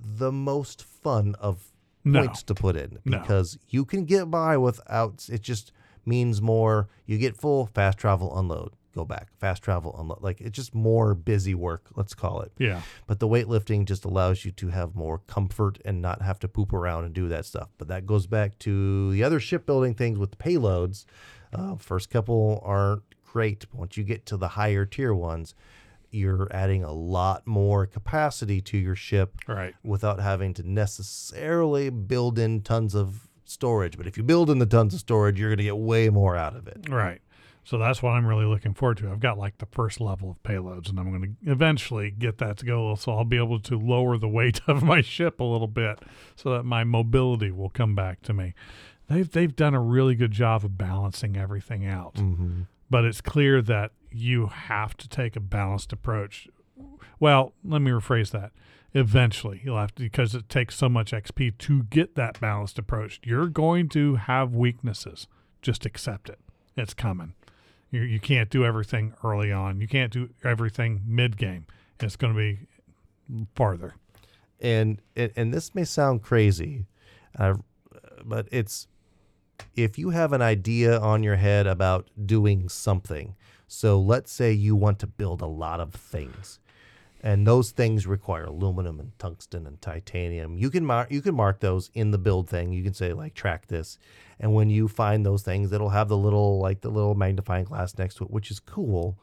the 0.00 0.32
most 0.32 0.82
fun 0.82 1.36
of 1.38 1.70
No. 2.04 2.18
points 2.24 2.42
to 2.42 2.54
put 2.54 2.74
in 2.74 2.98
No. 3.04 3.20
because 3.20 3.58
you 3.68 3.84
can 3.84 4.06
get 4.06 4.28
by 4.28 4.56
without 4.56 5.28
it 5.30 5.40
just 5.42 5.70
means 6.04 6.42
more 6.42 6.88
you 7.06 7.16
get 7.16 7.36
full 7.36 7.66
fast 7.66 7.96
travel 7.96 8.36
unload 8.36 8.72
go 8.94 9.04
back 9.04 9.28
fast 9.38 9.62
travel 9.62 9.94
unload 9.98 10.22
like 10.22 10.40
it's 10.40 10.54
just 10.56 10.74
more 10.74 11.14
busy 11.14 11.54
work 11.54 11.88
let's 11.96 12.14
call 12.14 12.40
it 12.42 12.52
Yeah. 12.58 12.80
but 13.06 13.18
the 13.20 13.28
weightlifting 13.28 13.84
just 13.84 14.04
allows 14.04 14.44
you 14.44 14.50
to 14.52 14.68
have 14.68 14.94
more 14.94 15.18
comfort 15.26 15.78
and 15.84 16.00
not 16.00 16.22
have 16.22 16.38
to 16.40 16.48
poop 16.48 16.72
around 16.72 17.04
and 17.04 17.12
do 17.14 17.28
that 17.28 17.44
stuff 17.44 17.68
but 17.78 17.88
that 17.88 18.06
goes 18.06 18.26
back 18.26 18.58
to 18.60 19.10
the 19.12 19.22
other 19.24 19.40
shipbuilding 19.40 19.94
things 19.94 20.18
with 20.18 20.30
the 20.30 20.36
payloads 20.36 21.04
uh, 21.52 21.76
first 21.76 22.10
couple 22.10 22.60
aren't 22.64 23.02
great 23.24 23.66
but 23.70 23.78
once 23.78 23.96
you 23.96 24.04
get 24.04 24.24
to 24.26 24.36
the 24.36 24.48
higher 24.48 24.84
tier 24.86 25.12
ones 25.12 25.54
you're 26.10 26.46
adding 26.52 26.84
a 26.84 26.92
lot 26.92 27.44
more 27.44 27.86
capacity 27.86 28.60
to 28.60 28.78
your 28.78 28.94
ship 28.94 29.34
Right. 29.48 29.74
without 29.82 30.20
having 30.20 30.54
to 30.54 30.62
necessarily 31.08 31.90
build 31.90 32.38
in 32.38 32.60
tons 32.62 32.94
of 32.94 33.28
storage. 33.44 33.96
But 33.96 34.06
if 34.06 34.16
you 34.16 34.22
build 34.22 34.48
in 34.48 34.58
the 34.58 34.66
tons 34.66 34.94
of 34.94 35.00
storage, 35.00 35.38
you're 35.38 35.50
going 35.50 35.58
to 35.58 35.64
get 35.64 35.76
way 35.76 36.08
more 36.10 36.36
out 36.36 36.54
of 36.56 36.66
it. 36.68 36.88
Right. 36.88 37.20
So 37.64 37.78
that's 37.78 38.02
what 38.02 38.10
I'm 38.10 38.26
really 38.26 38.44
looking 38.44 38.74
forward 38.74 38.98
to. 38.98 39.10
I've 39.10 39.20
got 39.20 39.38
like 39.38 39.56
the 39.58 39.66
first 39.66 40.00
level 40.00 40.30
of 40.30 40.42
payloads, 40.42 40.90
and 40.90 40.98
I'm 41.00 41.10
going 41.10 41.36
to 41.44 41.50
eventually 41.50 42.10
get 42.10 42.36
that 42.38 42.58
to 42.58 42.66
go. 42.66 42.94
So 42.94 43.12
I'll 43.12 43.24
be 43.24 43.38
able 43.38 43.58
to 43.60 43.78
lower 43.78 44.18
the 44.18 44.28
weight 44.28 44.60
of 44.66 44.82
my 44.82 45.00
ship 45.00 45.40
a 45.40 45.44
little 45.44 45.66
bit, 45.66 45.98
so 46.36 46.50
that 46.50 46.64
my 46.64 46.84
mobility 46.84 47.50
will 47.50 47.70
come 47.70 47.94
back 47.94 48.20
to 48.22 48.32
me. 48.34 48.52
They've 49.08 49.30
they've 49.30 49.54
done 49.54 49.74
a 49.74 49.80
really 49.80 50.14
good 50.14 50.30
job 50.32 50.64
of 50.64 50.76
balancing 50.78 51.36
everything 51.36 51.86
out, 51.86 52.14
Mm-hmm. 52.14 52.62
but 52.90 53.04
it's 53.04 53.20
clear 53.20 53.60
that 53.62 53.92
you 54.10 54.46
have 54.46 54.96
to 54.98 55.08
take 55.08 55.34
a 55.34 55.40
balanced 55.40 55.92
approach. 55.92 56.48
Well, 57.18 57.52
let 57.64 57.80
me 57.82 57.90
rephrase 57.90 58.30
that. 58.32 58.52
Eventually, 58.92 59.60
you'll 59.64 59.78
have 59.78 59.94
to 59.96 60.02
because 60.04 60.34
it 60.34 60.48
takes 60.48 60.76
so 60.76 60.88
much 60.88 61.12
XP 61.12 61.58
to 61.58 61.82
get 61.84 62.14
that 62.14 62.38
balanced 62.40 62.78
approach. 62.78 63.20
You're 63.24 63.48
going 63.48 63.88
to 63.90 64.16
have 64.16 64.54
weaknesses. 64.54 65.26
Just 65.62 65.84
accept 65.84 66.28
it. 66.28 66.38
It's 66.76 66.94
coming. 66.94 67.34
You 67.94 68.00
you 68.00 68.18
can't 68.18 68.50
do 68.50 68.64
everything 68.64 69.14
early 69.22 69.52
on. 69.52 69.80
You 69.80 69.86
can't 69.86 70.12
do 70.12 70.28
everything 70.42 71.02
mid 71.06 71.36
game. 71.36 71.64
It's 72.00 72.16
going 72.16 72.34
to 72.34 72.36
be 72.36 72.58
farther. 73.54 73.94
And, 74.60 75.00
and 75.14 75.30
and 75.36 75.54
this 75.54 75.76
may 75.76 75.84
sound 75.84 76.22
crazy, 76.22 76.86
uh, 77.38 77.54
but 78.24 78.48
it's 78.50 78.88
if 79.76 79.96
you 79.96 80.10
have 80.10 80.32
an 80.32 80.42
idea 80.42 80.98
on 80.98 81.22
your 81.22 81.36
head 81.36 81.68
about 81.68 82.10
doing 82.26 82.68
something. 82.68 83.36
So 83.68 84.00
let's 84.00 84.32
say 84.32 84.52
you 84.52 84.74
want 84.74 84.98
to 84.98 85.06
build 85.06 85.40
a 85.40 85.46
lot 85.46 85.78
of 85.78 85.94
things. 85.94 86.58
And 87.24 87.46
those 87.46 87.70
things 87.70 88.06
require 88.06 88.44
aluminum 88.44 89.00
and 89.00 89.18
tungsten 89.18 89.66
and 89.66 89.80
titanium. 89.80 90.58
You 90.58 90.70
can 90.70 90.84
mark 90.84 91.10
you 91.10 91.22
can 91.22 91.34
mark 91.34 91.58
those 91.60 91.90
in 91.94 92.10
the 92.10 92.18
build 92.18 92.50
thing. 92.50 92.70
You 92.70 92.84
can 92.84 92.92
say 92.92 93.14
like 93.14 93.32
track 93.32 93.66
this, 93.66 93.98
and 94.38 94.52
when 94.54 94.68
you 94.68 94.88
find 94.88 95.24
those 95.24 95.42
things, 95.42 95.72
it'll 95.72 95.88
have 95.88 96.08
the 96.08 96.18
little 96.18 96.60
like 96.60 96.82
the 96.82 96.90
little 96.90 97.14
magnifying 97.14 97.64
glass 97.64 97.96
next 97.96 98.16
to 98.16 98.24
it, 98.24 98.30
which 98.30 98.50
is 98.50 98.60
cool. 98.60 99.18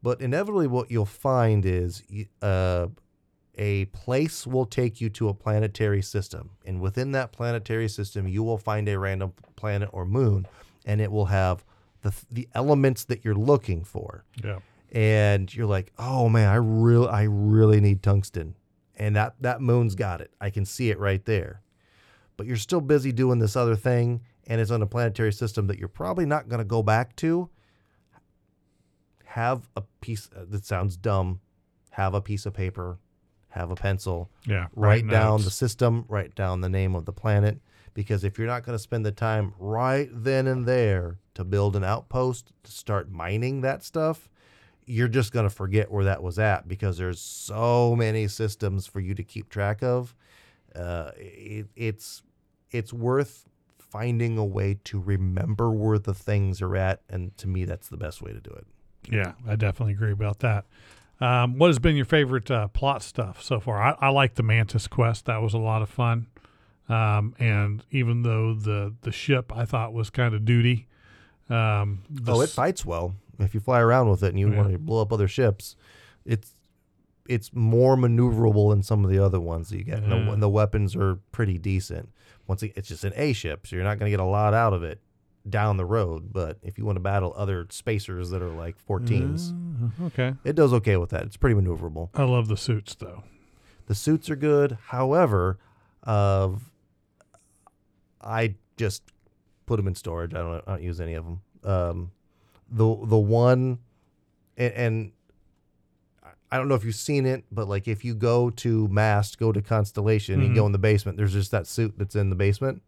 But 0.00 0.20
inevitably, 0.20 0.68
what 0.68 0.92
you'll 0.92 1.04
find 1.04 1.66
is 1.66 2.04
uh, 2.40 2.86
a 3.58 3.86
place 3.86 4.46
will 4.46 4.64
take 4.64 5.00
you 5.00 5.10
to 5.10 5.28
a 5.28 5.34
planetary 5.34 6.02
system, 6.02 6.50
and 6.64 6.80
within 6.80 7.10
that 7.12 7.32
planetary 7.32 7.88
system, 7.88 8.28
you 8.28 8.44
will 8.44 8.58
find 8.58 8.88
a 8.88 8.96
random 8.96 9.32
planet 9.56 9.88
or 9.92 10.06
moon, 10.06 10.46
and 10.86 11.00
it 11.00 11.10
will 11.10 11.26
have 11.26 11.64
the 12.02 12.14
the 12.30 12.48
elements 12.54 13.04
that 13.06 13.24
you're 13.24 13.34
looking 13.34 13.82
for 13.82 14.24
Yeah. 14.42 14.60
And 14.92 15.54
you're 15.54 15.66
like, 15.66 15.92
"Oh 15.98 16.28
man, 16.28 16.48
I 16.48 16.56
really 16.56 17.08
I 17.08 17.22
really 17.24 17.80
need 17.80 18.02
tungsten." 18.02 18.54
And 18.96 19.16
that 19.16 19.34
that 19.40 19.60
moon's 19.60 19.94
got 19.94 20.20
it. 20.20 20.32
I 20.40 20.50
can 20.50 20.64
see 20.64 20.90
it 20.90 20.98
right 20.98 21.24
there. 21.24 21.62
But 22.36 22.46
you're 22.46 22.56
still 22.56 22.80
busy 22.80 23.12
doing 23.12 23.38
this 23.38 23.56
other 23.56 23.76
thing 23.76 24.22
and 24.46 24.60
it's 24.60 24.70
on 24.70 24.82
a 24.82 24.86
planetary 24.86 25.32
system 25.32 25.66
that 25.68 25.78
you're 25.78 25.88
probably 25.88 26.24
not 26.26 26.48
going 26.48 26.58
to 26.58 26.64
go 26.64 26.82
back 26.82 27.14
to. 27.16 27.48
Have 29.24 29.68
a 29.76 29.82
piece 30.00 30.28
uh, 30.36 30.44
that 30.48 30.64
sounds 30.64 30.96
dumb. 30.96 31.40
Have 31.90 32.14
a 32.14 32.20
piece 32.20 32.46
of 32.46 32.54
paper, 32.54 32.98
have 33.50 33.70
a 33.70 33.74
pencil, 33.76 34.30
Yeah. 34.46 34.66
write 34.74 35.06
down 35.08 35.32
notes. 35.34 35.44
the 35.44 35.50
system, 35.50 36.04
write 36.08 36.34
down 36.34 36.60
the 36.62 36.68
name 36.68 36.94
of 36.94 37.04
the 37.04 37.12
planet. 37.12 37.60
Because 37.94 38.24
if 38.24 38.38
you're 38.38 38.46
not 38.46 38.64
going 38.64 38.74
to 38.76 38.82
spend 38.82 39.04
the 39.04 39.12
time 39.12 39.52
right 39.58 40.08
then 40.12 40.46
and 40.46 40.66
there 40.66 41.18
to 41.34 41.44
build 41.44 41.76
an 41.76 41.84
outpost 41.84 42.52
to 42.64 42.70
start 42.72 43.10
mining 43.10 43.60
that 43.60 43.82
stuff, 43.84 44.28
you're 44.90 45.08
just 45.08 45.32
going 45.32 45.44
to 45.44 45.54
forget 45.54 45.90
where 45.90 46.04
that 46.04 46.22
was 46.22 46.38
at 46.38 46.66
because 46.66 46.98
there's 46.98 47.20
so 47.20 47.94
many 47.94 48.26
systems 48.26 48.86
for 48.86 48.98
you 49.00 49.14
to 49.14 49.22
keep 49.22 49.48
track 49.48 49.82
of. 49.82 50.14
Uh, 50.74 51.12
it, 51.16 51.66
it's 51.76 52.22
it's 52.70 52.92
worth 52.92 53.48
finding 53.78 54.36
a 54.36 54.44
way 54.44 54.78
to 54.84 55.00
remember 55.00 55.70
where 55.70 55.98
the 55.98 56.14
things 56.14 56.60
are 56.60 56.76
at, 56.76 57.00
and 57.08 57.36
to 57.38 57.48
me, 57.48 57.64
that's 57.64 57.88
the 57.88 57.96
best 57.96 58.20
way 58.20 58.32
to 58.32 58.40
do 58.40 58.50
it. 58.50 58.66
Yeah, 59.10 59.32
I 59.46 59.56
definitely 59.56 59.94
agree 59.94 60.12
about 60.12 60.40
that. 60.40 60.66
Um, 61.20 61.58
what 61.58 61.68
has 61.68 61.78
been 61.78 61.96
your 61.96 62.04
favorite 62.04 62.50
uh, 62.50 62.68
plot 62.68 63.02
stuff 63.02 63.42
so 63.42 63.60
far? 63.60 63.80
I, 63.80 63.96
I 64.00 64.08
like 64.08 64.34
the 64.34 64.42
Mantis 64.42 64.86
quest. 64.86 65.26
That 65.26 65.42
was 65.42 65.54
a 65.54 65.58
lot 65.58 65.82
of 65.82 65.88
fun. 65.88 66.26
Um, 66.88 67.34
and 67.38 67.84
even 67.92 68.22
though 68.22 68.54
the 68.54 68.94
the 69.02 69.12
ship 69.12 69.52
I 69.54 69.64
thought 69.64 69.92
was 69.92 70.10
kind 70.10 70.34
of 70.34 70.44
duty, 70.44 70.88
um, 71.48 72.02
the 72.10 72.34
oh, 72.34 72.40
it 72.40 72.50
fights 72.50 72.84
well. 72.84 73.14
If 73.40 73.54
you 73.54 73.60
fly 73.60 73.80
around 73.80 74.08
with 74.10 74.22
it 74.22 74.28
and 74.28 74.38
you 74.38 74.50
Yeah. 74.50 74.56
want 74.58 74.72
to 74.72 74.78
blow 74.78 75.00
up 75.02 75.12
other 75.12 75.28
ships, 75.28 75.76
it's 76.24 76.54
it's 77.28 77.52
more 77.54 77.96
maneuverable 77.96 78.70
than 78.70 78.82
some 78.82 79.04
of 79.04 79.10
the 79.10 79.18
other 79.18 79.38
ones 79.40 79.68
that 79.68 79.78
you 79.78 79.84
get, 79.84 80.02
and, 80.02 80.10
the, 80.10 80.32
and 80.32 80.42
the 80.42 80.48
weapons 80.48 80.96
are 80.96 81.16
pretty 81.30 81.58
decent. 81.58 82.08
Once 82.48 82.62
it, 82.64 82.72
it's 82.74 82.88
just 82.88 83.04
an 83.04 83.12
A 83.14 83.32
ship, 83.32 83.66
so 83.68 83.76
you're 83.76 83.84
not 83.84 83.98
going 84.00 84.10
to 84.10 84.16
get 84.16 84.18
a 84.20 84.24
lot 84.24 84.52
out 84.52 84.72
of 84.72 84.82
it 84.82 85.00
down 85.48 85.76
the 85.76 85.84
road. 85.84 86.32
But 86.32 86.58
if 86.62 86.76
you 86.76 86.84
want 86.84 86.96
to 86.96 87.00
battle 87.00 87.32
other 87.36 87.66
spacers 87.70 88.30
that 88.30 88.42
are 88.42 88.50
like 88.50 88.76
14s, 88.84 89.52
Uh, 90.00 90.06
okay. 90.06 90.34
it 90.44 90.56
does 90.56 90.72
okay 90.72 90.96
with 90.96 91.10
that. 91.10 91.22
It's 91.24 91.36
pretty 91.36 91.54
maneuverable. 91.54 92.08
I 92.14 92.24
love 92.24 92.48
the 92.48 92.56
suits 92.56 92.96
though. 92.96 93.22
The 93.86 93.94
suits 93.94 94.28
are 94.28 94.36
good. 94.36 94.76
However, 94.88 95.58
of 96.02 96.72
I 98.20 98.54
just 98.76 99.02
put 99.66 99.76
them 99.76 99.86
in 99.86 99.94
storage. 99.94 100.34
I 100.34 100.38
don't, 100.38 100.64
I 100.66 100.72
don't 100.72 100.82
use 100.82 101.00
any 101.00 101.14
of 101.14 101.24
them. 101.24 101.40
Um, 101.64 102.10
the 102.70 102.84
the 103.04 103.18
one, 103.18 103.78
and, 104.56 104.72
and 104.74 105.12
I 106.52 106.56
don't 106.58 106.68
know 106.68 106.74
if 106.74 106.84
you've 106.84 106.94
seen 106.94 107.26
it, 107.26 107.44
but 107.52 107.68
like 107.68 107.86
if 107.88 108.04
you 108.04 108.14
go 108.14 108.50
to 108.50 108.88
Mast, 108.88 109.38
go 109.38 109.52
to 109.52 109.62
Constellation, 109.62 110.40
and 110.40 110.50
Mhm. 110.50 110.54
go 110.56 110.66
in 110.66 110.72
the 110.72 110.78
basement, 110.78 111.16
there's 111.16 111.32
just 111.32 111.50
that 111.52 111.66
suit 111.66 111.94
that's 111.96 112.16
in 112.16 112.30
the 112.30 112.36
basement. 112.36 112.82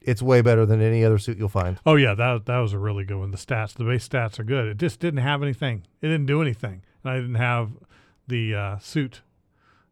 It's 0.00 0.20
way 0.20 0.40
better 0.40 0.66
than 0.66 0.80
any 0.80 1.04
other 1.04 1.18
suit 1.18 1.38
you'll 1.38 1.48
find. 1.48 1.78
Oh 1.86 1.94
yeah, 1.96 2.14
that 2.14 2.46
that 2.46 2.58
was 2.58 2.72
a 2.72 2.78
really 2.78 3.04
good 3.04 3.18
one. 3.18 3.30
The 3.30 3.36
stats, 3.36 3.74
the 3.74 3.84
base 3.84 4.08
stats 4.08 4.38
are 4.38 4.44
good. 4.44 4.66
It 4.66 4.76
just 4.78 4.98
didn't 5.00 5.20
have 5.20 5.42
anything. 5.42 5.84
It 6.00 6.08
didn't 6.08 6.26
do 6.26 6.42
anything, 6.42 6.82
and 7.04 7.12
I 7.12 7.16
didn't 7.16 7.36
have 7.36 7.70
the 8.26 8.54
uh, 8.54 8.78
suit 8.78 9.22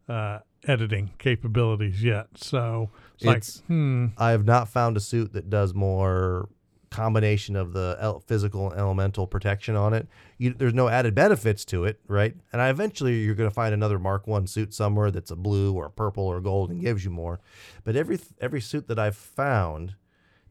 uh, 0.09 0.40
editing 0.66 1.11
capabilities 1.18 2.03
yet. 2.03 2.26
So 2.36 2.90
it's, 3.14 3.22
It's- 3.24 3.57
like, 3.59 3.66
hmm, 3.66 4.07
I 4.18 4.30
have 4.32 4.44
not 4.44 4.68
found 4.68 4.96
a 4.96 5.01
suit 5.01 5.32
that 5.34 5.48
does 5.48 5.72
more 5.74 6.48
combination 6.91 7.55
of 7.55 7.72
the 7.72 8.20
physical 8.26 8.70
and 8.70 8.80
elemental 8.80 9.26
protection 9.26 9.76
on 9.76 9.95
it. 9.95 10.09
You, 10.38 10.53
there's 10.53 10.74
no 10.74 10.88
added 10.88 11.14
benefits 11.14 11.64
to 11.66 11.84
it, 11.84 12.01
right? 12.09 12.34
And 12.53 12.61
I 12.61 12.68
eventually 12.68 13.20
you're 13.20 13.34
going 13.34 13.49
to 13.49 13.55
find 13.55 13.72
another 13.72 13.99
Mark 13.99 14.26
One 14.26 14.47
suit 14.47 14.74
somewhere 14.74 15.11
that's 15.11 15.30
a 15.30 15.36
blue 15.36 15.72
or 15.72 15.86
a 15.86 15.91
purple 15.91 16.24
or 16.24 16.41
gold 16.41 16.70
and 16.70 16.80
gives 16.80 17.05
you 17.05 17.11
more. 17.11 17.41
But 17.84 17.97
every 17.97 18.18
every 18.41 18.61
suit 18.61 18.88
that 18.88 18.99
I've 18.99 19.16
found 19.16 19.95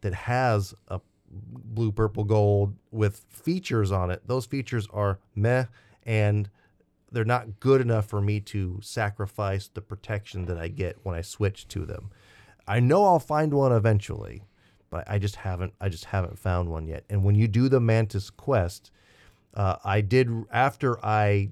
that 0.01 0.13
has 0.13 0.73
a 0.87 1.01
blue, 1.29 1.91
purple, 1.91 2.23
gold 2.23 2.75
with 2.89 3.25
features 3.29 3.91
on 3.91 4.09
it, 4.09 4.21
those 4.25 4.45
features 4.45 4.87
are 4.91 5.19
meh 5.35 5.65
and 6.03 6.49
they're 7.11 7.25
not 7.25 7.59
good 7.59 7.81
enough 7.81 8.05
for 8.05 8.21
me 8.21 8.39
to 8.39 8.79
sacrifice 8.81 9.67
the 9.67 9.81
protection 9.81 10.45
that 10.45 10.57
I 10.57 10.67
get 10.67 10.97
when 11.03 11.15
I 11.15 11.21
switch 11.21 11.67
to 11.69 11.85
them. 11.85 12.11
I 12.67 12.79
know 12.79 13.03
I'll 13.03 13.19
find 13.19 13.53
one 13.53 13.71
eventually, 13.71 14.43
but 14.89 15.09
I 15.09 15.19
just 15.19 15.35
haven't 15.37 15.73
I 15.79 15.89
just 15.89 16.05
haven't 16.05 16.37
found 16.37 16.69
one 16.69 16.87
yet. 16.87 17.03
And 17.09 17.23
when 17.23 17.35
you 17.35 17.47
do 17.47 17.69
the 17.69 17.79
Mantis 17.79 18.29
quest, 18.29 18.91
uh, 19.53 19.75
I 19.83 20.01
did 20.01 20.29
after 20.51 21.03
I 21.05 21.49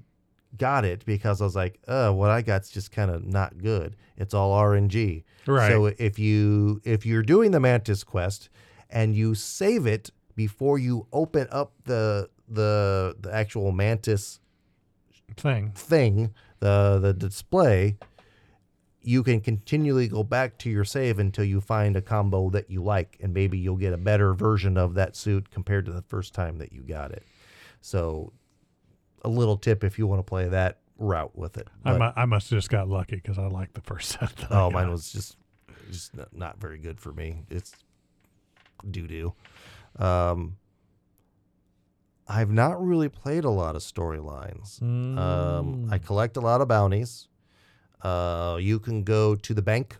got 0.56 0.84
it 0.84 1.04
because 1.04 1.40
I 1.40 1.44
was 1.44 1.56
like, 1.56 1.78
uh, 1.86 2.10
what 2.12 2.30
I 2.30 2.42
got's 2.42 2.70
just 2.70 2.90
kind 2.90 3.10
of 3.10 3.24
not 3.24 3.58
good. 3.58 3.96
It's 4.16 4.34
all 4.34 4.58
RNG. 4.58 5.24
Right. 5.46 5.68
So 5.70 5.86
if 5.86 6.18
you 6.18 6.80
if 6.84 7.06
you're 7.06 7.22
doing 7.22 7.50
the 7.50 7.60
Mantis 7.60 8.04
quest 8.04 8.48
and 8.90 9.14
you 9.14 9.34
save 9.34 9.86
it 9.86 10.10
before 10.34 10.78
you 10.78 11.06
open 11.12 11.48
up 11.50 11.72
the 11.84 12.28
the 12.48 13.16
the 13.20 13.32
actual 13.34 13.72
Mantis 13.72 14.40
Thing. 15.36 15.70
thing, 15.72 16.34
the 16.60 16.98
the 17.00 17.12
display, 17.12 17.96
you 19.08 19.22
can 19.22 19.40
continually 19.40 20.06
go 20.06 20.22
back 20.22 20.58
to 20.58 20.68
your 20.68 20.84
save 20.84 21.18
until 21.18 21.42
you 21.42 21.62
find 21.62 21.96
a 21.96 22.02
combo 22.02 22.50
that 22.50 22.70
you 22.70 22.82
like, 22.82 23.16
and 23.22 23.32
maybe 23.32 23.56
you'll 23.56 23.74
get 23.74 23.94
a 23.94 23.96
better 23.96 24.34
version 24.34 24.76
of 24.76 24.92
that 24.92 25.16
suit 25.16 25.50
compared 25.50 25.86
to 25.86 25.92
the 25.92 26.02
first 26.02 26.34
time 26.34 26.58
that 26.58 26.74
you 26.74 26.82
got 26.82 27.10
it. 27.12 27.22
So, 27.80 28.34
a 29.24 29.30
little 29.30 29.56
tip 29.56 29.82
if 29.82 29.98
you 29.98 30.06
want 30.06 30.18
to 30.18 30.28
play 30.28 30.46
that 30.48 30.80
route 30.98 31.34
with 31.34 31.56
it. 31.56 31.68
I, 31.86 31.96
mu- 31.96 32.12
I 32.16 32.26
must 32.26 32.50
have 32.50 32.58
just 32.58 32.68
got 32.68 32.86
lucky 32.86 33.16
because 33.16 33.38
I 33.38 33.46
like 33.46 33.72
the 33.72 33.80
first 33.80 34.10
set. 34.20 34.44
oh, 34.50 34.70
mine 34.70 34.90
was 34.90 35.10
just 35.10 35.38
just 35.90 36.12
not, 36.34 36.60
very 36.60 36.76
good 36.76 37.00
for 37.00 37.14
me. 37.14 37.44
It's 37.48 37.72
doo 38.90 39.06
doo. 39.06 39.32
Um, 39.98 40.58
I've 42.28 42.50
not 42.50 42.84
really 42.84 43.08
played 43.08 43.44
a 43.44 43.50
lot 43.50 43.74
of 43.74 43.80
storylines. 43.80 44.82
Um, 44.82 45.88
I 45.90 45.96
collect 45.96 46.36
a 46.36 46.40
lot 46.40 46.60
of 46.60 46.68
bounties. 46.68 47.27
Uh, 48.02 48.58
you 48.60 48.78
can 48.78 49.02
go 49.02 49.34
to 49.34 49.54
the 49.54 49.62
bank 49.62 49.96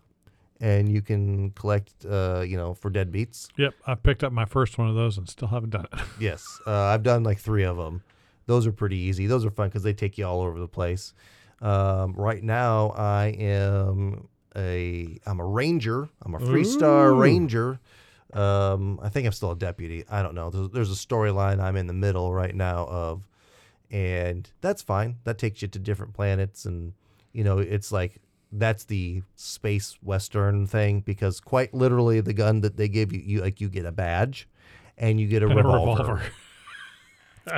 and 0.61 0.91
you 0.91 1.03
can 1.03 1.51
collect, 1.51 2.05
uh, 2.05 2.45
you 2.47 2.57
know, 2.57 2.75
for 2.75 2.91
deadbeats. 2.91 3.49
Yep, 3.57 3.75
I 3.87 3.95
picked 3.95 4.25
up 4.25 4.33
my 4.33 4.45
first 4.45 4.79
one 4.79 4.89
of 4.89 4.95
those 4.95 5.19
and 5.19 5.29
still 5.29 5.49
haven't 5.49 5.71
done 5.71 5.87
it. 5.93 6.01
Yes, 6.21 6.45
uh, 6.67 6.73
I've 6.73 7.03
done 7.03 7.23
like 7.23 7.39
three 7.39 7.65
of 7.65 7.77
them. 7.77 8.03
Those 8.47 8.67
are 8.67 8.73
pretty 8.73 8.97
easy. 8.97 9.27
Those 9.27 9.45
are 9.45 9.51
fun 9.51 9.69
because 9.69 9.83
they 9.83 9.93
take 9.93 10.19
you 10.19 10.27
all 10.27 10.41
over 10.41 10.59
the 10.59 10.69
place. 10.69 11.13
Um, 11.61 12.15
right 12.15 12.43
now, 12.43 12.91
I 12.91 13.27
am 13.39 14.29
a 14.57 15.19
I'm 15.27 15.41
a 15.41 15.45
ranger. 15.47 16.09
I'm 16.23 16.35
a 16.35 16.39
Freestar 16.39 17.19
ranger. 17.19 17.79
Um, 18.33 19.01
I 19.03 19.09
think 19.09 19.27
I'm 19.27 19.33
still 19.33 19.53
a 19.53 19.57
deputy. 19.57 20.05
I 20.11 20.23
don't 20.23 20.35
know. 20.35 20.51
There's, 20.51 20.71
there's 20.71 20.91
a 20.91 20.95
storyline 20.95 21.61
I'm 21.61 21.77
in 21.77 21.87
the 21.87 21.95
middle 21.95 22.33
right 22.33 22.55
now 22.55 22.87
of, 22.87 23.23
and 23.91 24.49
that's 24.61 24.83
fine. 24.83 25.17
That 25.25 25.39
takes 25.39 25.63
you 25.63 25.69
to 25.69 25.79
different 25.79 26.15
planets, 26.15 26.65
and 26.65 26.93
you 27.33 27.45
know, 27.45 27.59
it's 27.59 27.93
like 27.93 28.21
that's 28.53 28.85
the 28.85 29.23
space 29.37 29.99
western 30.03 30.67
thing 30.67 31.01
because 31.01 31.41
quite 31.41 31.75
literally, 31.75 32.21
the 32.21 32.33
gun 32.33 32.61
that 32.63 32.77
they 32.77 32.89
give 32.89 33.13
you, 33.13 33.21
you 33.21 33.41
like 33.41 33.61
you 33.61 33.69
get 33.69 33.85
a 33.85 33.93
badge, 33.93 34.49
and 34.97 35.21
you 35.21 35.27
get 35.27 35.43
a 35.43 35.47
And 35.51 35.53
a 35.53 35.57
revolver 35.63 36.03
revolver. 36.03 36.23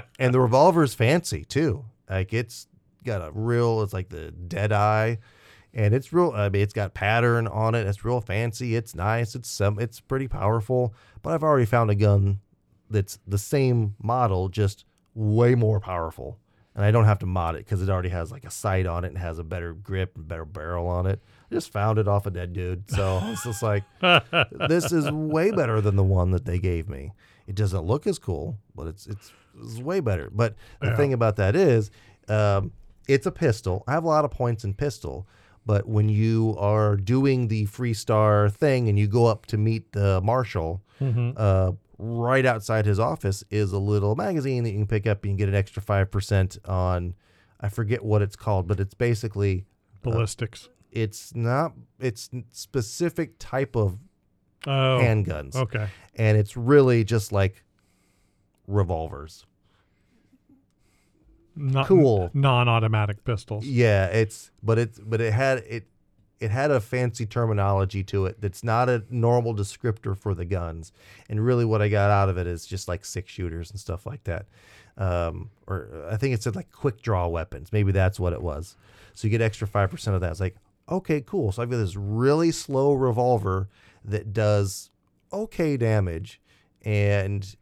and 0.19 0.35
the 0.35 0.41
revolver 0.41 0.83
is 0.83 0.95
fancy 0.95 1.45
too. 1.45 1.85
Like 2.09 2.33
it's 2.33 2.67
got 3.05 3.23
a 3.23 3.31
real, 3.33 3.83
it's 3.83 3.93
like 3.93 4.09
the 4.09 4.31
dead 4.31 4.73
eye, 4.73 5.19
and 5.73 5.95
it's 5.95 6.13
real. 6.13 6.33
I 6.35 6.49
mean, 6.49 6.63
it's 6.63 6.73
got 6.73 6.95
pattern 6.95 7.47
on 7.47 7.75
it. 7.75 7.87
It's 7.87 8.05
real 8.05 8.21
fancy. 8.21 8.75
It's 8.75 8.95
nice. 8.95 9.35
It's 9.35 9.51
some. 9.51 9.79
It's 9.79 10.01
pretty 10.01 10.29
powerful. 10.29 10.95
But 11.23 11.35
I've 11.35 11.45
already 11.45 11.67
found 11.67 11.91
a 11.91 11.95
gun 11.95 12.41
that's 12.91 13.19
the 13.27 13.39
same 13.39 13.95
model, 14.03 14.49
just 14.49 14.85
way 15.15 15.55
more 15.55 15.81
powerful. 15.81 16.39
And 16.75 16.85
I 16.85 16.91
don't 16.93 17.05
have 17.05 17.19
to 17.21 17.27
mod 17.27 17.57
it 17.57 17.65
because 17.65 17.83
it 17.83 17.91
already 17.91 18.11
has 18.11 18.31
like 18.31 18.45
a 18.45 18.51
sight 18.51 18.87
on 18.87 19.05
it 19.05 19.09
and 19.09 19.19
has 19.19 19.39
a 19.41 19.45
better 19.45 19.73
grip 19.75 20.17
and 20.17 20.27
better 20.29 20.45
barrel 20.45 20.87
on 20.87 21.07
it. 21.07 21.21
I 21.51 21.55
just 21.55 21.73
found 21.73 21.99
it 21.99 22.07
off 22.07 22.27
a 22.27 22.31
dead 22.31 22.53
dude. 22.53 22.89
So 22.91 23.21
it's 23.25 23.43
just 23.45 23.63
like, 23.63 23.83
this 24.53 24.93
is 24.93 25.11
way 25.11 25.51
better 25.51 25.81
than 25.81 25.97
the 25.97 26.05
one 26.05 26.31
that 26.31 26.45
they 26.45 26.59
gave 26.59 26.89
me. 26.89 27.13
It 27.49 27.57
doesn't 27.57 27.83
look 27.83 28.07
as 28.07 28.19
cool, 28.19 28.59
but 28.77 28.87
it's 28.87 29.07
it's, 29.09 29.33
it's 29.61 29.79
way 29.79 29.99
better. 30.01 30.31
But 30.33 30.55
the 30.81 30.89
Yeah. 30.89 30.97
thing 30.97 31.13
about 31.13 31.37
that 31.37 31.57
is, 31.57 31.91
um, 32.29 32.71
it's 33.09 33.27
a 33.27 33.33
pistol. 33.33 33.83
I 33.89 33.93
have 33.93 34.05
a 34.05 34.09
lot 34.09 34.25
of 34.25 34.31
points 34.31 34.63
in 34.63 34.75
pistol, 34.75 35.27
but 35.67 35.89
when 35.89 36.09
you 36.09 36.55
are 36.57 36.95
doing 36.97 37.49
the 37.49 37.67
Freestar 37.67 38.53
thing 38.53 38.89
and 38.89 38.97
you 38.97 39.09
go 39.09 39.27
up 39.27 39.47
to 39.47 39.59
meet 39.59 39.91
the 39.93 40.21
marshal, 40.23 40.83
Mhm. 41.01 41.35
uh, 41.37 41.73
right 42.03 42.47
outside 42.47 42.87
his 42.87 42.99
office 42.99 43.45
is 43.51 43.73
a 43.73 43.79
little 43.79 44.17
magazine 44.17 44.65
that 44.65 44.71
you 44.71 44.79
can 44.79 44.87
pick 44.87 45.07
up. 45.07 45.25
You 45.25 45.31
can 45.31 45.37
get 45.37 45.49
an 45.49 45.55
extra 45.55 45.83
five 45.83 46.11
percent 46.11 46.57
on. 46.67 47.15
I 47.61 47.69
forget 47.69 48.03
what 48.05 48.23
it's 48.23 48.37
called, 48.37 48.67
but 48.67 48.81
it's 48.81 48.95
basically 48.95 49.67
uh, 50.05 50.11
Ballistics. 50.11 50.69
it's 50.91 51.35
not 51.35 51.73
it's 51.99 52.31
specific 52.53 53.35
type 53.39 53.77
of 53.77 53.99
Oh, 54.67 54.99
handguns 55.03 55.57
okay. 55.57 55.89
and 56.17 56.37
it's 56.37 56.55
really 56.57 57.03
just 57.05 57.33
like 57.33 57.65
revolvers. 58.67 59.47
Not, 61.57 61.87
Cool. 61.87 62.31
Non-automatic 62.35 63.25
pistols. 63.25 63.65
Yeah, 63.67 64.07
it's 64.07 64.51
but 64.63 64.79
it's 64.79 64.99
but 64.99 65.21
it 65.21 65.33
had 65.33 65.59
it 65.59 65.87
it 66.41 66.51
had 66.51 66.71
a 66.71 66.81
fancy 66.81 67.27
terminology 67.27 68.03
to 68.03 68.25
it 68.25 68.41
that's 68.41 68.65
not 68.65 68.89
a 68.89 69.05
normal 69.11 69.55
descriptor 69.55 70.17
for 70.17 70.35
the 70.35 70.47
guns. 70.47 70.93
And 71.29 71.45
really 71.45 71.67
what 71.67 71.83
I 71.83 71.89
got 71.89 72.11
out 72.11 72.31
of 72.31 72.39
it 72.39 72.47
is 72.47 72.67
just 72.67 72.89
like 72.89 73.05
six 73.05 73.31
shooters 73.31 73.71
and 73.71 73.79
stuff 73.79 74.07
like 74.07 74.25
that. 74.25 74.47
Um, 74.97 75.51
or 75.67 76.07
I 76.11 76.17
think 76.17 76.35
it 76.35 76.43
said 76.43 76.57
like 76.57 76.73
quick 76.73 77.03
draw 77.03 77.29
weapons. 77.29 77.73
Maybe 77.73 77.93
that's 77.93 78.19
what 78.19 78.33
it 78.33 78.43
was. 78.43 78.77
So 79.13 79.27
you 79.27 79.31
get 79.31 79.43
extra 79.43 79.69
5% 79.69 80.15
of 80.15 80.21
that. 80.23 80.31
It's 80.31 80.41
like, 80.41 80.57
okay, 80.89 81.21
cool. 81.21 81.53
So 81.53 81.63
I've 81.63 81.71
got 81.71 81.77
this 81.77 81.97
really 81.97 82.51
slow 82.51 82.95
revolver 82.95 83.69
that 84.05 84.33
does 84.33 84.91
okay 85.33 85.77
damage. 85.77 86.41
And 86.83 87.55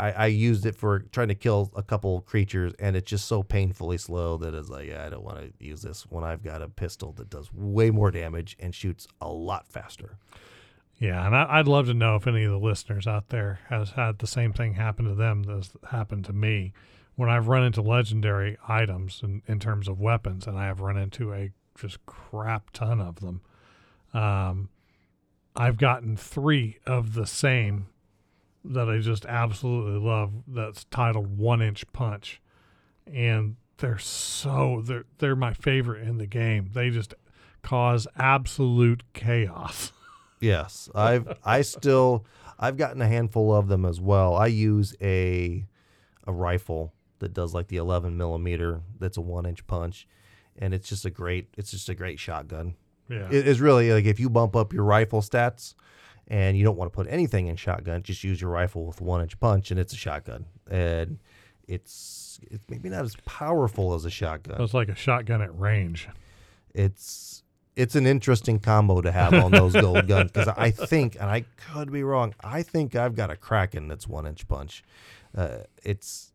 I, 0.00 0.10
I 0.12 0.26
used 0.26 0.64
it 0.64 0.74
for 0.74 1.00
trying 1.00 1.28
to 1.28 1.34
kill 1.34 1.70
a 1.76 1.82
couple 1.82 2.22
creatures, 2.22 2.72
and 2.78 2.96
it's 2.96 3.10
just 3.10 3.26
so 3.26 3.42
painfully 3.42 3.98
slow 3.98 4.38
that 4.38 4.54
it's 4.54 4.70
like 4.70 4.88
yeah, 4.88 5.04
I 5.04 5.10
don't 5.10 5.22
want 5.22 5.38
to 5.38 5.64
use 5.64 5.82
this 5.82 6.04
when 6.08 6.24
I've 6.24 6.42
got 6.42 6.62
a 6.62 6.68
pistol 6.68 7.12
that 7.12 7.28
does 7.28 7.52
way 7.52 7.90
more 7.90 8.10
damage 8.10 8.56
and 8.58 8.74
shoots 8.74 9.06
a 9.20 9.28
lot 9.28 9.68
faster. 9.68 10.16
Yeah, 10.98 11.26
and 11.26 11.36
I, 11.36 11.46
I'd 11.58 11.68
love 11.68 11.86
to 11.86 11.94
know 11.94 12.16
if 12.16 12.26
any 12.26 12.44
of 12.44 12.50
the 12.50 12.58
listeners 12.58 13.06
out 13.06 13.28
there 13.28 13.60
has 13.68 13.90
had 13.90 14.18
the 14.18 14.26
same 14.26 14.52
thing 14.52 14.74
happen 14.74 15.04
to 15.04 15.14
them 15.14 15.42
that's 15.42 15.70
happened 15.90 16.24
to 16.26 16.32
me 16.32 16.72
when 17.16 17.28
I've 17.28 17.48
run 17.48 17.64
into 17.64 17.82
legendary 17.82 18.56
items 18.66 19.20
in, 19.22 19.42
in 19.46 19.60
terms 19.60 19.86
of 19.86 20.00
weapons, 20.00 20.46
and 20.46 20.58
I 20.58 20.66
have 20.66 20.80
run 20.80 20.96
into 20.96 21.34
a 21.34 21.50
just 21.78 22.04
crap 22.06 22.70
ton 22.70 23.00
of 23.00 23.20
them. 23.20 23.42
Um, 24.14 24.70
I've 25.54 25.76
gotten 25.76 26.16
three 26.16 26.78
of 26.86 27.12
the 27.12 27.26
same 27.26 27.88
that 28.64 28.88
I 28.88 28.98
just 28.98 29.24
absolutely 29.26 29.98
love. 30.00 30.32
That's 30.46 30.84
titled 30.84 31.38
One 31.38 31.62
Inch 31.62 31.90
Punch, 31.92 32.40
and 33.06 33.56
they're 33.78 33.98
so 33.98 34.82
they're 34.84 35.04
they're 35.18 35.36
my 35.36 35.54
favorite 35.54 36.06
in 36.06 36.18
the 36.18 36.26
game. 36.26 36.70
They 36.72 36.90
just 36.90 37.14
cause 37.62 38.06
absolute 38.16 39.02
chaos. 39.12 39.92
Yes, 40.42 40.88
I've 40.94 41.36
I 41.44 41.60
still 41.60 42.24
I've 42.58 42.78
gotten 42.78 43.02
a 43.02 43.06
handful 43.06 43.54
of 43.54 43.68
them 43.68 43.84
as 43.84 44.00
well. 44.00 44.34
I 44.34 44.46
use 44.46 44.96
a 45.02 45.66
a 46.26 46.32
rifle 46.32 46.94
that 47.18 47.34
does 47.34 47.52
like 47.52 47.68
the 47.68 47.76
11 47.76 48.16
millimeter. 48.16 48.80
That's 48.98 49.18
a 49.18 49.20
one 49.20 49.44
inch 49.44 49.66
punch, 49.66 50.08
and 50.58 50.72
it's 50.72 50.88
just 50.88 51.04
a 51.04 51.10
great 51.10 51.48
it's 51.58 51.70
just 51.70 51.90
a 51.90 51.94
great 51.94 52.18
shotgun. 52.18 52.74
Yeah. 53.10 53.28
It 53.30 53.46
is 53.46 53.60
really 53.60 53.92
like 53.92 54.06
if 54.06 54.18
you 54.18 54.30
bump 54.30 54.56
up 54.56 54.72
your 54.72 54.84
rifle 54.84 55.20
stats 55.20 55.74
and 56.30 56.56
you 56.56 56.62
don't 56.62 56.76
want 56.76 56.90
to 56.90 56.94
put 56.94 57.08
anything 57.10 57.48
in 57.48 57.56
shotgun, 57.56 58.02
just 58.02 58.22
use 58.22 58.40
your 58.40 58.50
rifle 58.50 58.86
with 58.86 59.00
one 59.00 59.20
inch 59.20 59.38
punch 59.40 59.72
and 59.72 59.80
it's 59.80 59.92
a 59.92 59.96
shotgun. 59.96 60.46
And 60.70 61.18
it's 61.66 62.40
it's 62.50 62.64
maybe 62.70 62.88
not 62.88 63.04
as 63.04 63.16
powerful 63.26 63.94
as 63.94 64.04
a 64.04 64.10
shotgun. 64.10 64.62
It's 64.62 64.72
like 64.72 64.88
a 64.88 64.94
shotgun 64.94 65.42
at 65.42 65.58
range. 65.58 66.08
It's 66.72 67.42
it's 67.74 67.96
an 67.96 68.06
interesting 68.06 68.60
combo 68.60 69.00
to 69.00 69.10
have 69.10 69.34
on 69.34 69.50
those 69.50 69.72
gold 69.80 70.06
guns 70.06 70.30
because 70.30 70.48
I 70.48 70.70
think, 70.70 71.16
and 71.16 71.30
I 71.30 71.44
could 71.56 71.90
be 71.92 72.02
wrong, 72.02 72.34
I 72.42 72.62
think 72.62 72.94
I've 72.94 73.16
got 73.16 73.30
a 73.30 73.36
Kraken 73.36 73.88
that's 73.88 74.06
one 74.06 74.26
inch 74.26 74.46
punch. 74.46 74.84
Uh, 75.36 75.58
it's 75.82 76.32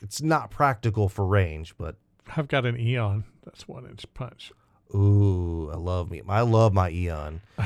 it's 0.00 0.20
not 0.20 0.50
practical 0.50 1.08
for 1.08 1.24
range, 1.24 1.74
but 1.78 1.94
I've 2.36 2.48
got 2.48 2.66
an 2.66 2.80
Eon 2.80 3.24
that's 3.44 3.68
one 3.68 3.86
inch 3.86 4.06
punch. 4.14 4.52
Ooh, 4.92 5.70
I 5.72 5.76
love 5.76 6.10
me. 6.10 6.20
I 6.28 6.40
love 6.40 6.72
my 6.74 6.90
Eon. 6.90 7.42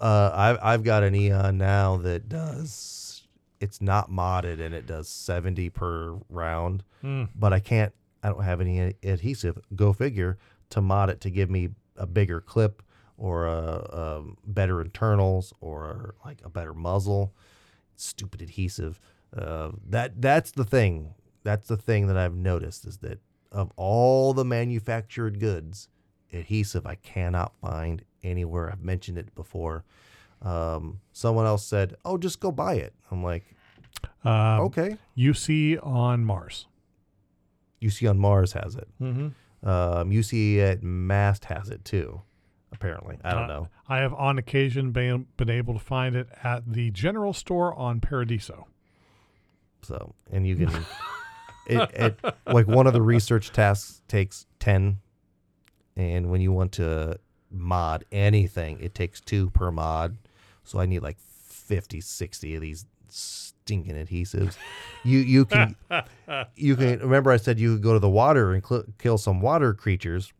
uh, 0.00 0.30
I've 0.34 0.58
I've 0.62 0.82
got 0.84 1.02
an 1.02 1.14
Eon 1.14 1.58
now 1.58 1.96
that 1.98 2.28
does. 2.28 3.22
It's 3.60 3.80
not 3.80 4.10
modded 4.10 4.60
and 4.60 4.74
it 4.74 4.86
does 4.86 5.08
seventy 5.08 5.70
per 5.70 6.18
round, 6.28 6.84
Mm. 7.02 7.28
but 7.34 7.52
I 7.52 7.60
can't. 7.60 7.92
I 8.22 8.28
don't 8.28 8.42
have 8.44 8.60
any 8.60 8.94
adhesive. 9.02 9.58
Go 9.74 9.92
figure 9.92 10.36
to 10.70 10.80
mod 10.80 11.10
it 11.10 11.20
to 11.22 11.30
give 11.30 11.48
me 11.50 11.70
a 11.96 12.06
bigger 12.06 12.40
clip 12.40 12.82
or 13.16 13.46
a, 13.46 13.88
um 14.18 14.36
better 14.46 14.80
internals 14.82 15.52
or 15.60 16.14
like 16.24 16.40
a 16.44 16.50
better 16.50 16.74
muzzle. 16.74 17.32
Stupid 17.96 18.42
adhesive. 18.42 19.00
Uh, 19.34 19.70
that 19.88 20.20
that's 20.20 20.50
the 20.50 20.64
thing. 20.64 21.14
That's 21.42 21.68
the 21.68 21.76
thing 21.78 22.08
that 22.08 22.16
I've 22.18 22.34
noticed 22.36 22.84
is 22.86 22.98
that 22.98 23.20
of 23.52 23.72
all 23.76 24.34
the 24.34 24.44
manufactured 24.44 25.38
goods, 25.40 25.88
adhesive 26.32 26.86
I 26.86 26.96
cannot 26.96 27.52
find 27.60 28.02
anywhere. 28.22 28.70
I've 28.70 28.82
mentioned 28.82 29.18
it 29.18 29.34
before. 29.34 29.84
Um, 30.42 31.00
someone 31.12 31.46
else 31.46 31.64
said, 31.66 31.94
"Oh, 32.04 32.18
just 32.18 32.40
go 32.40 32.50
buy 32.52 32.74
it." 32.74 32.92
I'm 33.10 33.22
like, 33.22 33.44
Um, 34.24 34.60
"Okay." 34.62 34.96
UC 35.16 35.78
on 35.82 36.24
Mars. 36.24 36.66
UC 37.80 38.08
on 38.08 38.18
Mars 38.18 38.52
has 38.52 38.76
it. 38.76 38.88
Mm-hmm. 39.00 39.68
Um, 39.68 40.10
UC 40.10 40.58
at 40.60 40.82
Mast 40.82 41.46
has 41.46 41.70
it 41.70 41.84
too. 41.84 42.20
Apparently, 42.72 43.18
I 43.24 43.32
don't 43.32 43.44
Uh, 43.44 43.46
know. 43.46 43.68
I 43.88 43.98
have 43.98 44.12
on 44.14 44.38
occasion 44.38 44.90
been, 44.92 45.26
been 45.36 45.48
able 45.48 45.72
to 45.74 45.80
find 45.80 46.14
it 46.16 46.28
at 46.42 46.70
the 46.70 46.90
general 46.90 47.32
store 47.32 47.74
on 47.74 48.00
Paradiso. 48.00 48.66
So, 49.82 50.14
and 50.30 50.46
you 50.46 50.56
can, 50.56 50.68
it, 51.66 51.90
it 51.94 52.20
like 52.46 52.66
one 52.66 52.86
of 52.86 52.92
the 52.92 53.00
research 53.02 53.52
tasks 53.52 54.02
takes 54.08 54.46
ten, 54.58 54.98
and 55.96 56.30
when 56.30 56.40
you 56.40 56.52
want 56.52 56.72
to 56.72 57.18
mod 57.50 58.04
anything, 58.12 58.78
it 58.80 58.94
takes 58.94 59.20
two 59.20 59.50
per 59.50 59.70
mod. 59.70 60.16
So 60.64 60.78
I 60.78 60.86
need 60.86 61.00
like 61.00 61.18
50, 61.48 62.00
60 62.00 62.54
of 62.54 62.60
these 62.60 62.86
stinking 63.08 63.94
adhesives. 63.94 64.56
You 65.04 65.18
you 65.20 65.44
can 65.44 65.76
you 66.56 66.76
can 66.76 66.98
remember 67.00 67.30
I 67.32 67.36
said 67.36 67.58
you 67.58 67.74
could 67.74 67.82
go 67.82 67.92
to 67.94 67.98
the 67.98 68.08
water 68.08 68.52
and 68.52 68.64
cl- 68.64 68.84
kill 68.98 69.18
some 69.18 69.40
water 69.40 69.74
creatures. 69.74 70.32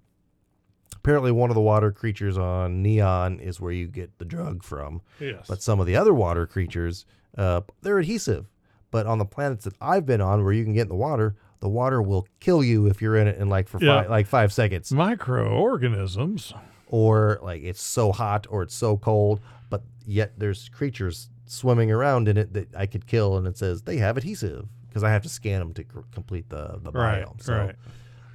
Apparently, 0.95 1.31
one 1.31 1.51
of 1.51 1.55
the 1.55 1.61
water 1.61 1.93
creatures 1.93 2.37
on 2.37 2.83
Neon 2.83 3.39
is 3.39 3.61
where 3.61 3.71
you 3.71 3.87
get 3.87 4.19
the 4.19 4.25
drug 4.25 4.65
from. 4.65 5.03
Yes. 5.21 5.47
But 5.49 5.63
some 5.63 5.79
of 5.79 5.87
the 5.87 5.95
other 5.95 6.13
water 6.13 6.47
creatures, 6.47 7.07
uh, 7.39 7.61
they're 7.83 8.01
adhesive. 8.01 8.47
But 8.91 9.07
on 9.07 9.19
the 9.19 9.25
planets 9.25 9.65
that 9.65 9.75
I've 9.81 10.05
been 10.05 10.21
on, 10.21 10.43
where 10.43 10.53
you 10.53 10.65
can 10.65 10.73
get 10.73 10.83
in 10.83 10.89
the 10.89 10.97
water, 10.97 11.37
the 11.61 11.69
water 11.69 12.01
will 12.03 12.27
kill 12.41 12.63
you 12.63 12.87
if 12.87 13.01
you're 13.03 13.17
in 13.17 13.27
it 13.29 13.39
in 13.39 13.49
like 13.49 13.69
for 13.69 13.79
Yeah. 13.83 14.03
five, 14.03 14.11
like 14.11 14.27
five 14.27 14.53
seconds, 14.53 14.93
Microorganisms. 14.93 16.53
or 16.89 17.39
like 17.43 17.63
it's 17.63 17.83
so 17.83 18.13
hot 18.13 18.47
or 18.51 18.63
it's 18.63 18.75
so 18.75 18.97
cold. 18.97 19.41
But 19.71 19.83
yet 20.07 20.33
there's 20.39 20.69
creatures 20.69 21.29
swimming 21.47 21.91
around 21.91 22.29
in 22.29 22.37
it 22.37 22.53
that 22.55 22.75
I 22.77 22.87
could 22.87 23.07
kill, 23.07 23.37
and 23.37 23.47
it 23.47 23.57
says 23.57 23.83
they 23.83 23.97
have 23.99 24.17
adhesive 24.17 24.67
because 24.89 25.03
I 25.05 25.11
have 25.11 25.23
to 25.23 25.29
scan 25.29 25.61
them 25.61 25.73
to 25.75 25.83
c- 25.83 25.89
complete 26.13 26.49
the 26.49 26.79
the 26.83 26.91
Right. 26.93 27.25
biome. 27.25 27.41
So, 27.43 27.75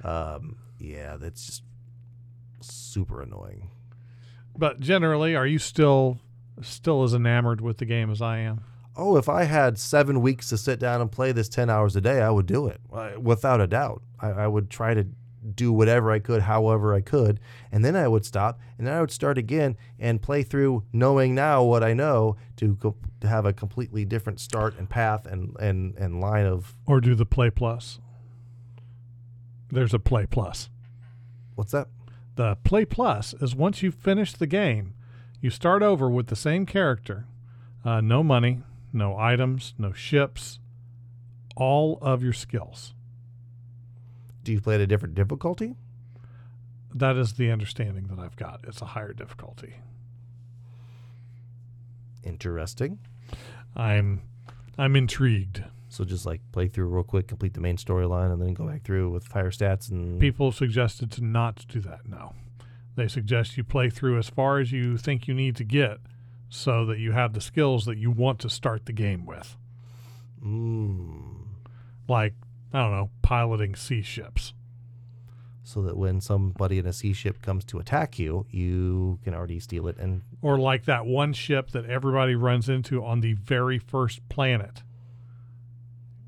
right. 0.04 0.34
um, 0.34 0.56
yeah, 0.78 1.16
that's 1.16 1.44
just 1.46 1.62
super 2.60 3.20
annoying. 3.22 3.70
But 4.56 4.80
generally, 4.80 5.34
are 5.34 5.46
you 5.46 5.58
still 5.58 6.18
still 6.60 7.02
as 7.02 7.14
enamored 7.14 7.60
with 7.60 7.78
the 7.78 7.86
game 7.86 8.10
as 8.10 8.20
I 8.20 8.38
am? 8.38 8.60
Oh, 8.96 9.16
if 9.16 9.28
I 9.28 9.44
had 9.44 9.78
seven 9.78 10.20
weeks 10.20 10.48
to 10.50 10.58
sit 10.58 10.78
down 10.78 11.00
and 11.00 11.10
play 11.10 11.32
this 11.32 11.48
10 11.48 11.70
hours 11.70 11.96
a 11.96 12.00
day, 12.00 12.20
I 12.20 12.30
would 12.30 12.46
do 12.46 12.66
it 12.66 12.80
uh, 12.92 13.12
without 13.20 13.60
a 13.60 13.66
doubt. 13.66 14.02
I, 14.20 14.30
I 14.30 14.46
would 14.46 14.70
try 14.70 14.94
to 14.94 15.06
do 15.54 15.72
whatever 15.72 16.10
I 16.12 16.18
could, 16.18 16.42
however 16.42 16.94
I 16.94 17.00
could. 17.00 17.40
And 17.70 17.84
then 17.84 17.96
I 17.96 18.06
would 18.06 18.24
stop 18.24 18.60
and 18.78 18.86
then 18.86 18.94
I 18.94 19.00
would 19.00 19.10
start 19.10 19.38
again 19.38 19.76
and 19.98 20.22
play 20.22 20.42
through 20.42 20.84
knowing 20.92 21.34
now 21.34 21.62
what 21.64 21.82
I 21.82 21.94
know 21.94 22.36
to, 22.56 22.76
co- 22.76 22.96
to 23.20 23.28
have 23.28 23.44
a 23.44 23.52
completely 23.52 24.04
different 24.04 24.40
start 24.40 24.78
and 24.78 24.88
path 24.88 25.26
and, 25.26 25.56
and, 25.58 25.96
and 25.96 26.20
line 26.20 26.46
of 26.46 26.76
Or 26.86 27.00
do 27.00 27.14
the 27.14 27.26
Play 27.26 27.50
Plus? 27.50 27.98
There's 29.70 29.94
a 29.94 29.98
Play 29.98 30.26
Plus. 30.26 30.70
what's 31.54 31.72
that? 31.72 31.88
The 32.36 32.56
Play 32.62 32.84
Plus 32.84 33.34
is 33.34 33.54
once 33.54 33.82
you 33.82 33.90
finish 33.90 34.32
the 34.32 34.46
game, 34.46 34.94
you 35.40 35.50
start 35.50 35.82
over 35.82 36.08
with 36.08 36.28
the 36.28 36.36
same 36.36 36.66
character, 36.66 37.26
uh, 37.84 38.00
no 38.00 38.22
money, 38.22 38.62
no 38.92 39.16
items, 39.16 39.74
no 39.78 39.92
ships, 39.92 40.58
all 41.56 41.98
of 42.00 42.22
your 42.22 42.32
skills. 42.32 42.94
Do 44.44 44.52
you 44.52 44.60
play 44.60 44.74
at 44.74 44.80
a 44.80 44.86
different 44.86 45.14
difficulty? 45.14 45.76
That 46.94 47.16
is 47.16 47.34
the 47.34 47.50
understanding 47.50 48.08
that 48.08 48.18
I've 48.18 48.36
got. 48.36 48.64
It's 48.66 48.82
a 48.82 48.86
higher 48.86 49.12
difficulty. 49.12 49.76
Interesting. 52.24 52.98
I'm 53.74 54.22
I'm 54.78 54.96
intrigued. 54.96 55.64
So 55.88 56.04
just 56.04 56.24
like 56.24 56.40
play 56.52 56.68
through 56.68 56.86
real 56.86 57.02
quick, 57.02 57.28
complete 57.28 57.54
the 57.54 57.60
main 57.60 57.76
storyline, 57.76 58.32
and 58.32 58.40
then 58.40 58.54
go 58.54 58.66
back 58.66 58.82
through 58.82 59.10
with 59.10 59.24
fire 59.24 59.50
stats 59.50 59.90
and 59.90 60.18
People 60.18 60.50
suggested 60.50 61.10
to 61.12 61.24
not 61.24 61.66
do 61.68 61.80
that. 61.80 62.08
No. 62.08 62.34
They 62.96 63.08
suggest 63.08 63.56
you 63.56 63.64
play 63.64 63.90
through 63.90 64.18
as 64.18 64.28
far 64.28 64.58
as 64.58 64.72
you 64.72 64.96
think 64.96 65.26
you 65.26 65.34
need 65.34 65.56
to 65.56 65.64
get 65.64 65.98
so 66.54 66.84
that 66.84 66.98
you 66.98 67.12
have 67.12 67.32
the 67.32 67.40
skills 67.40 67.86
that 67.86 67.96
you 67.96 68.10
want 68.10 68.38
to 68.40 68.50
start 68.50 68.84
the 68.84 68.92
game 68.92 69.24
with. 69.24 69.56
Mm. 70.44 71.46
Like, 72.06 72.34
I 72.74 72.78
don't 72.82 72.90
know, 72.90 73.10
piloting 73.22 73.74
C 73.74 74.02
ships. 74.02 74.52
so 75.64 75.80
that 75.82 75.96
when 75.96 76.20
somebody 76.20 76.78
in 76.78 76.86
a 76.86 76.92
C 76.92 77.14
ship 77.14 77.40
comes 77.40 77.64
to 77.66 77.78
attack 77.78 78.18
you, 78.18 78.44
you 78.50 79.18
can 79.24 79.32
already 79.32 79.60
steal 79.60 79.88
it 79.88 79.96
and 79.96 80.22
Or 80.42 80.58
like 80.58 80.84
that 80.84 81.06
one 81.06 81.32
ship 81.32 81.70
that 81.70 81.86
everybody 81.86 82.34
runs 82.34 82.68
into 82.68 83.02
on 83.02 83.20
the 83.20 83.32
very 83.32 83.78
first 83.78 84.28
planet. 84.28 84.82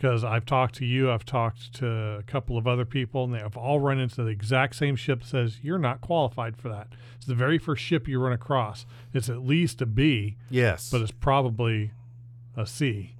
Because 0.05 0.23
I've 0.23 0.45
talked 0.45 0.75
to 0.75 0.85
you, 0.85 1.11
I've 1.11 1.25
talked 1.25 1.73
to 1.77 1.89
a 2.19 2.23
couple 2.25 2.59
of 2.59 2.67
other 2.67 2.85
people, 2.85 3.25
and 3.25 3.33
they 3.33 3.39
have 3.39 3.57
all 3.57 3.81
run 3.81 3.99
into 3.99 4.23
the 4.23 4.29
exact 4.29 4.77
same 4.77 4.97
ship 4.97 5.21
that 5.21 5.29
says, 5.29 5.61
You're 5.63 5.79
not 5.79 6.03
qualified 6.03 6.59
for 6.59 6.69
that. 6.69 6.89
It's 7.17 7.25
the 7.25 7.35
very 7.35 7.57
first 7.57 7.83
ship 7.83 8.07
you 8.07 8.21
run 8.21 8.35
across. 8.35 8.85
It's 9.15 9.31
at 9.31 9.47
least 9.47 9.81
a 9.81 9.87
B, 9.87 10.37
yes, 10.51 10.91
but 10.91 11.01
it's 11.01 11.11
probably 11.11 11.93
a 12.55 12.67
C. 12.67 13.17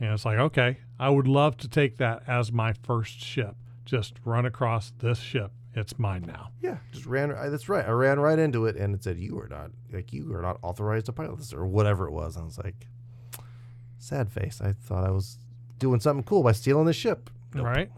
And 0.00 0.14
it's 0.14 0.24
like, 0.24 0.38
okay, 0.38 0.78
I 0.98 1.10
would 1.10 1.28
love 1.28 1.58
to 1.58 1.68
take 1.68 1.98
that 1.98 2.22
as 2.26 2.50
my 2.50 2.72
first 2.72 3.20
ship. 3.20 3.54
Just 3.84 4.14
run 4.24 4.46
across 4.46 4.94
this 5.00 5.18
ship. 5.18 5.52
It's 5.74 5.98
mine 5.98 6.24
now. 6.26 6.48
yeah, 6.62 6.78
just 6.92 7.04
ran. 7.04 7.30
I, 7.30 7.50
that's 7.50 7.68
right. 7.68 7.86
I 7.86 7.90
ran 7.90 8.18
right 8.20 8.38
into 8.38 8.64
it, 8.64 8.76
and 8.76 8.94
it 8.94 9.04
said 9.04 9.18
you 9.18 9.38
are 9.38 9.48
not 9.48 9.70
like 9.92 10.14
you 10.14 10.34
are 10.34 10.40
not 10.40 10.60
authorized 10.62 11.04
to 11.06 11.12
pilot 11.12 11.36
this 11.36 11.52
or 11.52 11.66
whatever 11.66 12.08
it 12.08 12.12
was. 12.12 12.38
I 12.38 12.42
was 12.42 12.56
like, 12.56 12.86
sad 13.98 14.32
face. 14.32 14.62
I 14.62 14.72
thought 14.72 15.04
I 15.04 15.10
was 15.10 15.36
doing 15.78 16.00
something 16.00 16.24
cool 16.24 16.42
by 16.42 16.52
stealing 16.52 16.86
the 16.86 16.92
ship. 16.92 17.30
Nope. 17.54 17.64
Right. 17.66 17.90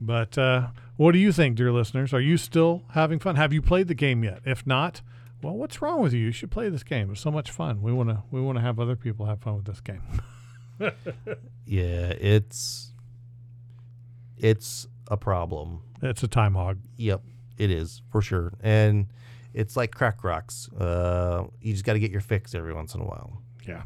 But 0.00 0.36
uh, 0.36 0.68
what 0.96 1.12
do 1.12 1.18
you 1.18 1.32
think, 1.32 1.56
dear 1.56 1.72
listeners? 1.72 2.12
Are 2.12 2.20
you 2.20 2.36
still 2.36 2.82
having 2.90 3.18
fun? 3.18 3.36
Have 3.36 3.52
you 3.52 3.62
played 3.62 3.88
the 3.88 3.94
game 3.94 4.22
yet? 4.24 4.40
If 4.44 4.66
not, 4.66 5.00
well, 5.42 5.54
what's 5.54 5.80
wrong 5.82 6.00
with 6.00 6.12
you? 6.12 6.20
You 6.20 6.32
should 6.32 6.50
play 6.50 6.68
this 6.68 6.82
game. 6.82 7.10
It's 7.10 7.20
so 7.20 7.30
much 7.30 7.50
fun. 7.50 7.82
We 7.82 7.92
want 7.92 8.08
to 8.10 8.22
we 8.30 8.40
want 8.40 8.56
to 8.58 8.62
have 8.62 8.78
other 8.80 8.96
people 8.96 9.26
have 9.26 9.40
fun 9.40 9.56
with 9.56 9.64
this 9.66 9.80
game. 9.80 10.02
Yeah, 11.66 12.12
it's 12.20 12.92
it's 14.36 14.86
a 15.08 15.16
problem. 15.16 15.80
it's 16.02 16.22
a 16.22 16.28
time 16.28 16.54
hog. 16.54 16.78
Yep, 16.96 17.22
it 17.56 17.70
is 17.70 18.02
for 18.10 18.20
sure, 18.20 18.52
and 18.60 19.06
it's 19.54 19.76
like 19.76 19.92
crack 19.94 20.24
rocks. 20.24 20.68
Uh, 20.72 21.44
you 21.60 21.72
just 21.72 21.84
got 21.84 21.94
to 21.94 21.98
get 21.98 22.10
your 22.10 22.20
fix 22.20 22.54
every 22.54 22.74
once 22.74 22.94
in 22.94 23.00
a 23.00 23.04
while. 23.04 23.40
Yeah. 23.66 23.82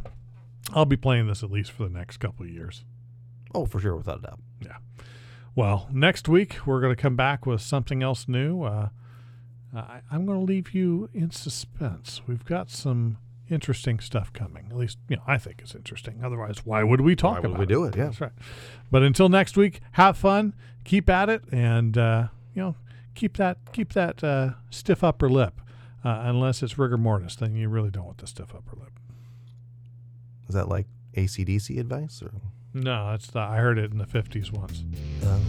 I'll 0.75 0.85
be 0.85 0.97
playing 0.97 1.27
this 1.27 1.43
at 1.43 1.51
least 1.51 1.71
for 1.71 1.85
the 1.85 1.91
next 1.91 2.19
couple 2.19 2.45
of 2.45 2.51
years. 2.53 2.85
Oh, 3.55 3.65
for 3.67 3.81
sure, 3.81 3.97
without 3.97 4.19
a 4.19 4.23
doubt. 4.23 4.41
Yeah. 4.65 4.77
Well, 5.55 5.89
next 5.93 6.29
week 6.29 6.67
we're 6.67 6.81
going 6.81 6.95
to 6.95 7.01
come 7.01 7.17
back 7.17 7.47
with 7.47 7.61
something 7.61 8.03
else 8.03 8.29
new. 8.29 8.63
Uh, 8.63 8.91
I, 9.75 10.01
I'm 10.11 10.27
going 10.27 10.39
to 10.39 10.45
leave 10.45 10.75
you 10.75 11.09
in 11.15 11.31
suspense. 11.31 12.21
We've 12.27 12.45
got 12.45 12.71
some 12.71 13.19
interesting 13.51 13.99
stuff 13.99 14.33
coming. 14.33 14.67
At 14.71 14.77
least, 14.77 14.99
you 15.09 15.17
know, 15.17 15.23
I 15.27 15.39
think 15.39 15.61
it's 15.63 15.75
interesting. 15.75 16.21
Otherwise, 16.23 16.65
why 16.67 16.83
would 16.85 17.01
we 17.01 17.17
talk 17.17 17.37
Why 17.37 17.41
would 17.41 17.45
about 17.47 17.59
we 17.59 17.65
it? 17.65 17.69
do 17.69 17.85
it? 17.85 17.97
Yeah. 17.97 18.05
That's 18.05 18.21
right. 18.21 18.33
But 18.91 19.03
until 19.03 19.29
next 19.29 19.57
week, 19.57 19.81
have 19.93 20.17
fun, 20.17 20.55
keep 20.85 21.09
at 21.09 21.29
it, 21.31 21.43
and 21.51 21.97
uh, 21.97 22.29
you 22.55 22.63
know, 22.63 22.77
keep 23.15 23.37
that 23.39 23.59
keep 23.73 23.95
that 23.95 24.23
uh, 24.23 24.51
stiff 24.71 25.03
upper 25.03 25.29
lip. 25.29 25.61
Uh, 26.05 26.21
unless 26.23 26.63
it's 26.63 26.79
rigor 26.79 26.97
mortis, 26.97 27.35
then 27.37 27.57
you 27.57 27.69
really 27.69 27.91
don't 27.91 28.05
want 28.05 28.19
the 28.19 28.27
stiff 28.27 28.55
upper 28.55 28.77
lip. 28.77 28.93
Is 30.49 30.55
that 30.55 30.69
like 30.69 30.87
ACDC 31.17 31.79
advice 31.79 32.23
or? 32.23 32.33
No, 32.75 33.11
that's 33.11 33.29
the, 33.29 33.41
I 33.41 33.57
heard 33.57 33.79
it 33.79 33.91
in 33.93 33.99
the 33.99 34.07
'50s 34.07 34.53
once. 34.53 34.85
Um, 35.27 35.43